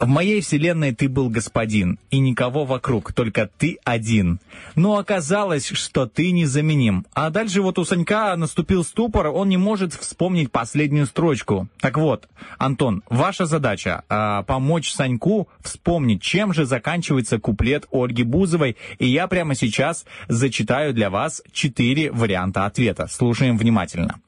«В 0.00 0.06
моей 0.06 0.42
вселенной 0.42 0.92
ты 0.92 1.08
был 1.08 1.30
господин, 1.30 1.98
и 2.10 2.18
никого 2.18 2.66
вокруг, 2.66 3.12
только 3.12 3.48
ты 3.56 3.78
один. 3.84 4.40
Но 4.74 4.98
оказалось, 4.98 5.68
что 5.68 6.06
ты 6.06 6.32
незаменим. 6.32 7.06
А 7.14 7.30
дальше 7.30 7.62
вот 7.62 7.78
у 7.78 7.84
Санька 7.84 8.36
наступил 8.36 8.84
ступор, 8.84 9.28
он 9.28 9.48
не 9.48 9.56
может 9.56 9.94
вспомнить 9.94 10.50
последнюю 10.50 11.06
строчку. 11.06 11.68
Так 11.80 11.96
вот, 11.96 12.28
Антон, 12.58 13.02
ваша 13.08 13.46
задача 13.46 14.02
а, 14.08 14.42
помочь 14.42 14.92
Саньку 14.92 15.48
вспомнить, 15.60 16.20
чем 16.20 16.52
же 16.52 16.66
заканчивается 16.66 17.38
куплет 17.38 17.86
Ольги 17.92 18.24
Бузовой. 18.24 18.76
И 18.98 19.06
я 19.06 19.26
прямо 19.28 19.54
сейчас 19.54 20.04
зачитаю 20.28 20.92
для 20.92 21.08
вас 21.08 21.42
четыре 21.52 21.93
варианта 22.12 22.66
ответа. 22.66 23.06
Слушаем 23.06 23.58
внимательно. 23.58 24.20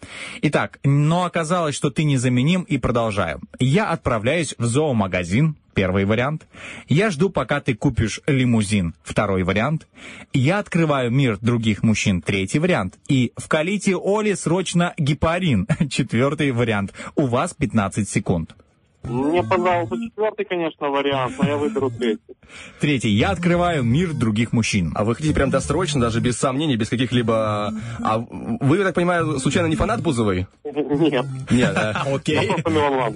Итак, 0.42 0.78
но 0.84 1.24
оказалось, 1.24 1.74
что 1.74 1.90
ты 1.90 2.04
незаменим, 2.04 2.62
и 2.62 2.78
продолжаю. 2.78 3.40
Я 3.58 3.90
отправляюсь 3.90 4.54
в 4.58 4.64
зоомагазин, 4.64 5.56
Первый 5.76 6.06
вариант. 6.06 6.46
Я 6.88 7.10
жду, 7.10 7.28
пока 7.28 7.60
ты 7.60 7.74
купишь 7.74 8.22
лимузин. 8.26 8.94
Второй 9.04 9.42
вариант. 9.42 9.86
Я 10.32 10.58
открываю 10.58 11.10
мир 11.10 11.36
других 11.42 11.82
мужчин. 11.82 12.22
Третий 12.22 12.58
вариант. 12.58 12.94
И 13.08 13.32
вкалите 13.36 13.94
Оле 13.94 14.36
срочно 14.36 14.94
гепарин. 14.96 15.68
Четвертый 15.90 16.50
вариант. 16.52 16.94
У 17.14 17.26
вас 17.26 17.52
15 17.52 18.08
секунд. 18.08 18.54
Мне 19.08 19.42
понравился 19.42 19.94
четвертый, 19.96 20.44
конечно, 20.44 20.88
вариант, 20.88 21.34
но 21.38 21.48
я 21.48 21.56
выберу 21.56 21.90
третий. 21.90 22.20
Третий. 22.80 23.10
Я 23.10 23.30
открываю 23.30 23.82
мир 23.82 24.12
других 24.12 24.52
мужчин. 24.52 24.92
А 24.94 25.04
вы 25.04 25.14
хотите 25.14 25.34
прям 25.34 25.50
досрочно, 25.50 26.00
даже 26.00 26.20
без 26.20 26.36
сомнений, 26.38 26.76
без 26.76 26.88
каких-либо... 26.88 27.72
А 28.02 28.18
вы, 28.18 28.78
я 28.78 28.84
так 28.84 28.94
понимаю, 28.94 29.38
случайно 29.38 29.66
не 29.66 29.76
фанат 29.76 30.02
Бузовой? 30.02 30.46
Нет. 30.64 31.26
Нет. 31.50 31.76
Окей. 32.06 32.50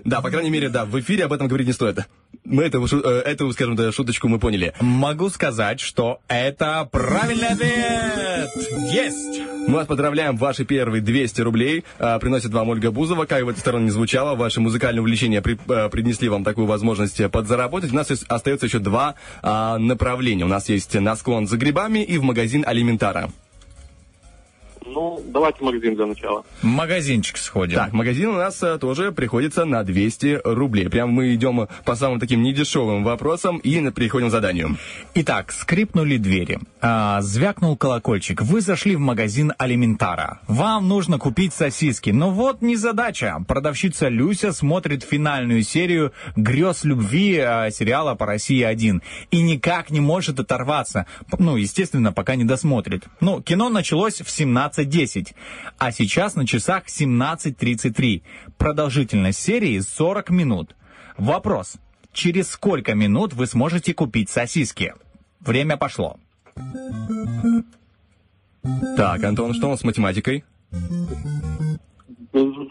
Да, 0.05 0.21
по 0.21 0.31
крайней 0.31 0.51
мере, 0.51 0.69
да, 0.69 0.85
в 0.85 0.99
эфире 1.01 1.25
об 1.25 1.33
этом 1.33 1.49
говорить 1.49 1.67
не 1.67 1.73
стоит. 1.73 2.07
Мы 2.45 2.65
эту, 2.65 2.85
э, 2.85 3.21
эту 3.21 3.53
скажем 3.53 3.77
так, 3.77 3.93
шуточку 3.95 4.29
мы 4.29 4.39
поняли. 4.39 4.73
Могу 4.81 5.29
сказать, 5.29 5.79
что 5.81 6.21
это 6.29 6.89
правильный 6.91 7.49
ответ. 7.49 8.51
Есть. 8.93 9.41
Мы 9.69 9.75
вас 9.75 9.87
поздравляем, 9.87 10.37
ваши 10.37 10.65
первые 10.65 11.03
200 11.03 11.41
рублей 11.43 11.85
а, 11.99 12.19
приносит 12.19 12.51
вам 12.53 12.69
Ольга 12.71 12.91
Бузова. 12.91 13.27
Как 13.27 13.45
бы 13.45 13.53
эта 13.53 13.61
сторона 13.61 13.85
не 13.85 13.91
звучала, 13.91 14.35
ваши 14.35 14.61
музыкальные 14.61 15.01
увлечения 15.03 15.43
при- 15.43 15.59
а, 15.69 15.80
принесли 15.89 16.29
вам 16.29 16.45
такую 16.45 16.67
возможность 16.67 17.31
подзаработать. 17.31 17.93
У 17.93 17.97
нас 17.97 18.11
есть- 18.11 18.25
остается 18.29 18.67
еще 18.67 18.79
два 18.79 19.15
а, 19.43 19.79
направления. 19.79 20.45
У 20.45 20.49
нас 20.49 20.69
есть 20.69 20.95
на 20.95 21.17
склон 21.17 21.47
за 21.47 21.57
грибами 21.57 22.01
и 22.01 22.19
в 22.19 22.23
магазин 22.23 22.65
Алиментара. 22.67 23.31
Ну, 24.93 25.23
давайте 25.27 25.63
магазин 25.65 25.95
для 25.95 26.07
начала. 26.07 26.45
Магазинчик 26.63 27.37
сходим. 27.37 27.77
Так, 27.77 27.93
магазин 27.93 28.31
у 28.31 28.33
нас 28.33 28.61
а, 28.63 28.77
тоже 28.79 29.13
приходится 29.13 29.65
на 29.65 29.85
200 29.85 30.41
рублей. 30.45 30.89
Прям 30.89 31.11
мы 31.11 31.33
идем 31.35 31.69
по 31.85 31.95
самым 31.95 32.19
таким 32.19 32.43
недешевым 32.43 33.05
вопросам 33.05 33.59
и 33.59 33.79
на- 33.81 33.93
переходим 33.93 34.29
к 34.29 34.31
заданию. 34.31 34.77
Итак, 35.15 35.53
скрипнули 35.53 36.17
двери. 36.17 36.59
А, 36.81 37.21
звякнул 37.21 37.77
колокольчик. 37.77 38.43
Вы 38.43 38.61
зашли 38.61 38.97
в 38.97 39.01
магазин 39.01 39.53
Алиментара. 39.59 40.41
Вам 40.49 40.89
нужно 40.89 41.19
купить 41.19 41.55
сосиски. 41.55 42.11
Но 42.11 42.31
вот 42.31 42.61
незадача. 42.63 43.37
Продавщица 43.47 44.09
Люся 44.09 44.53
смотрит 44.53 45.05
финальную 45.05 45.63
серию 45.63 46.13
«Грез 46.37 46.83
любви» 46.85 47.39
а, 47.39 47.71
сериала 47.71 48.15
по 48.17 48.27
России-1. 48.27 49.03
И 49.31 49.41
никак 49.43 49.91
не 49.91 50.01
может 50.01 50.41
оторваться. 50.41 51.07
Ну, 51.39 51.57
естественно, 51.57 52.13
пока 52.13 52.35
не 52.35 52.45
досмотрит. 52.45 53.05
Ну, 53.21 53.41
кино 53.41 53.69
началось 53.69 54.21
в 54.21 54.31
17.10. 54.85 55.35
А 55.79 55.93
сейчас 55.93 56.35
на 56.35 56.47
часах 56.47 56.87
17.33. 56.87 58.23
Продолжительность 58.59 59.41
серии 59.41 59.79
40 59.79 60.31
минут. 60.31 60.77
Вопрос. 61.17 61.77
Через 62.13 62.51
сколько 62.51 62.95
минут 62.95 63.33
вы 63.35 63.47
сможете 63.47 63.95
купить 63.95 64.31
сосиски? 64.31 64.95
Время 65.41 65.77
пошло. 65.77 66.17
Так, 68.97 69.25
Антон, 69.25 69.55
что 69.55 69.69
у 69.69 69.71
нас 69.71 69.81
с 69.81 69.85
математикой? 69.85 70.45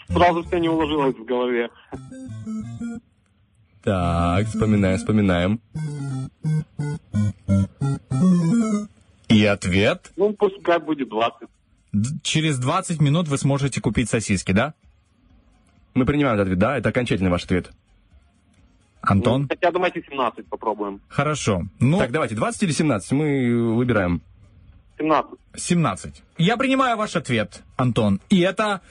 Сразу 0.09 0.43
все 0.43 0.59
не 0.59 0.69
уложилось 0.69 1.15
в 1.15 1.25
голове. 1.25 1.69
Так, 3.83 4.47
вспоминаем, 4.47 4.97
вспоминаем. 4.97 5.61
И 9.29 9.45
ответ? 9.45 10.11
Ну, 10.15 10.33
пускай 10.33 10.79
будет 10.79 11.09
20. 11.09 11.47
Через 12.23 12.59
20 12.59 13.01
минут 13.01 13.27
вы 13.27 13.37
сможете 13.37 13.81
купить 13.81 14.09
сосиски, 14.09 14.51
да? 14.51 14.73
Мы 15.95 16.05
принимаем 16.05 16.35
этот 16.35 16.47
ответ, 16.47 16.59
да? 16.59 16.77
Это 16.77 16.89
окончательный 16.89 17.31
ваш 17.31 17.45
ответ. 17.45 17.71
Антон? 19.01 19.47
Хотя 19.47 19.71
давайте 19.71 20.03
17 20.07 20.45
попробуем. 20.47 21.01
Хорошо. 21.07 21.63
Ну, 21.79 21.97
Так, 21.99 22.11
давайте, 22.11 22.35
20 22.35 22.63
или 22.63 22.71
17? 22.71 23.11
Мы 23.13 23.73
выбираем. 23.75 24.21
17. 24.97 25.31
17. 25.55 26.23
Я 26.37 26.57
принимаю 26.57 26.97
ваш 26.97 27.15
ответ, 27.15 27.63
Антон. 27.77 28.19
И 28.29 28.41
это 28.41 28.81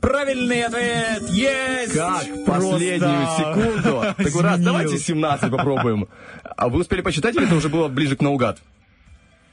правильный 0.00 0.64
ответ! 0.64 1.22
Есть! 1.30 1.94
Как? 1.94 2.24
Последнюю 2.46 3.26
Просто 3.26 3.36
секунду? 3.36 4.00
Так 4.16 4.42
раз, 4.42 4.54
изменил. 4.54 4.64
давайте 4.64 4.98
17 4.98 5.50
попробуем. 5.50 6.08
А 6.56 6.68
вы 6.70 6.80
успели 6.80 7.02
почитать 7.02 7.36
или 7.36 7.44
это 7.46 7.54
уже 7.54 7.68
было 7.68 7.88
ближе 7.88 8.16
к 8.16 8.22
наугад? 8.22 8.58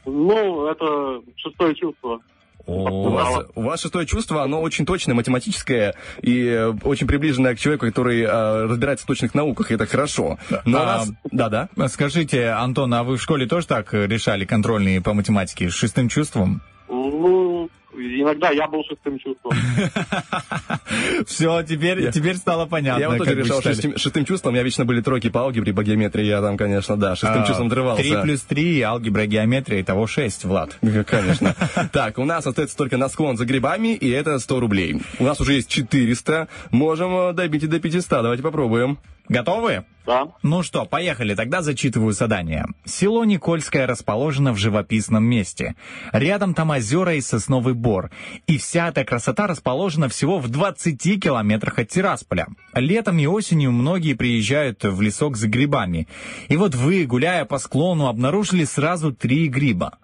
Ну, 0.05 0.67
это 0.67 1.21
шестое 1.35 1.75
чувство. 1.75 2.21
У 2.77 3.09
вас, 3.09 3.45
у 3.55 3.61
вас 3.61 3.81
шестое 3.81 4.05
чувство, 4.05 4.43
оно 4.43 4.61
очень 4.61 4.85
точное, 4.85 5.15
математическое 5.15 5.95
и 6.21 6.45
э, 6.45 6.73
очень 6.83 7.07
приближенное 7.07 7.55
к 7.55 7.59
человеку, 7.59 7.85
который 7.85 8.21
э, 8.21 8.65
разбирается 8.65 9.05
в 9.05 9.07
точных 9.07 9.33
науках, 9.33 9.71
и 9.71 9.75
это 9.75 9.85
хорошо. 9.85 10.37
Но 10.65 10.81
А, 10.81 10.85
нас... 10.85 11.11
Да-да. 11.31 11.69
Скажите, 11.87 12.49
Антон, 12.49 12.93
а 12.93 13.03
вы 13.03 13.17
в 13.17 13.21
школе 13.21 13.47
тоже 13.47 13.67
так 13.67 13.93
решали 13.93 14.43
контрольные 14.43 15.01
по 15.01 15.13
математике 15.13 15.69
с 15.69 15.73
шестым 15.73 16.09
чувством? 16.09 16.61
Ну, 16.89 17.69
иногда 17.93 18.51
я 18.51 18.67
был 18.67 18.83
шестым 18.83 19.19
чувством. 19.19 19.53
Все, 21.25 21.63
теперь, 21.63 22.01
Я- 22.01 22.11
теперь 22.11 22.35
стало 22.35 22.65
понятно. 22.65 22.99
Я 23.01 23.09
вот 23.09 23.17
тоже 23.17 23.35
решал 23.35 23.61
шестим, 23.61 23.97
шестым 23.97 24.25
чувством, 24.25 24.51
у 24.51 24.53
меня 24.53 24.63
вечно 24.63 24.85
были 24.85 25.01
тройки 25.01 25.29
по 25.29 25.41
алгебре, 25.41 25.73
по 25.73 25.83
геометрии, 25.83 26.25
я 26.25 26.41
там, 26.41 26.57
конечно, 26.57 26.97
да, 26.97 27.15
шестым 27.15 27.43
А, 27.43 27.47
чувством 27.47 27.67
отрывался. 27.67 28.01
3 28.03 28.21
плюс 28.23 28.41
3, 28.41 28.81
алгебра, 28.81 29.25
геометрия, 29.25 29.81
итого 29.81 30.07
6, 30.07 30.45
Влад. 30.45 30.77
Ну, 30.81 31.03
Конечно. 31.05 31.55
Так, 31.91 32.17
у 32.17 32.25
нас 32.25 32.45
остается 32.45 32.75
только 32.77 32.97
на 32.97 33.09
склон 33.09 33.37
за 33.37 33.45
грибами, 33.45 33.95
и 33.95 34.09
это 34.09 34.39
100 34.39 34.59
рублей. 34.59 35.01
У 35.19 35.23
нас 35.23 35.39
уже 35.39 35.53
есть 35.53 35.69
400. 35.69 36.47
Можем 36.71 37.15
э, 37.15 37.33
добить 37.33 37.63
и 37.63 37.67
до 37.67 37.79
500. 37.79 38.09
Давайте 38.09 38.43
попробуем. 38.43 38.97
Готовы? 39.29 39.85
Да. 40.05 40.29
Ну 40.41 40.63
что, 40.63 40.85
поехали, 40.85 41.35
тогда 41.35 41.61
зачитываю 41.61 42.13
задание. 42.13 42.65
Село 42.85 43.25
Никольское 43.25 43.85
расположено 43.85 44.53
в 44.53 44.57
живописном 44.57 45.25
месте. 45.25 45.75
Рядом 46.13 46.53
там 46.53 46.69
озера 46.69 47.15
и 47.15 47.21
сосновый 47.21 47.73
бор. 47.73 48.09
И 48.47 48.57
вся 48.57 48.87
эта 48.87 49.03
красота 49.03 49.47
расположена 49.47 50.07
всего 50.07 50.39
в 50.39 50.47
20 50.47 51.21
километрах 51.21 51.79
от 51.79 51.89
Тирасполя. 51.89 52.47
Летом 52.73 53.19
и 53.19 53.25
осенью 53.25 53.73
многие 53.73 54.13
приезжают 54.13 54.85
в 54.85 55.01
лесок 55.01 55.35
за 55.35 55.49
грибами. 55.49 56.07
И 56.47 56.55
вот 56.55 56.73
вы, 56.73 57.05
гуляя 57.05 57.43
по 57.43 57.57
склону, 57.57 58.07
обнаружили 58.07 58.63
сразу 58.63 59.13
три 59.13 59.49
гриба. 59.49 59.97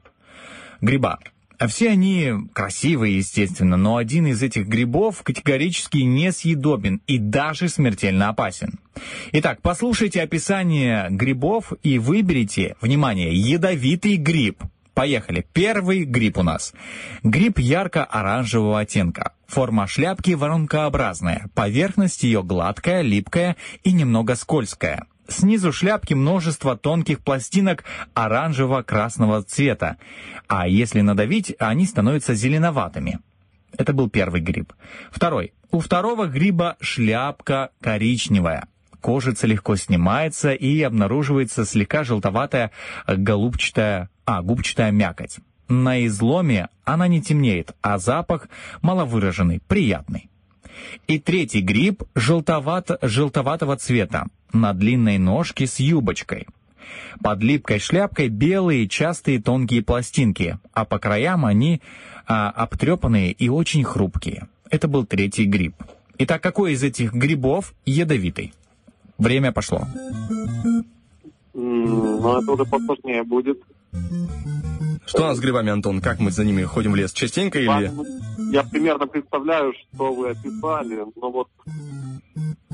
Гриба. 0.82 1.20
А 1.60 1.68
Все 1.68 1.90
они 1.90 2.32
красивые, 2.54 3.18
естественно, 3.18 3.78
но 3.78 3.98
один 3.98 4.28
из 4.28 4.42
этих 4.42 4.68
грибов 4.68 5.24
категорически 5.24 5.98
несъедобен 5.98 7.02
и 7.08 7.18
даже 7.18 7.70
смертельно 7.70 8.30
опасен. 8.30 8.80
Итак, 9.32 9.60
послушайте 9.62 10.22
описание 10.22 11.08
грибов 11.10 11.74
и 11.84 12.00
выберите, 12.00 12.76
внимание, 12.82 13.34
ядовитый 13.34 14.18
гриб. 14.18 14.64
Поехали. 14.94 15.46
Первый 15.54 16.04
гриб 16.04 16.38
у 16.38 16.44
нас. 16.44 16.74
Гриб 17.24 17.58
ярко-оранжевого 17.58 18.80
оттенка. 18.80 19.34
Форма 19.48 19.88
шляпки 19.88 20.32
воронкообразная. 20.32 21.50
Поверхность 21.56 22.24
ее 22.24 22.44
гладкая, 22.44 23.02
липкая 23.02 23.56
и 23.84 23.92
немного 23.92 24.36
скользкая. 24.36 25.06
Снизу 25.28 25.72
шляпки 25.72 26.14
множество 26.14 26.78
тонких 26.78 27.22
пластинок 27.22 27.84
оранжево-красного 28.14 29.44
цвета. 29.44 29.98
А 30.48 30.68
если 30.68 31.02
надавить, 31.02 31.56
они 31.60 31.86
становятся 31.86 32.34
зеленоватыми. 32.34 33.20
Это 33.78 33.94
был 33.94 34.10
первый 34.10 34.42
гриб. 34.42 34.74
Второй. 35.12 35.54
У 35.72 35.80
второго 35.80 36.28
гриба 36.28 36.78
шляпка 36.82 37.72
коричневая. 37.82 38.68
Кожица 39.02 39.48
легко 39.48 39.76
снимается 39.76 40.54
и 40.54 40.82
обнаруживается 40.82 41.66
слегка 41.66 42.04
желтоватая 42.04 42.72
голубчатая, 43.08 44.10
а, 44.26 44.42
губчатая 44.42 44.92
мякоть. 44.92 45.40
На 45.68 46.06
изломе 46.06 46.70
она 46.84 47.08
не 47.08 47.22
темнеет, 47.22 47.76
а 47.82 47.98
запах 47.98 48.48
маловыраженный, 48.82 49.62
приятный. 49.68 50.30
И 51.08 51.20
третий 51.20 51.62
гриб 51.62 52.04
желтовато, 52.16 52.98
желтоватого 53.02 53.78
цвета, 53.78 54.28
на 54.52 54.74
длинной 54.74 55.18
ножке 55.18 55.68
с 55.68 55.80
юбочкой. 55.80 56.48
Под 57.22 57.42
липкой 57.42 57.80
шляпкой 57.80 58.30
белые 58.30 58.88
частые 58.88 59.42
тонкие 59.42 59.84
пластинки, 59.84 60.58
а 60.74 60.86
по 60.86 61.00
краям 61.00 61.46
они 61.46 61.82
а, 62.28 62.50
обтрепанные 62.50 63.32
и 63.32 63.50
очень 63.50 63.84
хрупкие. 63.84 64.48
Это 64.70 64.88
был 64.88 65.06
третий 65.06 65.46
гриб. 65.46 65.76
Итак, 66.18 66.42
какой 66.42 66.74
из 66.74 66.84
этих 66.84 67.14
грибов 67.14 67.74
ядовитый? 67.86 68.54
Время 69.18 69.52
пошло. 69.52 69.88
Ну, 71.54 72.38
это 72.38 72.52
уже 72.52 72.66
посложнее 72.66 73.24
будет. 73.24 73.62
Что 75.06 75.24
у 75.24 75.28
нас 75.28 75.38
с 75.38 75.40
грибами, 75.40 75.70
Антон? 75.72 76.02
Как 76.02 76.20
мы 76.20 76.32
за 76.32 76.44
ними 76.46 76.64
ходим 76.64 76.94
в 76.94 76.96
лес? 76.96 77.12
Частенько 77.12 77.60
или... 77.60 77.92
Я 78.52 78.64
примерно 78.64 79.06
представляю, 79.08 79.74
что 79.74 80.14
вы 80.14 80.32
описали, 80.32 81.06
но 81.16 81.32
вот 81.32 81.48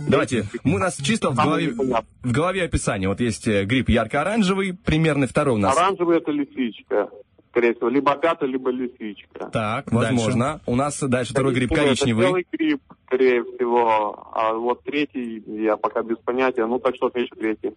Давайте, 0.08 0.46
мы 0.64 0.76
у 0.76 0.80
нас 0.80 0.96
чисто 0.98 1.30
в 1.30 1.36
голове, 1.36 1.72
в 1.72 2.32
голове 2.32 2.64
описание. 2.64 3.10
Вот 3.10 3.20
есть 3.20 3.48
э, 3.48 3.66
гриб 3.66 3.90
ярко-оранжевый, 3.90 4.74
примерный 4.74 5.28
второй 5.28 5.56
у 5.56 5.58
нас. 5.58 5.78
оранжевый 5.78 6.18
это 6.18 6.32
лисичка. 6.32 7.10
Скорее 7.52 7.74
всего, 7.74 7.90
либо 7.90 8.14
опята, 8.14 8.46
либо 8.46 8.72
лисичка. 8.72 9.50
Так, 9.52 9.91
Возможно. 9.91 10.62
У 10.66 10.76
нас 10.76 11.00
дальше 11.02 11.34
второй 11.34 11.54
гриб 11.54 11.72
Это 11.72 11.82
коричневый. 11.84 12.26
белый 12.28 12.48
гриб, 12.52 12.82
скорее 13.08 13.44
всего. 13.44 14.30
А 14.34 14.54
вот 14.54 14.84
третий, 14.84 15.44
я 15.48 15.76
пока 15.76 16.02
без 16.02 16.18
понятия. 16.18 16.66
Ну, 16.66 16.80
так 16.80 16.96
что 16.96 17.08
отвечу 17.08 17.36
третий. 17.36 17.72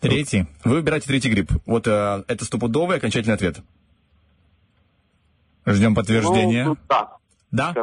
Третий. 0.00 0.46
Вы 0.64 0.76
выбираете 0.76 1.06
третий 1.06 1.30
гриб. 1.30 1.50
Вот 1.64 1.86
э, 1.86 2.24
это 2.28 2.44
стопудовый 2.44 2.98
окончательный 2.98 3.34
ответ. 3.34 3.58
Ждем 5.66 5.94
подтверждения. 5.94 6.64
Ну, 6.64 6.76
да. 6.88 7.16
Да? 7.52 7.74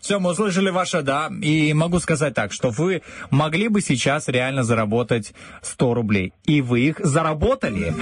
Все, 0.00 0.18
мы 0.18 0.30
услышали 0.30 0.70
ваше 0.70 1.02
«да». 1.02 1.30
И 1.42 1.72
могу 1.74 2.00
сказать 2.00 2.34
так, 2.34 2.52
что 2.52 2.70
вы 2.70 3.02
могли 3.30 3.68
бы 3.68 3.80
сейчас 3.80 4.28
реально 4.28 4.64
заработать 4.64 5.34
100 5.62 5.94
рублей. 5.94 6.32
И 6.44 6.62
вы 6.62 6.80
их 6.80 6.98
заработали. 6.98 7.94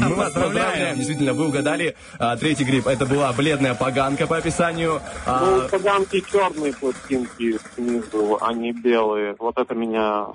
Мы 0.00 0.14
вас 0.14 0.32
поздравляем. 0.32 0.96
Действительно, 0.96 1.34
вы 1.34 1.48
угадали. 1.48 1.96
А, 2.18 2.36
третий 2.36 2.64
гриб. 2.64 2.86
Это 2.86 3.04
была 3.04 3.32
бледная 3.32 3.74
поганка 3.74 4.26
по 4.26 4.36
описанию. 4.36 5.02
А, 5.26 5.44
Ну, 5.44 5.68
поганки 5.68 6.24
черные 6.30 6.72
пластинки 6.72 7.58
снизу, 7.74 8.38
а 8.40 8.52
не 8.54 8.72
белые. 8.72 9.34
Вот 9.38 9.58
это 9.58 9.74
меня 9.74 10.28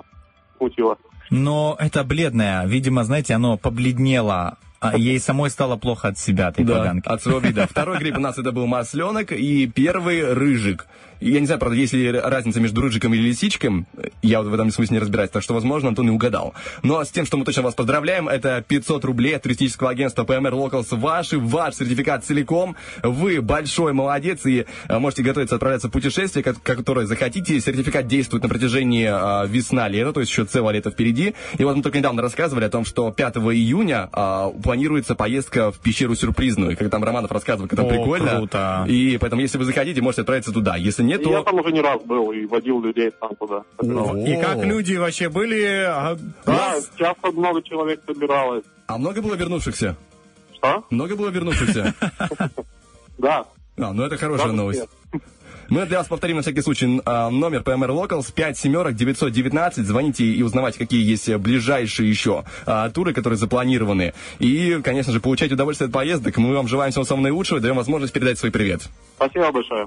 смутило. 0.58 0.96
Но 1.30 1.76
это 1.78 2.04
бледное. 2.04 2.66
Видимо, 2.66 3.04
знаете, 3.04 3.34
оно 3.34 3.56
побледнело. 3.56 4.58
А 4.80 4.96
ей 4.96 5.20
самой 5.20 5.50
стало 5.50 5.76
плохо 5.76 6.08
от 6.08 6.18
себя, 6.18 6.48
этой 6.48 6.64
Да, 6.64 6.78
поганки. 6.78 7.06
от 7.06 7.22
своего 7.22 7.40
вида. 7.40 7.66
Второй 7.70 7.98
гриб 7.98 8.16
у 8.16 8.20
нас 8.20 8.38
это 8.38 8.50
был 8.50 8.66
масленок, 8.66 9.30
и 9.30 9.66
первый 9.66 10.32
рыжик. 10.32 10.86
И 11.20 11.30
Я 11.30 11.40
не 11.40 11.46
знаю, 11.46 11.58
правда, 11.60 11.76
есть 11.76 11.92
ли 11.92 12.10
разница 12.10 12.60
между 12.60 12.80
рыжиком 12.80 13.14
и 13.14 13.18
лисичком. 13.18 13.86
Я 14.22 14.40
вот 14.42 14.50
в 14.50 14.54
этом 14.54 14.70
смысле 14.70 14.94
не 14.96 15.00
разбираюсь, 15.00 15.30
так 15.30 15.42
что, 15.42 15.54
возможно, 15.54 15.88
Антон 15.90 16.08
и 16.08 16.10
угадал. 16.10 16.54
Но 16.82 17.02
с 17.04 17.10
тем, 17.10 17.26
что 17.26 17.36
мы 17.36 17.44
точно 17.44 17.62
вас 17.62 17.74
поздравляем, 17.74 18.28
это 18.28 18.64
500 18.66 19.04
рублей 19.04 19.36
от 19.36 19.42
туристического 19.42 19.90
агентства 19.90 20.24
PMR 20.24 20.50
Locals 20.52 20.86
ваши, 20.96 21.38
ваш 21.38 21.74
сертификат 21.74 22.24
целиком. 22.24 22.76
Вы 23.02 23.40
большой 23.42 23.92
молодец 23.92 24.46
и 24.46 24.66
э, 24.88 24.98
можете 24.98 25.22
готовиться 25.22 25.54
отправляться 25.56 25.88
в 25.88 25.90
путешествие, 25.90 26.42
ко- 26.42 26.54
которое 26.54 27.06
захотите. 27.06 27.60
Сертификат 27.60 28.06
действует 28.06 28.42
на 28.42 28.48
протяжении 28.48 29.08
э, 29.10 29.46
весна-лета, 29.48 30.12
то 30.12 30.20
есть 30.20 30.32
еще 30.32 30.44
целое 30.44 30.74
лето 30.74 30.90
впереди. 30.90 31.34
И 31.58 31.64
вот 31.64 31.76
мы 31.76 31.82
только 31.82 31.98
недавно 31.98 32.22
рассказывали 32.22 32.64
о 32.64 32.70
том, 32.70 32.84
что 32.84 33.10
5 33.10 33.36
июня 33.36 34.08
э, 34.12 34.50
планируется 34.62 35.14
поездка 35.14 35.70
в 35.72 35.78
пещеру 35.78 36.14
сюрпризную. 36.14 36.76
Как 36.76 36.90
там 36.90 37.04
Романов 37.04 37.30
рассказывал, 37.30 37.68
как 37.68 37.76
там 37.76 37.86
О, 37.86 37.90
прикольно. 37.90 38.36
круто. 38.36 38.84
И 38.88 39.18
поэтому, 39.20 39.42
если 39.42 39.58
вы 39.58 39.64
захотите, 39.64 40.00
можете 40.00 40.22
отправиться 40.22 40.52
туда. 40.52 40.76
Если 40.76 41.02
нет, 41.10 41.26
И 41.26 41.28
я 41.30 41.42
там 41.42 41.58
уже 41.58 41.72
не 41.72 41.80
раз 41.80 42.02
был 42.02 42.32
и 42.32 42.46
водил 42.46 42.80
людей 42.80 43.10
там 43.10 43.34
туда. 43.36 43.64
И 43.82 44.36
как 44.40 44.64
люди 44.64 44.94
вообще 44.94 45.28
были? 45.28 45.84
а, 45.86 46.16
Да, 46.46 46.76
часто 46.96 47.32
много 47.32 47.62
человек 47.62 48.00
собиралось. 48.06 48.64
А 48.86 48.98
много 48.98 49.20
было 49.22 49.34
вернувшихся? 49.34 49.96
Что? 50.54 50.84
Много 50.90 51.16
было 51.16 51.28
вернувшихся? 51.30 51.94
Да. 53.18 53.44
А, 53.76 53.92
ну 53.92 54.02
это 54.02 54.16
хорошая 54.16 54.52
новость. 54.52 54.88
Мы 55.68 55.86
для 55.86 55.98
вас 55.98 56.08
повторим 56.08 56.36
на 56.36 56.42
всякий 56.42 56.62
случай 56.62 57.00
а, 57.04 57.30
номер 57.30 57.60
PMR 57.60 57.90
Locals 57.90 58.32
5 58.34 58.58
семерок 58.58 58.94
919. 58.94 59.86
Звоните 59.86 60.24
и 60.24 60.42
узнавайте, 60.42 60.78
какие 60.78 61.04
есть 61.08 61.32
ближайшие 61.36 62.08
еще 62.08 62.44
а, 62.66 62.88
туры, 62.90 63.12
которые 63.12 63.36
запланированы. 63.36 64.12
И, 64.40 64.80
конечно 64.82 65.12
же, 65.12 65.20
получайте 65.20 65.54
удовольствие 65.54 65.86
от 65.86 65.92
поездок. 65.92 66.38
Мы 66.38 66.54
вам 66.54 66.66
желаем 66.66 66.90
всего 66.92 67.04
самого 67.04 67.24
наилучшего 67.24 67.58
и 67.58 67.60
даем 67.60 67.76
возможность 67.76 68.12
передать 68.12 68.38
свой 68.38 68.50
привет. 68.50 68.82
Спасибо 69.16 69.52
большое. 69.52 69.86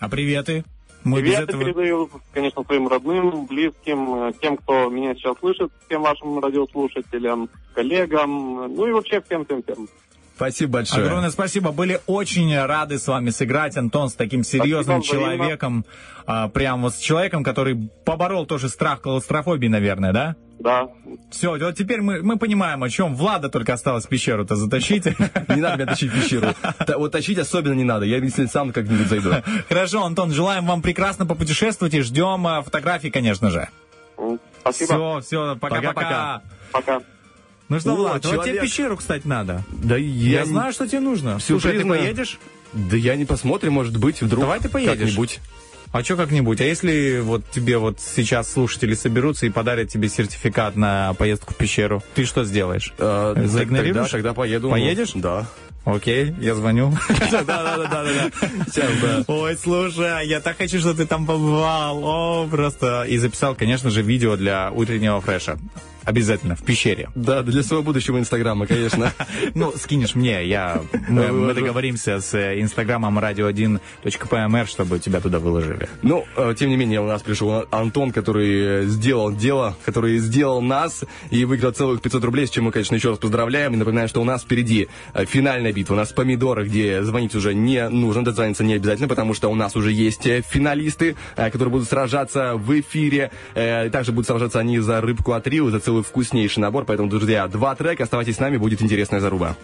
А 0.00 0.08
приветы? 0.08 0.64
Мы 1.04 1.20
Привет 1.20 1.48
этого... 1.48 1.64
передаю, 1.64 2.10
конечно, 2.32 2.64
своим 2.64 2.88
родным, 2.88 3.46
близким, 3.46 4.14
э, 4.14 4.32
тем, 4.40 4.56
кто 4.56 4.90
меня 4.90 5.14
сейчас 5.14 5.38
слышит, 5.38 5.70
всем 5.86 6.02
вашим 6.02 6.38
радиослушателям, 6.40 7.48
коллегам, 7.72 8.74
ну 8.74 8.86
и 8.86 8.92
вообще 8.92 9.20
всем-всем-всем. 9.20 9.88
Спасибо 10.34 10.74
большое. 10.74 11.04
Огромное 11.04 11.30
спасибо. 11.30 11.72
Были 11.72 12.00
очень 12.06 12.56
рады 12.56 12.98
с 12.98 13.08
вами 13.08 13.30
сыграть, 13.30 13.76
Антон, 13.76 14.08
с 14.08 14.14
таким 14.14 14.44
серьезным 14.44 15.02
Спасибо 15.02 15.24
человеком. 15.24 15.84
А, 16.26 16.48
прям 16.48 16.82
вот 16.82 16.94
с 16.94 16.98
человеком, 16.98 17.42
который 17.42 17.90
поборол 18.04 18.46
тоже 18.46 18.68
страх 18.68 19.00
клаустрофобии, 19.00 19.66
наверное, 19.66 20.12
да? 20.12 20.36
Да. 20.58 20.88
Все, 21.30 21.56
вот 21.56 21.76
теперь 21.76 22.00
мы, 22.00 22.22
мы 22.22 22.36
понимаем, 22.36 22.82
о 22.82 22.88
чем. 22.90 23.14
Влада 23.14 23.48
только 23.48 23.74
осталось 23.74 24.06
в 24.06 24.08
пещеру-то 24.08 24.56
затащить. 24.56 25.04
Не 25.48 25.60
надо 25.60 25.76
меня 25.76 25.86
тащить 25.86 26.10
в 26.10 26.20
пещеру. 26.20 26.48
Вот 26.96 27.12
тащить 27.12 27.38
особенно 27.38 27.74
не 27.74 27.84
надо. 27.84 28.04
Я, 28.06 28.18
если 28.18 28.46
сам 28.46 28.72
как-нибудь 28.72 29.06
зайду. 29.06 29.30
Хорошо, 29.68 30.04
Антон, 30.04 30.32
желаем 30.32 30.66
вам 30.66 30.82
прекрасно 30.82 31.26
попутешествовать 31.26 31.94
и 31.94 32.00
ждем 32.00 32.46
а, 32.46 32.62
фотографий, 32.62 33.10
конечно 33.10 33.50
же. 33.50 33.68
Спасибо. 34.60 35.20
Все, 35.20 35.20
все, 35.20 35.56
пока-пока. 35.56 36.42
Пока. 36.72 37.00
Ну 37.68 37.80
что, 37.80 37.94
Влад, 37.94 38.24
вот 38.24 38.44
тебе 38.44 38.60
пещеру, 38.60 38.96
кстати, 38.96 39.26
надо. 39.26 39.62
Да 39.70 39.96
Я, 39.96 40.40
я, 40.40 40.44
знаю, 40.46 40.72
что 40.72 40.88
тебе 40.88 41.00
нужно. 41.00 41.38
Слушай, 41.38 41.78
ты 41.78 41.86
поедешь? 41.86 42.38
Да 42.72 42.96
я 42.96 43.16
не 43.16 43.24
посмотрим, 43.24 43.74
может 43.74 43.96
быть, 43.96 44.20
вдруг 44.20 44.40
Давай 44.40 44.60
ты 44.60 44.68
поедешь. 44.68 44.98
как-нибудь. 44.98 45.40
А 45.90 46.04
что 46.04 46.16
как-нибудь? 46.16 46.60
А 46.60 46.64
если 46.64 47.20
вот 47.20 47.42
тебе 47.50 47.78
вот 47.78 47.98
сейчас 48.00 48.52
слушатели 48.52 48.94
соберутся 48.94 49.46
и 49.46 49.50
подарят 49.50 49.88
тебе 49.88 50.08
сертификат 50.08 50.76
на 50.76 51.14
поездку 51.14 51.54
в 51.54 51.56
пещеру, 51.56 52.02
ты 52.14 52.24
что 52.24 52.44
сделаешь? 52.44 52.92
Э, 52.98 53.34
Заигнорируешь? 53.46 54.10
Тогда, 54.10 54.30
тогда 54.30 54.34
поеду. 54.34 54.70
Поедешь? 54.70 55.12
Да. 55.14 55.46
Окей, 55.84 56.34
я 56.38 56.54
звоню. 56.54 56.92
Да-да-да-да-да. 57.08 58.30
Сейчас, 58.66 58.90
да. 59.00 59.24
Ой, 59.26 59.56
слушай, 59.56 60.26
я 60.26 60.40
так 60.40 60.58
хочу, 60.58 60.80
что 60.80 60.92
ты 60.92 61.06
там 61.06 61.24
побывал. 61.24 62.04
О, 62.04 62.46
просто. 62.46 63.04
И 63.04 63.16
записал, 63.16 63.54
конечно 63.54 63.88
же, 63.88 64.02
видео 64.02 64.36
для 64.36 64.70
утреннего 64.70 65.20
фреша. 65.22 65.58
Обязательно, 66.08 66.56
в 66.56 66.62
пещере. 66.62 67.10
Да, 67.14 67.42
для 67.42 67.62
своего 67.62 67.82
будущего 67.82 68.18
инстаграма, 68.18 68.66
конечно. 68.66 69.12
Ну, 69.54 69.72
скинешь 69.76 70.14
мне, 70.14 70.46
я, 70.46 70.80
мы, 71.08 71.52
договоримся 71.52 72.20
с 72.20 72.32
э, 72.32 72.60
инстаграмом 72.60 73.18
radio1.pmr, 73.18 74.66
чтобы 74.66 75.00
тебя 75.00 75.20
туда 75.20 75.38
выложили. 75.38 75.86
Ну, 76.02 76.24
э, 76.36 76.54
тем 76.58 76.70
не 76.70 76.76
менее, 76.76 77.02
у 77.02 77.06
нас 77.06 77.20
пришел 77.20 77.66
Антон, 77.70 78.10
который 78.12 78.84
э, 78.84 78.84
сделал 78.84 79.34
дело, 79.34 79.76
который 79.84 80.16
сделал 80.18 80.62
нас 80.62 81.04
и 81.30 81.44
выиграл 81.44 81.72
целых 81.72 82.00
500 82.00 82.24
рублей, 82.24 82.46
с 82.46 82.50
чем 82.50 82.64
мы, 82.64 82.72
конечно, 82.72 82.94
еще 82.94 83.10
раз 83.10 83.18
поздравляем. 83.18 83.74
И 83.74 83.76
напоминаю, 83.76 84.08
что 84.08 84.22
у 84.22 84.24
нас 84.24 84.42
впереди 84.42 84.88
финальная 85.14 85.74
битва. 85.74 85.94
У 85.94 85.96
нас 85.98 86.10
помидоры, 86.12 86.64
где 86.64 87.02
звонить 87.02 87.34
уже 87.34 87.52
не 87.52 87.86
нужно, 87.90 88.24
дозвониться 88.24 88.64
не 88.64 88.74
обязательно, 88.74 89.08
потому 89.08 89.34
что 89.34 89.48
у 89.48 89.54
нас 89.54 89.76
уже 89.76 89.92
есть 89.92 90.22
финалисты, 90.22 91.16
которые 91.36 91.70
будут 91.70 91.88
сражаться 91.88 92.54
в 92.54 92.80
эфире. 92.80 93.30
Также 93.54 94.12
будут 94.12 94.26
сражаться 94.26 94.58
они 94.58 94.78
за 94.78 95.00
рыбку 95.00 95.32
от 95.32 95.46
Рио, 95.46 95.70
за 95.70 95.80
целый 95.80 95.97
вкуснейший 96.02 96.60
набор. 96.60 96.84
Поэтому, 96.84 97.08
друзья, 97.08 97.46
два 97.48 97.74
трека. 97.74 98.04
Оставайтесь 98.04 98.36
с 98.36 98.40
нами, 98.40 98.56
будет 98.56 98.82
интересная 98.82 99.20
заруба. 99.20 99.56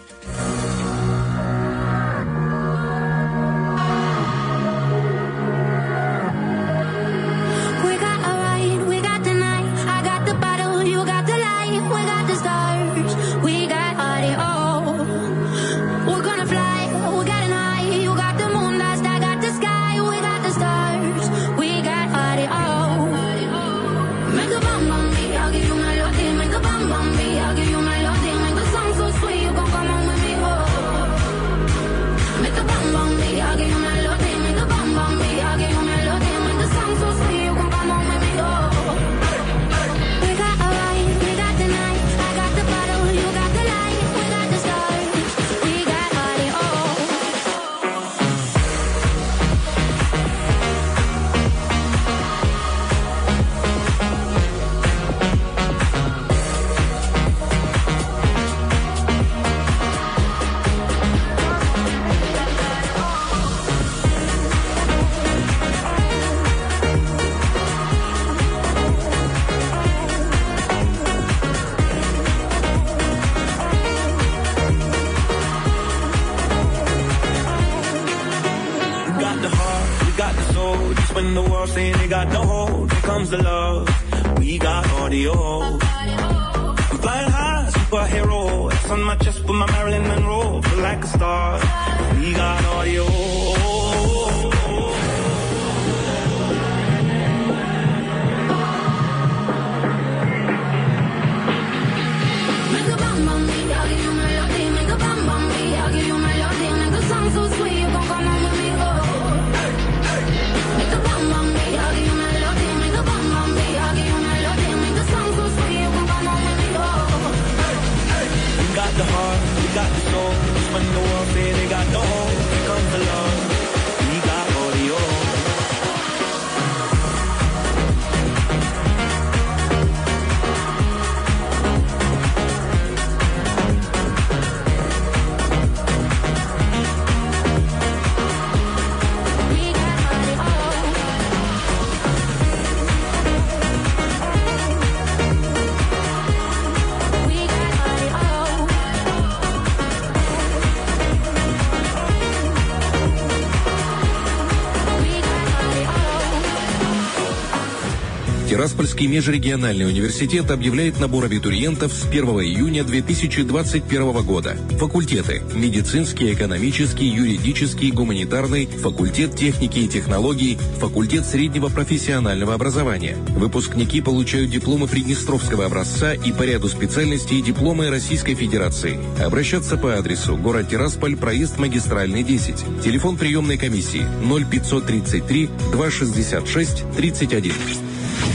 Тираспольский 158.95 159.07
межрегиональный 159.07 159.87
университет 159.87 160.51
объявляет 160.51 161.01
набор 161.01 161.25
абитуриентов 161.25 161.91
с 161.91 162.05
1 162.07 162.23
июня 162.23 162.85
2021 162.85 164.23
года. 164.23 164.55
Факультеты– 164.79 165.41
медицинский, 165.53 166.31
экономический, 166.31 167.05
юридический, 167.05 167.91
гуманитарный, 167.91 168.67
факультет 168.67 169.35
техники 169.35 169.79
и 169.79 169.87
технологий, 169.89 170.57
факультет 170.79 171.25
среднего 171.25 171.67
профессионального 171.67 172.53
образования. 172.53 173.17
Выпускники 173.35 173.99
получают 173.99 174.49
дипломы 174.49 174.87
Приднестровского 174.87 175.65
образца 175.65 176.13
и 176.13 176.31
по 176.31 176.43
ряду 176.43 176.69
специальностей 176.69 177.41
дипломы 177.41 177.89
Российской 177.89 178.35
Федерации. 178.35 178.97
Обращаться 179.21 179.75
по 179.75 179.97
адресу 179.97 180.37
город 180.37 180.69
Тирасполь, 180.69 181.17
проезд 181.17 181.57
магистральный 181.57 182.23
10. 182.23 182.81
Телефон 182.81 183.17
приемной 183.17 183.57
комиссии 183.57 184.05
0533 184.23 185.49
266 185.73 186.83
31. 186.95 187.51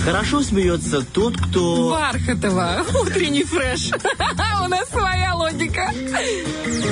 Хорошо 0.05 0.43
смеется 0.43 1.03
тот, 1.05 1.37
кто... 1.37 1.91
Бархатова, 1.91 2.85
утренний 3.01 3.45
фреш. 3.45 3.91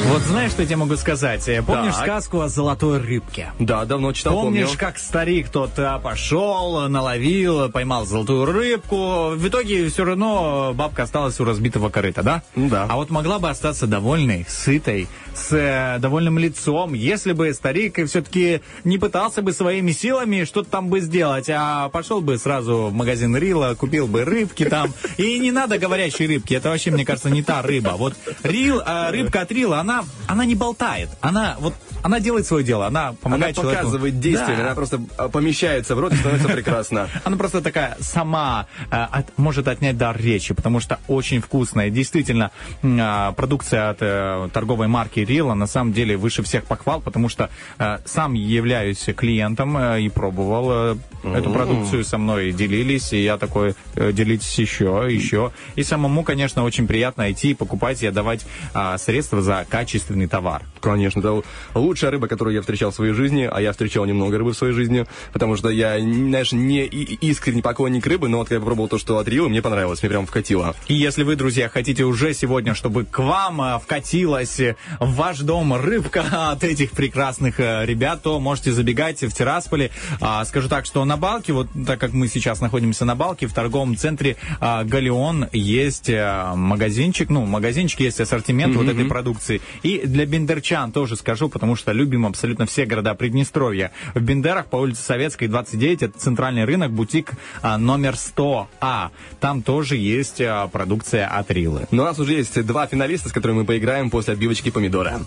Вот 0.07 0.23
знаешь, 0.23 0.53
что 0.53 0.63
я 0.63 0.67
тебе 0.67 0.77
могу 0.77 0.97
сказать? 0.97 1.47
Э, 1.49 1.63
Помнишь 1.63 1.95
Так. 1.95 2.05
сказку 2.05 2.41
о 2.41 2.49
золотой 2.49 2.99
рыбке? 2.99 3.53
Да, 3.59 3.85
давно 3.85 4.13
читал, 4.13 4.35
Помнишь, 4.35 4.67
помню. 4.67 4.79
как 4.79 4.99
старик 4.99 5.49
тот 5.51 5.73
а, 5.79 5.99
пошел, 5.99 6.89
наловил, 6.89 7.69
поймал 7.71 8.07
золотую 8.07 8.47
рыбку. 8.47 9.31
В 9.35 9.49
итоге 9.49 9.89
все 9.89 10.05
равно 10.05 10.73
бабка 10.75 11.03
осталась 11.03 11.39
у 11.41 11.45
разбитого 11.45 11.91
корыта, 11.91 12.23
да? 12.23 12.43
Да. 12.57 12.87
А 12.89 12.97
вот 12.97 13.11
могла 13.11 13.39
бы 13.39 13.51
остаться 13.51 13.87
довольной, 13.87 14.47
сытой, 14.49 15.09
с 15.35 15.53
э, 15.53 15.99
довольным 16.01 16.39
лицом, 16.39 16.95
если 16.95 17.33
бы 17.33 17.53
старик 17.53 17.99
все-таки 18.09 18.61
не 18.85 18.99
пытался 18.99 19.43
бы 19.43 19.53
своими 19.53 19.93
силами 19.93 20.45
что-то 20.45 20.71
там 20.71 20.89
бы 20.89 21.01
сделать, 21.01 21.49
а 21.51 21.89
пошел 21.91 22.21
бы 22.21 22.39
сразу 22.39 22.87
в 22.87 22.93
магазин 22.95 23.37
Рила, 23.37 23.75
купил 23.75 24.07
бы 24.07 24.25
рыбки 24.25 24.65
там. 24.65 24.93
И 25.17 25.39
не 25.39 25.51
надо 25.53 25.79
говорящей 25.79 26.27
рыбки, 26.27 26.55
это 26.55 26.71
вообще, 26.71 26.91
мне 26.91 27.05
кажется, 27.05 27.31
не 27.31 27.43
та 27.43 27.63
рыба. 27.63 27.91
Вот 27.97 28.15
Рил, 28.43 28.81
э, 28.85 29.08
рыбка 29.11 29.41
от 29.43 29.53
Рила, 29.53 29.81
она, 29.81 30.05
она 30.27 30.45
не 30.45 30.55
болтает, 30.55 31.09
она 31.21 31.57
вот 31.61 31.75
она 32.03 32.21
делает 32.21 32.47
свое 32.47 32.65
дело, 32.65 32.87
она 32.87 33.09
Она 33.09 33.13
помогает 33.21 33.57
человеку. 33.57 33.77
показывает 33.83 34.21
действие, 34.21 34.57
Да. 34.57 34.63
она 34.65 34.75
просто 34.75 35.01
а, 35.17 35.29
помещается 35.29 35.95
в 35.95 36.01
рот 36.01 36.13
и 36.13 36.17
становится 36.17 36.49
прекрасно. 36.49 37.09
Она 37.25 37.37
просто 37.37 37.61
такая 37.61 37.97
сама 38.01 38.67
э, 38.91 39.07
может 39.37 39.69
отнять 39.69 39.97
дар 39.97 40.17
речи, 40.17 40.55
потому 40.55 40.81
что 40.81 40.99
очень 41.09 41.41
вкусная. 41.41 41.91
Действительно, 41.91 42.51
а, 42.83 43.33
продукция 43.33 43.91
от 43.91 43.99
э, 44.01 44.49
торговой 44.53 44.89
марки 44.89 45.21
Рила 45.21 45.55
на 45.55 45.67
самом 45.67 45.93
деле 45.93 46.17
выше 46.17 46.43
всех 46.43 46.65
похвал, 46.65 47.01
потому 47.01 47.29
что 47.29 47.51
э, 47.79 47.99
сам 48.05 48.35
являюсь 48.35 49.05
клиентом 49.17 49.79
и 49.79 50.09
пробовал 50.09 50.99
эту 51.25 51.51
продукцию 51.51 52.05
со 52.05 52.19
мной 52.19 52.53
делились, 52.53 53.13
и 53.13 53.23
я 53.23 53.39
такой 53.39 53.75
делитесь 53.97 54.59
еще, 54.59 55.07
еще. 55.09 55.53
И 55.75 55.83
самому, 55.83 56.23
конечно, 56.23 56.65
очень 56.65 56.87
приятно 56.87 57.31
идти, 57.33 57.55
покупать 57.55 58.03
и 58.03 58.07
отдавать 58.07 58.47
а, 58.75 58.98
средства 58.99 59.43
за 59.43 59.67
качественный 59.69 60.27
товар. 60.27 60.63
Конечно, 60.81 61.21
это 61.21 61.43
лучшая 61.75 62.11
рыба, 62.11 62.29
которую 62.29 62.55
я 62.55 62.61
встречал 62.61 62.91
в 62.91 62.95
своей 62.95 63.13
жизни, 63.13 63.49
а 63.51 63.61
я 63.61 63.73
встречал 63.73 64.05
немного 64.05 64.39
рыбы 64.39 64.53
в 64.53 64.57
своей 64.57 64.73
жизни, 64.73 65.07
потому 65.33 65.57
что 65.57 65.69
я, 65.69 65.99
знаешь, 65.99 66.53
не 66.53 66.85
искренний 66.85 67.63
поклонник 67.63 68.07
рыбы, 68.07 68.29
но 68.29 68.39
вот 68.39 68.49
когда 68.49 68.57
я 68.57 68.61
попробовал 68.61 68.89
то, 68.89 68.99
что 68.99 69.19
от 69.19 69.29
Рио, 69.29 69.49
мне 69.49 69.63
понравилось, 69.63 70.03
мне 70.03 70.11
прям 70.11 70.27
вкатило. 70.27 70.75
И 70.87 70.95
если 70.95 71.23
вы, 71.23 71.37
друзья, 71.37 71.69
хотите 71.69 72.05
уже 72.05 72.35
сегодня, 72.35 72.75
чтобы 72.75 73.05
к 73.05 73.19
вам 73.19 73.61
э, 73.61 73.79
вкатилась 73.79 74.59
э, 74.61 74.77
в 75.01 75.15
ваш 75.15 75.39
дом 75.41 75.75
рыбка 75.75 76.25
от 76.53 76.65
этих 76.65 76.93
прекрасных 76.93 77.61
э, 77.61 77.85
ребят, 77.85 78.23
то 78.23 78.41
можете 78.41 78.73
забегать 78.73 79.23
в 79.23 79.33
Тирасполе. 79.33 79.91
А, 80.21 80.45
Скажу 80.45 80.69
так, 80.69 80.87
что 80.87 81.05
на 81.05 81.17
Балке, 81.17 81.53
вот 81.53 81.69
так 81.87 82.01
как 82.01 82.13
мы 82.13 82.29
сейчас 82.29 82.61
находимся 82.61 83.05
на 83.05 83.15
Балке, 83.15 83.47
в 83.47 83.53
торговом 83.53 83.97
центре 83.97 84.37
а, 84.61 84.85
Галеон 84.85 85.49
есть 85.53 86.11
магазинчик, 86.11 87.29
ну, 87.31 87.45
магазинчик, 87.45 88.01
есть 88.01 88.21
ассортимент 88.21 88.75
вот 88.77 88.88
этой 88.89 89.05
продукции. 89.05 89.61
И 89.83 90.03
для 90.05 90.27
бендерчан 90.27 90.93
тоже 90.93 91.17
скажу, 91.17 91.49
потому 91.49 91.77
что 91.77 91.93
любим 91.93 92.27
абсолютно 92.27 92.67
все 92.67 92.87
города 92.87 93.15
Приднестровья. 93.15 93.93
В 94.15 94.21
Бендерах 94.21 94.67
по 94.67 94.77
улице 94.77 95.03
Советской, 95.03 95.47
29, 95.47 96.03
это 96.03 96.19
центральный 96.19 96.65
рынок, 96.65 96.93
бутик 96.93 97.33
а, 97.63 97.79
номер 97.79 98.15
100А. 98.15 99.11
Там 99.41 99.63
тоже 99.63 99.97
есть 99.97 100.41
а, 100.41 100.69
продукция 100.69 101.27
от 101.27 101.51
Рилы. 101.51 101.87
Но 101.91 102.03
у 102.03 102.07
нас 102.07 102.19
уже 102.19 102.35
есть 102.35 102.65
два 102.67 102.87
финалиста, 102.87 103.29
с 103.29 103.33
которыми 103.33 103.59
мы 103.59 103.65
поиграем 103.65 104.11
после 104.11 104.35
отбивочки 104.35 104.71
помидора. 104.71 105.21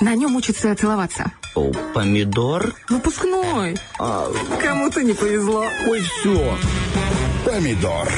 На 0.00 0.14
нем 0.14 0.36
учатся 0.36 0.74
целоваться. 0.76 1.32
О, 1.56 1.72
помидор? 1.92 2.72
Выпускной. 2.88 3.76
Кому-то 3.98 5.02
не 5.02 5.12
повезло. 5.12 5.66
Ой, 5.88 6.00
все. 6.00 6.56
Помидор. 7.44 8.08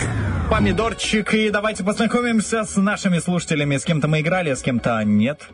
Помидорчик, 0.51 1.32
и 1.32 1.48
давайте 1.51 1.85
познакомимся 1.85 2.64
с 2.64 2.77
нашими 2.77 3.18
слушателями. 3.20 3.77
С 3.77 3.85
кем-то 3.85 4.09
мы 4.09 4.20
играли, 4.20 4.51
а 4.51 4.56
с 4.56 4.62
кем-то 4.62 5.01
нет. 5.05 5.48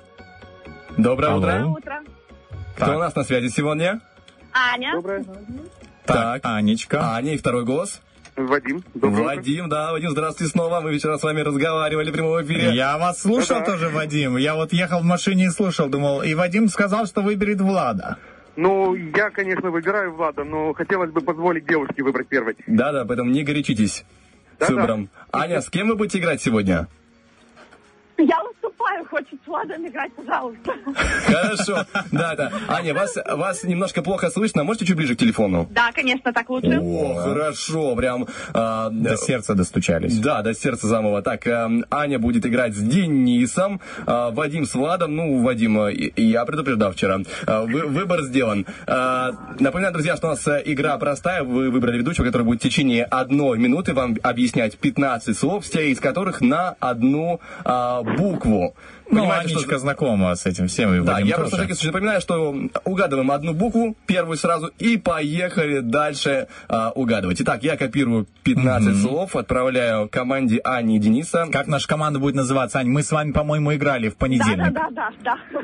Доброе 0.96 1.32
Алло. 1.32 1.38
утро. 1.40 1.66
утро. 1.66 2.02
Кто 2.76 2.96
у 2.96 2.98
нас 2.98 3.14
на 3.14 3.22
связи 3.22 3.48
сегодня? 3.48 4.00
Аня. 4.54 4.94
Так, 6.06 6.40
Анечка. 6.44 7.14
Аня 7.14 7.34
и 7.34 7.36
второй 7.36 7.66
голос? 7.66 8.00
Вадим. 8.36 8.82
Вадим, 8.94 9.68
да, 9.68 9.92
Вадим, 9.92 10.12
здравствуйте 10.12 10.50
снова. 10.52 10.80
Мы 10.80 10.96
вчера 10.96 11.18
с 11.18 11.22
вами 11.22 11.42
разговаривали 11.42 12.10
в 12.10 12.14
прямом 12.14 12.42
эфире. 12.42 12.74
Я 12.74 12.96
вас 12.96 13.20
слушал 13.20 13.58
Да-да. 13.58 13.72
тоже, 13.72 13.90
Вадим. 13.90 14.38
Я 14.38 14.54
вот 14.54 14.72
ехал 14.72 15.00
в 15.00 15.04
машине 15.04 15.44
и 15.44 15.50
слушал, 15.50 15.88
думал, 15.88 16.22
и 16.22 16.34
Вадим 16.34 16.68
сказал, 16.68 17.04
что 17.06 17.20
выберет 17.20 17.60
Влада. 17.60 18.16
Ну, 18.56 18.94
я, 18.94 19.28
конечно, 19.28 19.70
выбираю 19.70 20.14
Влада, 20.14 20.44
но 20.44 20.72
хотелось 20.72 21.10
бы 21.10 21.20
позволить 21.20 21.66
девушке 21.66 22.02
выбрать 22.02 22.28
первой. 22.28 22.56
Да-да, 22.66 23.04
поэтому 23.04 23.30
не 23.30 23.42
горячитесь 23.42 24.04
с 24.56 24.60
Да-да. 24.60 24.74
выбором. 24.74 25.10
Аня, 25.32 25.60
с 25.60 25.68
кем 25.70 25.88
вы 25.88 25.96
будете 25.96 26.18
играть 26.18 26.40
сегодня? 26.42 26.88
Я 28.18 28.38
уступаю, 28.50 29.04
хочет 29.06 29.38
с 29.44 29.46
Владом 29.46 29.86
играть, 29.86 30.10
пожалуйста. 30.14 30.72
Хорошо. 31.26 31.84
Да, 32.12 32.34
да. 32.34 32.50
Аня, 32.68 32.94
вас, 32.94 33.14
вас 33.32 33.62
немножко 33.64 34.02
плохо 34.02 34.30
слышно. 34.30 34.64
Можете 34.64 34.86
чуть 34.86 34.96
ближе 34.96 35.14
к 35.14 35.18
телефону? 35.18 35.68
Да, 35.70 35.92
конечно, 35.92 36.32
так 36.32 36.48
лучше. 36.48 36.78
О, 36.80 37.14
хорошо, 37.16 37.94
прям... 37.94 38.26
а, 38.54 38.88
До 38.90 39.16
сердца 39.16 39.54
достучались. 39.54 40.18
Да, 40.18 40.40
до 40.42 40.54
сердца 40.54 40.86
замова. 40.86 41.20
Так, 41.22 41.46
эм, 41.46 41.84
Аня 41.90 42.18
будет 42.18 42.46
играть 42.46 42.74
с 42.74 42.80
Денисом, 42.80 43.80
а, 44.06 44.30
Вадим 44.30 44.64
с 44.64 44.74
Владом. 44.74 45.14
Ну, 45.14 45.42
Вадима 45.42 45.88
и- 45.90 46.06
и 46.06 46.22
я 46.24 46.44
предупреждал 46.46 46.92
вчера. 46.92 47.18
А, 47.46 47.62
вы- 47.64 47.86
выбор 47.86 48.22
сделан. 48.22 48.66
А, 48.86 49.32
напоминаю, 49.60 49.92
друзья, 49.92 50.16
что 50.16 50.28
у 50.28 50.30
нас 50.30 50.46
э, 50.48 50.62
игра 50.64 50.96
простая. 50.98 51.42
Вы 51.42 51.70
выбрали 51.70 51.98
ведущего, 51.98 52.24
который 52.24 52.42
будет 52.44 52.60
в 52.60 52.62
течение 52.62 53.04
одной 53.04 53.58
минуты 53.58 53.92
вам 53.92 54.16
объяснять 54.22 54.78
15 54.78 55.36
слов, 55.36 55.64
все 55.64 55.90
из 55.90 56.00
которых 56.00 56.40
на 56.40 56.70
одну 56.80 57.40
а, 58.06 58.16
букву. 58.16 58.50
Ну, 58.50 58.74
Понимаете, 59.10 59.48
что- 59.48 59.58
Анечка 59.58 59.78
знакома 59.78 60.34
с 60.34 60.46
этим 60.46 60.66
всем. 60.68 60.94
и 60.94 61.00
Да, 61.04 61.18
я 61.18 61.36
тоже. 61.36 61.36
просто 61.36 61.56
всякий 61.58 61.74
случай 61.74 61.86
напоминаю, 61.88 62.20
что 62.20 62.54
угадываем 62.84 63.30
одну 63.30 63.54
букву, 63.54 63.96
первую 64.06 64.36
сразу, 64.36 64.70
и 64.78 64.96
поехали 64.96 65.80
дальше 65.80 66.48
а, 66.68 66.90
угадывать. 66.90 67.40
Итак, 67.40 67.62
я 67.62 67.76
копирую 67.76 68.26
15 68.42 69.00
слов, 69.00 69.36
отправляю 69.36 70.08
команде 70.08 70.60
Ани 70.64 70.96
и 70.96 70.98
Дениса. 70.98 71.46
Как 71.52 71.66
наша 71.66 71.86
команда 71.88 72.18
будет 72.18 72.34
называться, 72.34 72.78
Ань? 72.80 72.88
Мы 72.88 73.02
с 73.02 73.12
вами, 73.12 73.32
по-моему, 73.32 73.74
играли 73.74 74.08
в 74.08 74.16
понедельник. 74.16 74.72
да, 74.72 74.88
да, 74.90 75.10
да, 75.22 75.36
да. 75.52 75.60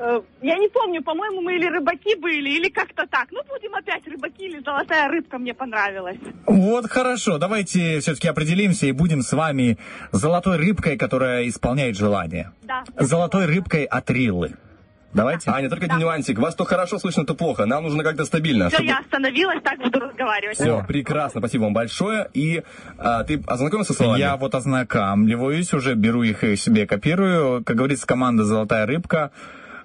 Э, 0.00 0.20
Я 0.42 0.58
не 0.58 0.68
помню, 0.68 1.02
по-моему, 1.02 1.40
мы 1.40 1.54
или 1.54 1.66
рыбаки 1.66 2.16
были, 2.16 2.50
или 2.50 2.68
как-то 2.68 3.06
так. 3.08 3.28
Ну, 3.30 3.40
будем 3.48 3.74
опять 3.74 4.06
рыбаки 4.08 4.44
или 4.46 4.60
золотая 4.64 5.08
рыбка 5.08 5.38
мне 5.38 5.54
понравилась. 5.54 6.18
Вот 6.46 6.90
хорошо, 6.90 7.38
давайте 7.38 8.00
все-таки 8.00 8.26
определимся 8.28 8.86
и 8.86 8.92
будем 8.92 9.22
с 9.22 9.32
вами 9.32 9.78
золотой 10.10 10.56
рыбкой, 10.56 10.96
которая 10.96 11.46
исполняет 11.48 11.96
желание. 11.96 12.50
Да. 12.62 12.71
Золотой 12.98 13.46
рыбкой 13.46 13.84
от 13.84 14.10
Риллы. 14.10 14.56
Давайте. 15.14 15.50
Аня, 15.50 15.68
только 15.68 15.84
один 15.84 15.98
нюансик. 15.98 16.38
Вас 16.38 16.54
то 16.54 16.64
хорошо 16.64 16.98
слышно, 16.98 17.26
то 17.26 17.34
плохо. 17.34 17.66
Нам 17.66 17.82
нужно 17.84 18.02
как-то 18.02 18.24
стабильно. 18.24 18.68
Все, 18.68 18.76
чтобы- 18.78 18.88
я 18.88 18.98
остановилась, 18.98 19.62
так 19.62 19.78
буду 19.78 20.00
разговаривать. 20.00 20.56
Все, 20.56 20.82
прекрасно, 20.88 21.40
спасибо 21.40 21.64
вам 21.64 21.74
большое. 21.74 22.28
И 22.32 22.62
а, 22.96 23.22
ты 23.24 23.42
ознакомился 23.46 23.92
с 23.92 23.96
словами? 23.96 24.20
Я 24.20 24.36
вот 24.36 24.54
ознакомливаюсь, 24.54 25.74
уже 25.74 25.94
беру 25.94 26.22
их 26.22 26.44
и 26.44 26.56
себе 26.56 26.86
копирую. 26.86 27.62
Как 27.62 27.76
говорится, 27.76 28.06
команда 28.06 28.44
«Золотая 28.44 28.86
рыбка». 28.86 29.32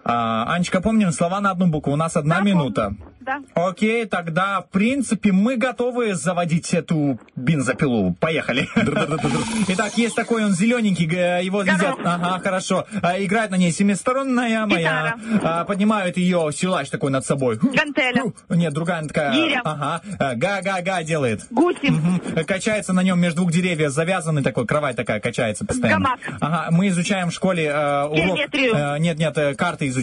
А, 0.10 0.46
Анечка, 0.54 0.80
помним 0.80 1.12
слова 1.12 1.42
на 1.42 1.52
одну 1.52 1.68
букву. 1.68 1.92
У 1.92 1.98
нас 1.98 2.16
одна 2.16 2.40
минута. 2.40 2.96
Да. 3.20 3.42
Окей, 3.56 4.06
тогда, 4.06 4.62
в 4.62 4.70
принципе, 4.70 5.34
мы 5.34 5.58
готовы 5.58 6.16
заводить 6.16 6.74
эту 6.74 7.20
бензопилу. 7.36 8.16
Поехали. 8.22 8.70
Итак, 9.68 9.98
есть 9.98 10.16
такой, 10.16 10.46
он 10.46 10.54
зелененький, 10.54 11.04
его 11.44 11.62
едят. 11.62 11.98
Ага, 12.06 12.40
хорошо. 12.42 12.86
А, 13.02 13.22
Играет 13.22 13.52
на 13.52 13.58
ней 13.58 13.74
семисторонная 13.74 14.66
моя. 14.66 15.18
А, 15.44 15.66
Поднимают 15.66 16.16
ее 16.16 16.52
силач 16.54 16.90
такой 16.90 17.12
над 17.12 17.26
собой. 17.26 17.58
Гантеля. 17.62 18.32
Нет, 18.48 18.74
другая 18.74 19.00
она 19.00 19.08
такая. 19.10 19.34
Гиря. 19.34 19.62
Ага. 19.66 20.02
Га-га-га 20.36 21.04
делает. 21.04 21.42
Гуси. 21.50 21.90
Мгм. 21.90 22.22
Качается 22.46 22.94
на 22.94 23.04
нем 23.04 23.20
между 23.20 23.42
двух 23.42 23.52
деревьев, 23.52 23.92
завязанный 23.92 24.42
такой, 24.42 24.66
кровать 24.66 24.96
такая 24.96 25.20
качается 25.20 25.66
постоянно. 25.66 26.16
Ага, 26.40 26.68
мы 26.72 26.88
изучаем 26.88 27.30
в 27.30 27.34
школе 27.34 27.74
урок. 27.74 28.40
Нет, 29.00 29.20
нет, 29.20 29.38
э, 29.38 29.54
карты 29.56 29.88
изучаем. 29.90 29.97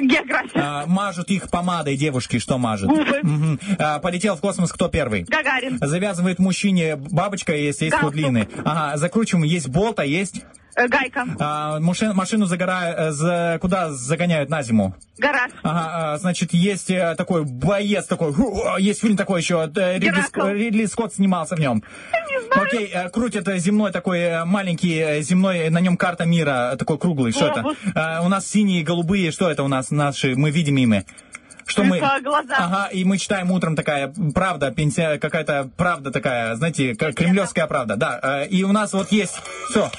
География. 0.00 0.60
А, 0.60 0.86
мажут 0.86 1.30
их 1.30 1.50
помадой 1.50 1.96
девушки, 1.96 2.38
что 2.38 2.58
мажут? 2.58 2.90
Губы. 2.90 3.58
А, 3.78 3.98
полетел 3.98 4.36
в 4.36 4.40
космос 4.40 4.72
кто 4.72 4.88
первый? 4.88 5.24
Гагарин. 5.24 5.78
Завязывает 5.80 6.38
мужчине 6.38 6.96
бабочка 6.96 7.54
есть, 7.54 7.80
есть 7.82 7.96
Галстук. 8.44 8.64
Ага, 8.64 8.96
закручиваем, 8.96 9.44
есть 9.44 9.68
болт, 9.68 9.98
а 10.00 10.04
есть... 10.04 10.42
Э, 10.76 10.86
Гайка. 10.86 11.26
А, 11.40 11.80
машин- 11.80 12.14
машину 12.14 12.46
загора- 12.46 12.94
э, 12.96 13.10
за, 13.10 13.58
куда 13.60 13.90
загоняют 13.90 14.48
на 14.50 14.62
зиму? 14.62 14.94
Гараж. 15.18 15.50
Ага, 15.62 16.12
а, 16.14 16.18
значит, 16.18 16.54
есть 16.54 16.90
э, 16.90 17.14
такой 17.16 17.44
боец 17.44 18.06
такой, 18.06 18.32
а, 18.66 18.78
есть 18.78 19.00
фильм 19.00 19.16
такой 19.16 19.40
еще, 19.40 19.64
Ридли. 19.74 20.20
Ск- 20.22 20.52
Ридли 20.52 20.86
Скотт 20.86 21.14
снимался 21.14 21.56
в 21.56 21.60
нем. 21.60 21.82
Окей, 22.50 22.90
э, 22.92 23.08
крутит 23.10 23.48
э, 23.48 23.58
земной 23.58 23.90
такой 23.92 24.44
маленький 24.44 25.20
земной, 25.22 25.68
на 25.70 25.80
нем 25.80 25.96
карта 25.96 26.24
мира, 26.26 26.76
такой 26.78 26.98
круглый, 26.98 27.32
что 27.32 27.46
это? 27.48 27.62
Глобус. 27.62 27.78
Э, 27.94 28.20
У 28.24 28.28
нас 28.28 28.46
синие, 28.46 28.84
голубые, 28.84 29.32
что 29.32 29.50
это 29.50 29.62
у 29.64 29.68
нас 29.68 29.90
наши, 29.90 30.36
мы 30.36 30.50
видим 30.50 30.76
ими. 30.76 31.04
Что 31.68 31.84
мы... 31.84 32.00
Ага, 32.00 32.88
и 32.92 33.04
мы 33.04 33.18
читаем 33.18 33.50
утром 33.50 33.76
такая 33.76 34.12
правда, 34.34 34.70
пенсия, 34.72 35.18
какая-то 35.18 35.70
правда 35.76 36.10
такая, 36.10 36.54
знаете, 36.56 36.94
как 36.94 37.14
кремлевская 37.14 37.66
правда, 37.66 37.96
да. 37.96 38.18
э, 38.42 38.48
И 38.48 38.64
у 38.64 38.72
нас 38.72 38.92
вот 38.92 39.12
есть, 39.12 39.40
все. 39.70 39.90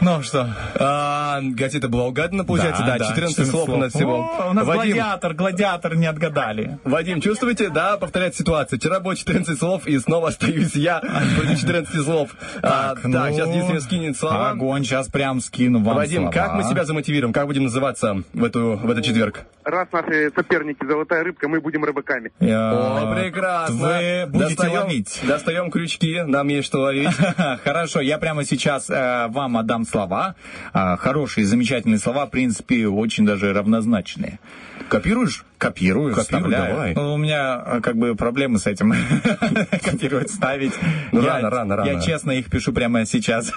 Ну 0.00 0.22
что? 0.22 0.54
А, 0.76 1.40
газета 1.42 1.88
была 1.88 2.06
угадана, 2.06 2.44
получается, 2.44 2.84
да, 2.84 2.98
14 2.98 3.46
слов 3.48 3.68
у 3.70 3.76
нас 3.76 3.92
всего. 3.92 4.30
О, 4.38 4.50
у 4.50 4.52
нас 4.52 4.66
Вадим, 4.66 4.94
гладиатор, 4.94 5.34
гладиатор 5.34 5.96
не 5.96 6.06
отгадали. 6.06 6.78
Вадим, 6.84 7.20
чувствуете, 7.20 7.70
да, 7.70 7.96
повторяется 7.96 8.42
ситуация. 8.42 8.78
Вчера 8.78 9.00
было 9.00 9.16
14 9.16 9.58
слов, 9.58 9.86
и 9.86 9.98
снова 9.98 10.28
остаюсь 10.28 10.74
я 10.74 11.00
против 11.00 11.58
14 11.58 12.04
слов. 12.04 12.36
А, 12.62 12.94
Так, 12.94 13.02
Так, 13.02 13.04
ну, 13.04 13.32
сейчас 13.32 13.48
Денис 13.48 13.68
мне 13.68 13.80
скинет 13.80 14.16
слова. 14.16 14.50
Огонь, 14.50 14.84
сейчас 14.84 15.08
прям 15.08 15.40
скину 15.40 15.82
вам 15.82 15.96
Вадим, 15.96 16.22
слова. 16.22 16.32
как 16.32 16.54
мы 16.54 16.64
себя 16.64 16.84
замотивируем? 16.84 17.32
Как 17.32 17.46
будем 17.46 17.64
называться 17.64 18.22
в, 18.32 18.44
эту, 18.44 18.76
в 18.76 18.90
этот 18.90 19.04
четверг? 19.04 19.44
Раз 19.64 19.88
наши 19.92 20.30
соперники 20.34 20.84
золотая 20.98 21.22
рыбка, 21.22 21.48
мы 21.48 21.60
будем 21.60 21.84
рыбаками. 21.84 22.32
О, 22.40 23.14
прекрасно. 23.14 23.76
Вы 23.76 24.26
будете 24.26 24.56
достаем, 24.56 24.82
ловить. 24.82 25.20
Достаем 25.22 25.70
крючки, 25.70 26.22
нам 26.26 26.48
есть 26.48 26.66
что 26.66 26.80
ловить. 26.80 27.14
Хорошо, 27.64 28.00
я 28.00 28.18
прямо 28.18 28.44
сейчас 28.44 28.90
э, 28.90 29.28
вам 29.28 29.56
отдам 29.56 29.84
слова. 29.84 30.34
А, 30.72 30.96
хорошие, 30.96 31.46
замечательные 31.46 31.98
слова, 31.98 32.26
в 32.26 32.30
принципе, 32.30 32.88
очень 32.88 33.24
даже 33.24 33.52
равнозначные. 33.52 34.40
Копируешь? 34.88 35.44
Копирую, 35.58 36.14
Копируй, 36.14 36.40
вставляю. 36.40 36.72
давай. 36.74 36.94
Ну, 36.94 37.14
у 37.14 37.16
меня 37.16 37.62
э, 37.66 37.80
как 37.80 37.96
бы 37.96 38.14
проблемы 38.14 38.58
с 38.58 38.66
этим. 38.66 38.94
Копировать, 39.82 40.30
ставить. 40.30 40.72
Ну, 41.12 41.20
Я- 41.20 41.34
рано, 41.34 41.50
рано, 41.50 41.76
рано. 41.76 41.88
Я 41.88 42.00
честно 42.00 42.30
их 42.32 42.48
пишу 42.48 42.72
прямо 42.72 43.04
сейчас. 43.04 43.52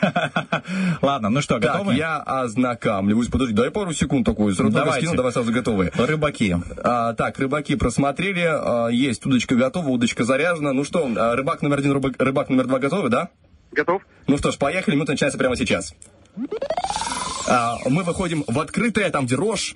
Ладно, 1.01 1.29
ну 1.29 1.41
что, 1.41 1.59
Так, 1.59 1.71
готовы? 1.73 1.93
я 1.93 2.17
ознакомливаюсь. 2.17 3.27
Подожди, 3.29 3.53
дай 3.53 3.69
пару 3.69 3.93
секунд 3.93 4.25
такую. 4.25 4.53
Сразу 4.55 4.71
Давайте. 4.73 4.99
скину, 5.05 5.15
давай 5.15 5.31
сразу 5.31 5.51
готовы. 5.51 5.91
Рыбаки. 5.95 6.55
А, 6.83 7.13
так, 7.13 7.37
рыбаки 7.39 7.75
просмотрели. 7.75 8.43
а, 8.47 8.87
есть 8.87 9.25
удочка 9.25 9.55
готова, 9.55 9.87
удочка 9.89 10.23
заряжена. 10.23 10.73
Ну 10.73 10.83
что, 10.83 11.07
а, 11.17 11.35
рыбак 11.35 11.61
номер 11.61 11.79
один, 11.79 11.91
рыбак, 11.93 12.13
рыбак 12.17 12.49
номер 12.49 12.65
два 12.67 12.79
готовы, 12.79 13.09
да? 13.09 13.29
Готов? 13.71 14.01
Ну 14.27 14.37
что 14.37 14.51
ж, 14.51 14.57
поехали, 14.57 14.95
минута 14.95 15.11
начинается 15.13 15.37
прямо 15.37 15.55
сейчас. 15.55 15.93
А, 17.47 17.77
мы 17.87 18.03
выходим 18.03 18.43
в 18.47 18.59
открытое, 18.59 19.09
там 19.11 19.25
где 19.27 19.35
рожь. 19.35 19.75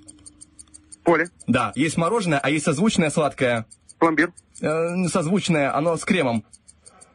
Поле. 1.05 1.29
Да, 1.47 1.71
есть 1.75 1.97
мороженое, 1.97 2.39
а 2.39 2.49
есть 2.49 2.65
созвучное 2.65 3.11
сладкое. 3.11 3.65
Пломбир. 3.99 4.33
Э, 4.59 5.07
созвучное, 5.07 5.73
оно 5.75 5.95
с 5.95 6.03
кремом. 6.03 6.43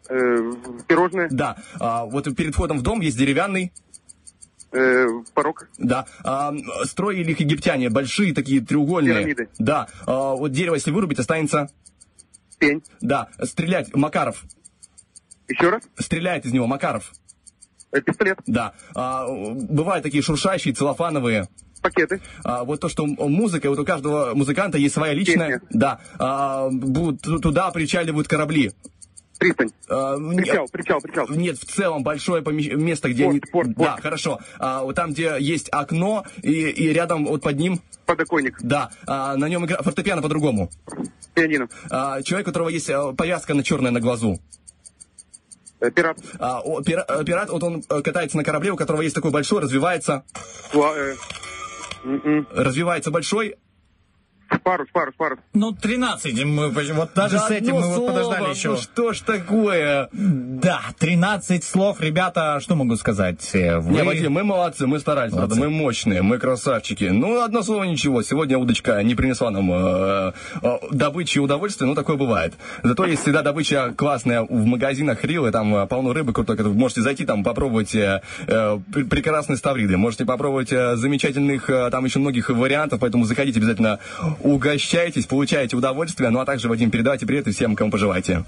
Э, 0.09 0.15
пирожное. 0.87 1.29
Да, 1.31 1.57
а, 1.79 2.05
вот 2.05 2.25
перед 2.37 2.55
входом 2.55 2.79
в 2.79 2.83
дом 2.83 3.01
есть 3.01 3.19
деревянный. 3.19 3.73
Э, 4.73 5.07
порог. 5.35 5.69
Да, 5.79 6.07
а, 6.23 6.55
строили 6.85 7.33
их 7.33 7.41
египтяне, 7.41 7.91
большие 7.91 8.33
такие 8.33 8.61
треугольные. 8.61 9.15
Пирамиды. 9.15 9.49
Да, 9.59 9.89
а, 10.07 10.37
вот 10.37 10.53
дерево, 10.53 10.77
если 10.77 10.93
вырубить, 10.93 11.19
останется... 11.19 11.69
Пень. 12.59 12.83
Да, 13.01 13.29
стрелять, 13.43 13.95
Макаров. 13.95 14.45
Еще 15.49 15.71
раз. 15.71 15.83
Стреляет 15.99 16.47
из 16.47 16.53
него 16.53 16.67
Макаров. 16.67 17.13
Э, 17.91 18.01
пистолет. 18.01 18.39
Да, 18.47 18.75
а, 18.95 19.27
бывают 19.29 20.05
такие 20.05 20.23
шуршащие, 20.23 20.75
целлофановые. 20.75 21.49
Пакеты. 21.83 22.21
А, 22.45 22.65
вот 22.65 22.81
то, 22.81 22.89
что 22.89 23.07
музыка, 23.07 23.71
вот 23.71 23.79
у 23.79 23.85
каждого 23.85 24.35
музыканта 24.35 24.77
есть 24.79 24.95
своя 24.95 25.15
личная. 25.15 25.61
Песня. 25.61 25.63
Да, 25.71 26.01
а, 26.19 26.69
будут- 26.71 27.23
ту- 27.23 27.39
туда 27.39 27.71
причаливают 27.71 28.29
корабли. 28.29 28.73
Пристань. 29.39 29.71
А, 29.89 30.17
н- 30.17 30.37
Причал, 30.37 30.69
причал, 30.71 31.01
причал. 31.01 31.27
Нет, 31.31 31.59
в 31.59 31.65
целом 31.65 32.03
большое 32.03 32.43
помещ- 32.43 32.75
место, 32.77 33.09
где 33.09 33.25
Порт, 33.25 33.33
они... 33.33 33.41
порт, 33.51 33.69
Да, 33.71 33.75
порт. 33.93 34.01
хорошо. 34.03 34.39
А, 34.59 34.83
вот 34.83 34.95
там, 34.95 35.13
где 35.13 35.37
есть 35.41 35.71
окно, 35.73 36.25
и, 36.43 36.51
и 36.69 36.93
рядом 36.93 37.25
вот 37.25 37.43
под 37.43 37.57
ним... 37.57 37.81
Подоконник. 38.05 38.59
Да, 38.61 38.91
а, 39.07 39.37
на 39.37 39.49
нем 39.49 39.65
игра... 39.65 39.79
фортепиано 39.83 40.21
по-другому. 40.21 40.71
Пианино. 41.33 41.71
А, 41.89 42.21
человек, 42.21 42.49
у 42.49 42.51
которого 42.51 42.69
есть 42.69 42.91
а, 42.91 43.13
повязка 43.15 43.55
на 43.55 43.63
черная 43.63 43.91
на 43.93 44.01
глазу. 44.01 44.39
Э, 45.81 45.91
пират. 45.91 46.19
А, 46.39 46.61
о, 46.61 46.83
пира- 46.83 47.07
э, 47.09 47.25
пират, 47.25 47.49
вот 47.49 47.63
он 47.63 47.83
э, 47.89 48.03
катается 48.03 48.37
на 48.37 48.45
корабле, 48.45 48.71
у 48.73 48.77
которого 48.77 49.01
есть 49.01 49.15
такой 49.15 49.31
большой, 49.31 49.63
развивается, 49.63 50.25
Фла- 50.73 50.95
э, 50.95 51.15
м-м. 52.05 52.47
развивается 52.51 53.11
большой. 53.11 53.57
Парус, 54.59 54.89
парус, 54.93 55.15
парус. 55.17 55.39
Ну, 55.55 55.73
13. 55.73 56.45
Мы, 56.45 56.69
вот 56.71 57.11
даже 57.15 57.37
Да 57.37 57.47
с 57.47 57.51
этим 57.51 57.77
мы 57.77 57.87
вот 57.95 58.07
подождали 58.09 58.39
слово, 58.39 58.51
еще. 58.53 58.69
Ну 58.71 58.77
что 58.77 59.13
ж 59.13 59.21
такое? 59.21 60.09
Да, 60.13 60.81
13 60.99 61.63
слов, 61.65 62.01
ребята, 62.01 62.59
что 62.61 62.75
могу 62.75 62.97
сказать? 62.97 63.49
Э, 63.55 63.79
Вы... 63.79 63.93
Не, 63.93 64.03
Вадим, 64.03 64.33
мы 64.33 64.43
молодцы, 64.45 64.87
мы 64.87 64.99
старались, 64.99 65.33
правда, 65.33 65.55
Молодцы. 65.55 65.71
мы 65.71 65.77
мощные, 65.77 66.23
мы 66.23 66.39
красавчики. 66.39 67.05
Ну, 67.05 67.41
одно 67.43 67.63
слово 67.63 67.85
ничего, 67.85 68.23
сегодня 68.23 68.59
удочка 68.59 69.03
не 69.03 69.15
принесла 69.15 69.51
нам 69.51 69.71
э, 69.73 70.33
э, 70.63 70.79
добычи 70.91 71.39
и 71.39 71.41
удовольствия, 71.41 71.87
ну, 71.87 71.95
такое 71.95 72.17
бывает. 72.17 72.55
Зато 72.83 73.07
есть 73.07 73.23
всегда 73.23 73.43
добыча 73.43 73.95
классная 73.97 74.43
в 74.43 74.65
магазинах 74.67 75.25
Рилы, 75.25 75.53
там 75.53 75.75
э, 75.77 75.87
полно 75.87 76.13
рыбы 76.13 76.33
крутой, 76.33 76.57
можете 76.75 77.03
зайти, 77.03 77.25
там 77.25 77.45
попробовать 77.45 77.95
э, 77.95 78.21
э, 78.47 78.79
пр- 78.93 79.05
прекрасные 79.07 79.57
ставриды, 79.57 79.97
можете 79.97 80.25
попробовать 80.25 80.73
э, 80.73 80.97
замечательных, 80.97 81.71
э, 81.71 81.89
там 81.91 82.05
еще 82.05 82.19
многих 82.19 82.51
вариантов, 82.51 83.01
поэтому 83.01 83.25
заходите 83.25 83.59
обязательно, 83.61 83.99
угощайтесь, 84.43 85.27
получайте 85.27 85.77
удовольствие, 85.77 86.31
ну, 86.31 86.41
а 86.41 86.45
также, 86.45 86.69
Вадим, 86.69 86.91
передавайте 86.91 87.27
привет 87.27 87.47
и 87.49 87.53
всем, 87.53 87.77
кому 87.77 87.91
пожелаете. 87.91 88.45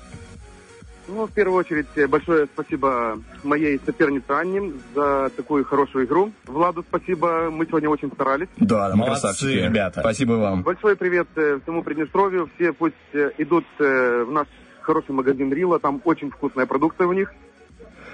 Ну, 1.09 1.27
в 1.27 1.32
первую 1.32 1.59
очередь, 1.59 1.89
э, 1.97 2.06
большое 2.06 2.47
спасибо 2.47 3.19
моей 3.43 3.78
сопернице 3.85 4.31
Анне 4.31 4.73
за 4.94 5.31
такую 5.36 5.64
хорошую 5.64 6.06
игру. 6.06 6.32
Владу 6.47 6.85
спасибо, 6.89 7.51
мы 7.51 7.66
сегодня 7.66 7.90
очень 7.90 8.10
старались. 8.12 8.48
Да, 8.56 8.89
да, 8.89 8.97
мы 8.97 9.05
Молодцы, 9.05 9.23
красавчики. 9.23 9.59
ребята. 9.64 10.01
Спасибо 10.01 10.32
вам. 10.35 10.62
Большой 10.62 10.97
привет 10.97 11.28
э, 11.36 11.59
всему 11.62 11.82
Приднестровью. 11.82 12.48
Все 12.55 12.73
пусть 12.73 12.94
э, 13.12 13.31
идут 13.39 13.64
в 13.78 14.27
наш 14.31 14.47
хороший 14.81 15.10
магазин 15.12 15.52
Рила, 15.52 15.78
там 15.78 16.01
очень 16.05 16.31
вкусная 16.31 16.66
продукция 16.66 17.06
у 17.06 17.12
них. 17.12 17.32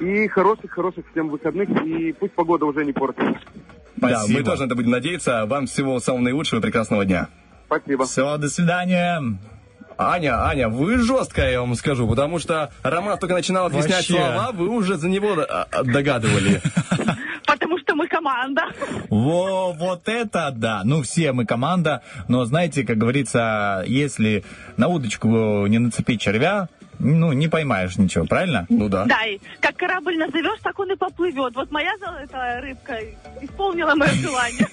И 0.00 0.28
хороших-хороших 0.28 1.05
всем 1.10 1.28
выходных, 1.28 1.68
и 1.84 2.12
пусть 2.12 2.32
погода 2.32 2.66
уже 2.66 2.84
не 2.84 2.92
портится. 2.92 3.34
Да, 3.96 4.10
Спасибо. 4.20 4.38
мы 4.38 4.44
тоже 4.44 4.62
на 4.62 4.66
это 4.66 4.74
будем 4.76 4.90
надеяться. 4.90 5.44
Вам 5.46 5.66
всего 5.66 5.98
самого 5.98 6.22
наилучшего 6.22 6.60
и 6.60 6.62
прекрасного 6.62 7.05
дня. 7.05 7.28
Спасибо. 7.69 8.07
Все, 8.07 8.39
до 8.39 8.49
свидания. 8.49 9.23
Аня, 10.01 10.47
Аня, 10.47 10.69
вы 10.69 10.99
жесткая, 10.99 11.51
я 11.51 11.61
вам 11.61 11.74
скажу, 11.74 12.09
потому 12.09 12.39
что 12.39 12.70
Роман 12.82 13.19
только 13.19 13.35
начинал 13.35 13.66
объяснять 13.66 14.09
Вообще. 14.09 14.15
слова, 14.15 14.53
вы 14.53 14.69
уже 14.69 14.97
за 14.97 15.09
него 15.09 15.32
а, 15.40 15.66
а, 15.70 15.82
догадывали. 15.82 16.62
Потому 17.47 17.78
что 17.78 17.95
мы 17.97 18.07
команда. 18.07 18.62
Во, 19.09 19.73
вот 19.73 20.09
это 20.09 20.53
да. 20.55 20.82
Ну, 20.85 21.03
все 21.03 21.32
мы 21.32 21.47
команда, 21.47 22.03
но 22.28 22.45
знаете, 22.45 22.85
как 22.85 22.99
говорится, 22.99 23.82
если 23.86 24.45
на 24.77 24.86
удочку 24.89 25.66
не 25.66 25.78
нацепить 25.78 26.20
червя, 26.20 26.69
ну, 26.98 27.32
не 27.32 27.48
поймаешь 27.48 27.96
ничего, 27.96 28.24
правильно? 28.24 28.66
Ну 28.68 28.88
да. 28.88 29.04
Да, 29.04 29.24
и 29.24 29.38
как 29.60 29.76
корабль 29.76 30.16
назовешь, 30.16 30.58
так 30.62 30.78
он 30.78 30.92
и 30.92 30.96
поплывет. 30.96 31.54
Вот 31.54 31.70
моя 31.70 31.96
золотая 31.98 32.60
рыбка 32.60 32.98
исполнила 33.40 33.94
мое 33.94 34.12
желание. 34.14 34.68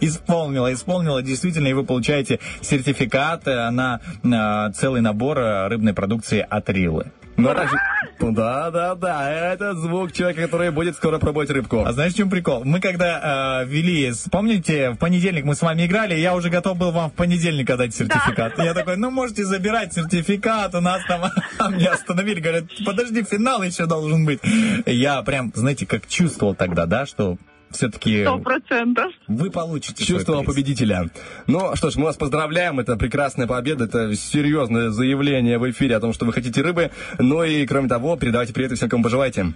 Исполнила, 0.00 0.72
исполнила, 0.72 1.22
действительно, 1.22 1.68
и 1.68 1.72
вы 1.72 1.84
получаете 1.84 2.40
сертификат 2.60 3.48
э, 3.48 3.70
на 3.70 4.00
э, 4.22 4.72
целый 4.72 5.00
набор 5.00 5.38
э, 5.38 5.68
рыбной 5.68 5.94
продукции 5.94 6.46
от 6.48 6.68
Рилы. 6.68 7.10
Ну, 7.36 7.48
а 7.50 7.54
также- 7.54 7.76
Да, 8.20 8.70
да, 8.70 8.94
да, 8.94 9.30
это 9.32 9.74
звук 9.74 10.12
человека, 10.12 10.42
который 10.42 10.70
будет 10.70 10.94
скоро 10.96 11.18
пробовать 11.18 11.50
рыбку. 11.50 11.82
А 11.84 11.92
знаешь, 11.92 12.12
в 12.12 12.16
чем 12.16 12.30
прикол? 12.30 12.62
Мы 12.64 12.78
когда 12.80 13.62
э, 13.62 13.66
вели, 13.66 14.12
помните, 14.30 14.90
в 14.90 14.96
понедельник 14.96 15.44
мы 15.44 15.54
с 15.54 15.62
вами 15.62 15.86
играли, 15.86 16.14
я 16.14 16.34
уже 16.36 16.50
готов 16.50 16.76
был 16.78 16.92
вам 16.92 17.10
в 17.10 17.14
понедельник 17.14 17.68
отдать 17.70 17.94
сертификат. 17.94 18.58
Я 18.58 18.74
такой, 18.74 18.96
ну 18.96 19.10
можете 19.10 19.44
забирать 19.44 19.92
сертификат, 19.92 20.74
у 20.74 20.80
нас 20.80 21.02
там 21.08 21.74
меня 21.74 21.92
остановили, 21.92 22.38
говорят, 22.40 22.64
подожди, 22.84 23.24
финал 23.24 23.62
еще 23.62 23.86
должен 23.86 24.24
быть. 24.24 24.40
Я 24.86 25.22
прям, 25.22 25.50
знаете, 25.54 25.86
как 25.86 26.06
чувствовал 26.06 26.54
тогда, 26.54 26.86
да, 26.86 27.06
что 27.06 27.38
все-таки 27.72 28.22
Сто 28.22 28.38
процентов. 28.38 29.12
вы 29.28 29.50
получите 29.50 30.04
приз. 30.04 30.24
победителя. 30.24 31.10
Ну 31.46 31.74
что 31.76 31.90
ж, 31.90 31.96
мы 31.96 32.04
вас 32.04 32.16
поздравляем. 32.16 32.80
Это 32.80 32.96
прекрасная 32.96 33.46
победа. 33.46 33.84
Это 33.84 34.14
серьезное 34.14 34.90
заявление 34.90 35.58
в 35.58 35.70
эфире 35.70 35.96
о 35.96 36.00
том, 36.00 36.12
что 36.12 36.24
вы 36.24 36.32
хотите 36.32 36.62
рыбы. 36.62 36.90
Ну 37.18 37.42
и 37.42 37.66
кроме 37.66 37.88
того, 37.88 38.16
передавайте 38.16 38.52
привет 38.52 38.72
всем, 38.72 38.88
кому 38.88 39.02
пожелаете. 39.04 39.52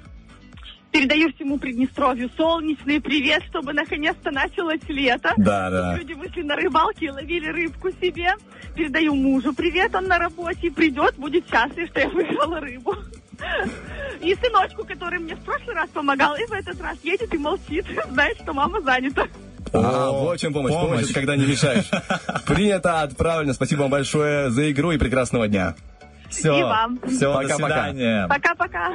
Передаю 0.92 1.30
всему 1.34 1.58
Приднестровью 1.58 2.30
солнечный 2.36 3.00
привет, 3.02 3.42
чтобы 3.50 3.74
наконец-то 3.74 4.30
началось 4.30 4.80
лето. 4.88 5.32
Да, 5.36 5.68
да. 5.68 5.96
Люди 5.98 6.14
вышли 6.14 6.42
на 6.42 6.56
рыбалки 6.56 7.04
и 7.04 7.10
ловили 7.10 7.48
рыбку 7.48 7.90
себе. 8.00 8.32
Передаю 8.74 9.14
мужу 9.14 9.52
привет, 9.52 9.94
он 9.94 10.06
на 10.06 10.18
работе. 10.18 10.70
Придет, 10.70 11.16
будет 11.16 11.44
счастлив, 11.50 11.88
что 11.90 12.00
я 12.00 12.08
выиграла 12.08 12.60
рыбу. 12.60 12.94
И 14.20 14.34
сыночку, 14.34 14.84
который 14.84 15.18
мне 15.18 15.34
в 15.36 15.40
прошлый 15.40 15.74
раз 15.74 15.88
помогал, 15.90 16.36
и 16.36 16.44
в 16.46 16.52
этот 16.52 16.80
раз 16.80 16.96
едет 17.02 17.32
и 17.34 17.38
молчит. 17.38 17.86
Знает, 18.10 18.38
что 18.42 18.52
мама 18.52 18.80
занята. 18.80 19.26
А, 19.72 20.10
вот 20.10 20.38
в 20.38 20.40
чем 20.40 20.52
помощь. 20.52 20.72
помощь. 20.72 21.00
помощь. 21.00 21.12
когда 21.12 21.36
не 21.36 21.46
мешаешь. 21.46 21.88
Принято, 22.46 23.02
отправлено. 23.02 23.52
Спасибо 23.52 23.82
вам 23.82 23.90
большое 23.90 24.50
за 24.50 24.70
игру 24.70 24.92
и 24.92 24.98
прекрасного 24.98 25.48
дня. 25.48 25.74
Все, 26.30 26.58
И 26.58 26.62
вам. 26.62 26.98
все, 27.06 27.32
до 27.32 27.34
Пока-пока. 27.34 27.56
свидания. 27.56 28.26
Пока-пока. 28.28 28.92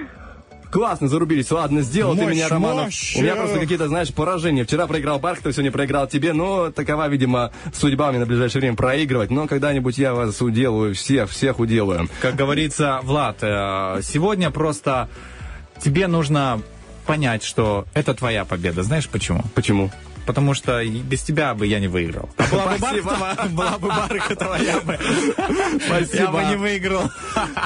Классно 0.71 1.07
зарубились. 1.09 1.51
Ладно, 1.51 1.81
сделал 1.81 2.15
ты 2.15 2.23
Мощь, 2.23 2.31
меня, 2.33 2.47
Романов. 2.47 2.85
мощь. 2.85 3.15
У 3.17 3.21
меня 3.21 3.35
просто 3.35 3.59
какие-то, 3.59 3.87
знаешь, 3.89 4.13
поражения. 4.13 4.63
Вчера 4.63 4.87
проиграл 4.87 5.19
Бархатов, 5.19 5.53
сегодня 5.53 5.71
проиграл 5.71 6.07
тебе. 6.07 6.31
Но 6.31 6.71
такова, 6.71 7.07
видимо, 7.09 7.51
судьба 7.73 8.09
мне 8.11 8.19
на 8.19 8.25
ближайшее 8.25 8.61
время 8.61 8.77
проигрывать. 8.77 9.31
Но 9.31 9.47
когда-нибудь 9.47 9.97
я 9.97 10.13
вас 10.13 10.41
уделаю, 10.41 10.95
всех, 10.95 11.29
всех 11.29 11.59
уделаю. 11.59 12.07
Как 12.21 12.35
говорится, 12.35 13.01
Влад, 13.03 13.37
э, 13.41 13.99
сегодня 14.01 14.49
просто 14.49 15.09
тебе 15.83 16.07
нужно 16.07 16.61
понять, 17.05 17.43
что 17.43 17.85
это 17.93 18.13
твоя 18.13 18.45
победа. 18.45 18.83
Знаешь 18.83 19.09
почему? 19.09 19.43
Почему? 19.53 19.91
Потому 20.25 20.53
что 20.53 20.83
без 20.83 21.21
тебя 21.23 21.53
бы 21.53 21.67
я 21.67 21.79
не 21.79 21.87
выиграл. 21.87 22.29
А 22.37 22.43
была 22.47 22.65
бы. 22.65 22.77
Бархатова, 22.79 23.37
была 23.51 23.77
бы 23.77 23.87
Бархатова, 23.87 24.55
я 24.55 24.79
бы, 24.81 24.97
Спасибо. 25.85 26.17
я 26.17 26.31
бы 26.31 26.43
не 26.43 26.55
выиграл. 26.55 27.09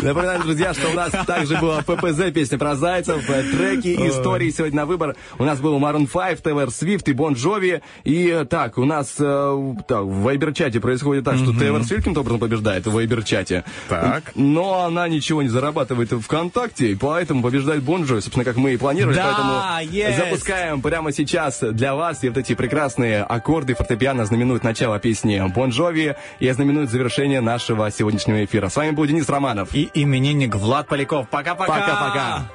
Напоминаю, 0.01 0.41
друзья, 0.41 0.73
что 0.73 0.89
у 0.89 0.93
нас 0.93 1.11
также 1.25 1.57
была 1.57 1.81
ППЗ, 1.81 2.31
песня 2.33 2.57
про 2.57 2.75
зайцев, 2.75 3.29
э, 3.29 3.43
треки, 3.43 3.95
истории 4.09 4.49
сегодня 4.51 4.81
на 4.81 4.85
выбор. 4.85 5.15
У 5.37 5.43
нас 5.43 5.59
был 5.59 5.77
Maroon 5.79 6.07
5, 6.07 6.41
Taylor 6.41 6.67
Swift 6.67 7.03
и 7.05 7.13
Бон 7.13 7.33
Джови. 7.33 7.81
И 8.03 8.27
э, 8.29 8.45
так, 8.45 8.77
у 8.77 8.85
нас 8.85 9.15
э, 9.19 9.73
так, 9.87 10.01
в 10.01 10.21
Viber-чате 10.23 10.79
происходит 10.79 11.25
так, 11.25 11.37
что 11.37 11.51
Taylor 11.51 11.81
Swift 11.81 11.97
каким-то 11.97 12.21
образом 12.21 12.39
побеждает 12.39 12.85
в 12.87 12.93
Viber-чате. 12.93 13.63
Так. 13.89 14.31
Но 14.35 14.85
она 14.85 15.07
ничего 15.07 15.41
не 15.41 15.49
зарабатывает 15.49 16.11
в 16.11 16.21
ВКонтакте, 16.21 16.91
и 16.91 16.95
поэтому 16.95 17.43
побеждает 17.43 17.83
Бон 17.83 18.03
Джови, 18.05 18.21
собственно, 18.21 18.45
как 18.45 18.57
мы 18.57 18.73
и 18.73 18.77
планировали. 18.77 19.15
Да, 19.15 19.81
поэтому 19.87 20.17
запускаем 20.17 20.81
прямо 20.81 21.11
сейчас 21.11 21.59
для 21.61 21.95
вас. 21.95 22.23
И 22.23 22.29
вот 22.29 22.37
эти 22.37 22.54
прекрасные 22.55 23.23
аккорды 23.23 23.75
фортепиано 23.75 24.25
знаменуют 24.25 24.63
начало 24.63 24.99
песни 24.99 25.41
Бон 25.53 25.69
Джови 25.69 26.15
и 26.39 26.51
знаменуют 26.51 26.89
завершение 26.89 27.41
нашего 27.41 27.91
сегодняшнего 27.91 28.43
эфира. 28.43 28.69
С 28.69 28.75
вами 28.75 28.91
был 28.91 29.05
Денис 29.05 29.27
Романов. 29.29 29.73
И 29.73 29.89
именинник 29.93 30.55
Влад 30.55 30.87
Поляков. 30.87 31.29
Пока-пока. 31.29 31.73
Пока-пока. 31.73 32.54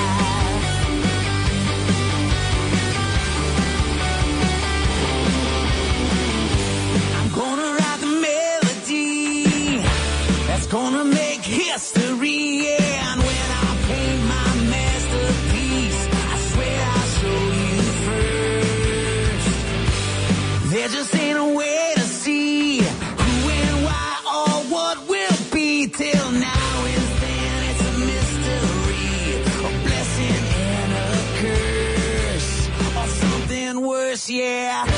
Yeah. 34.51 34.90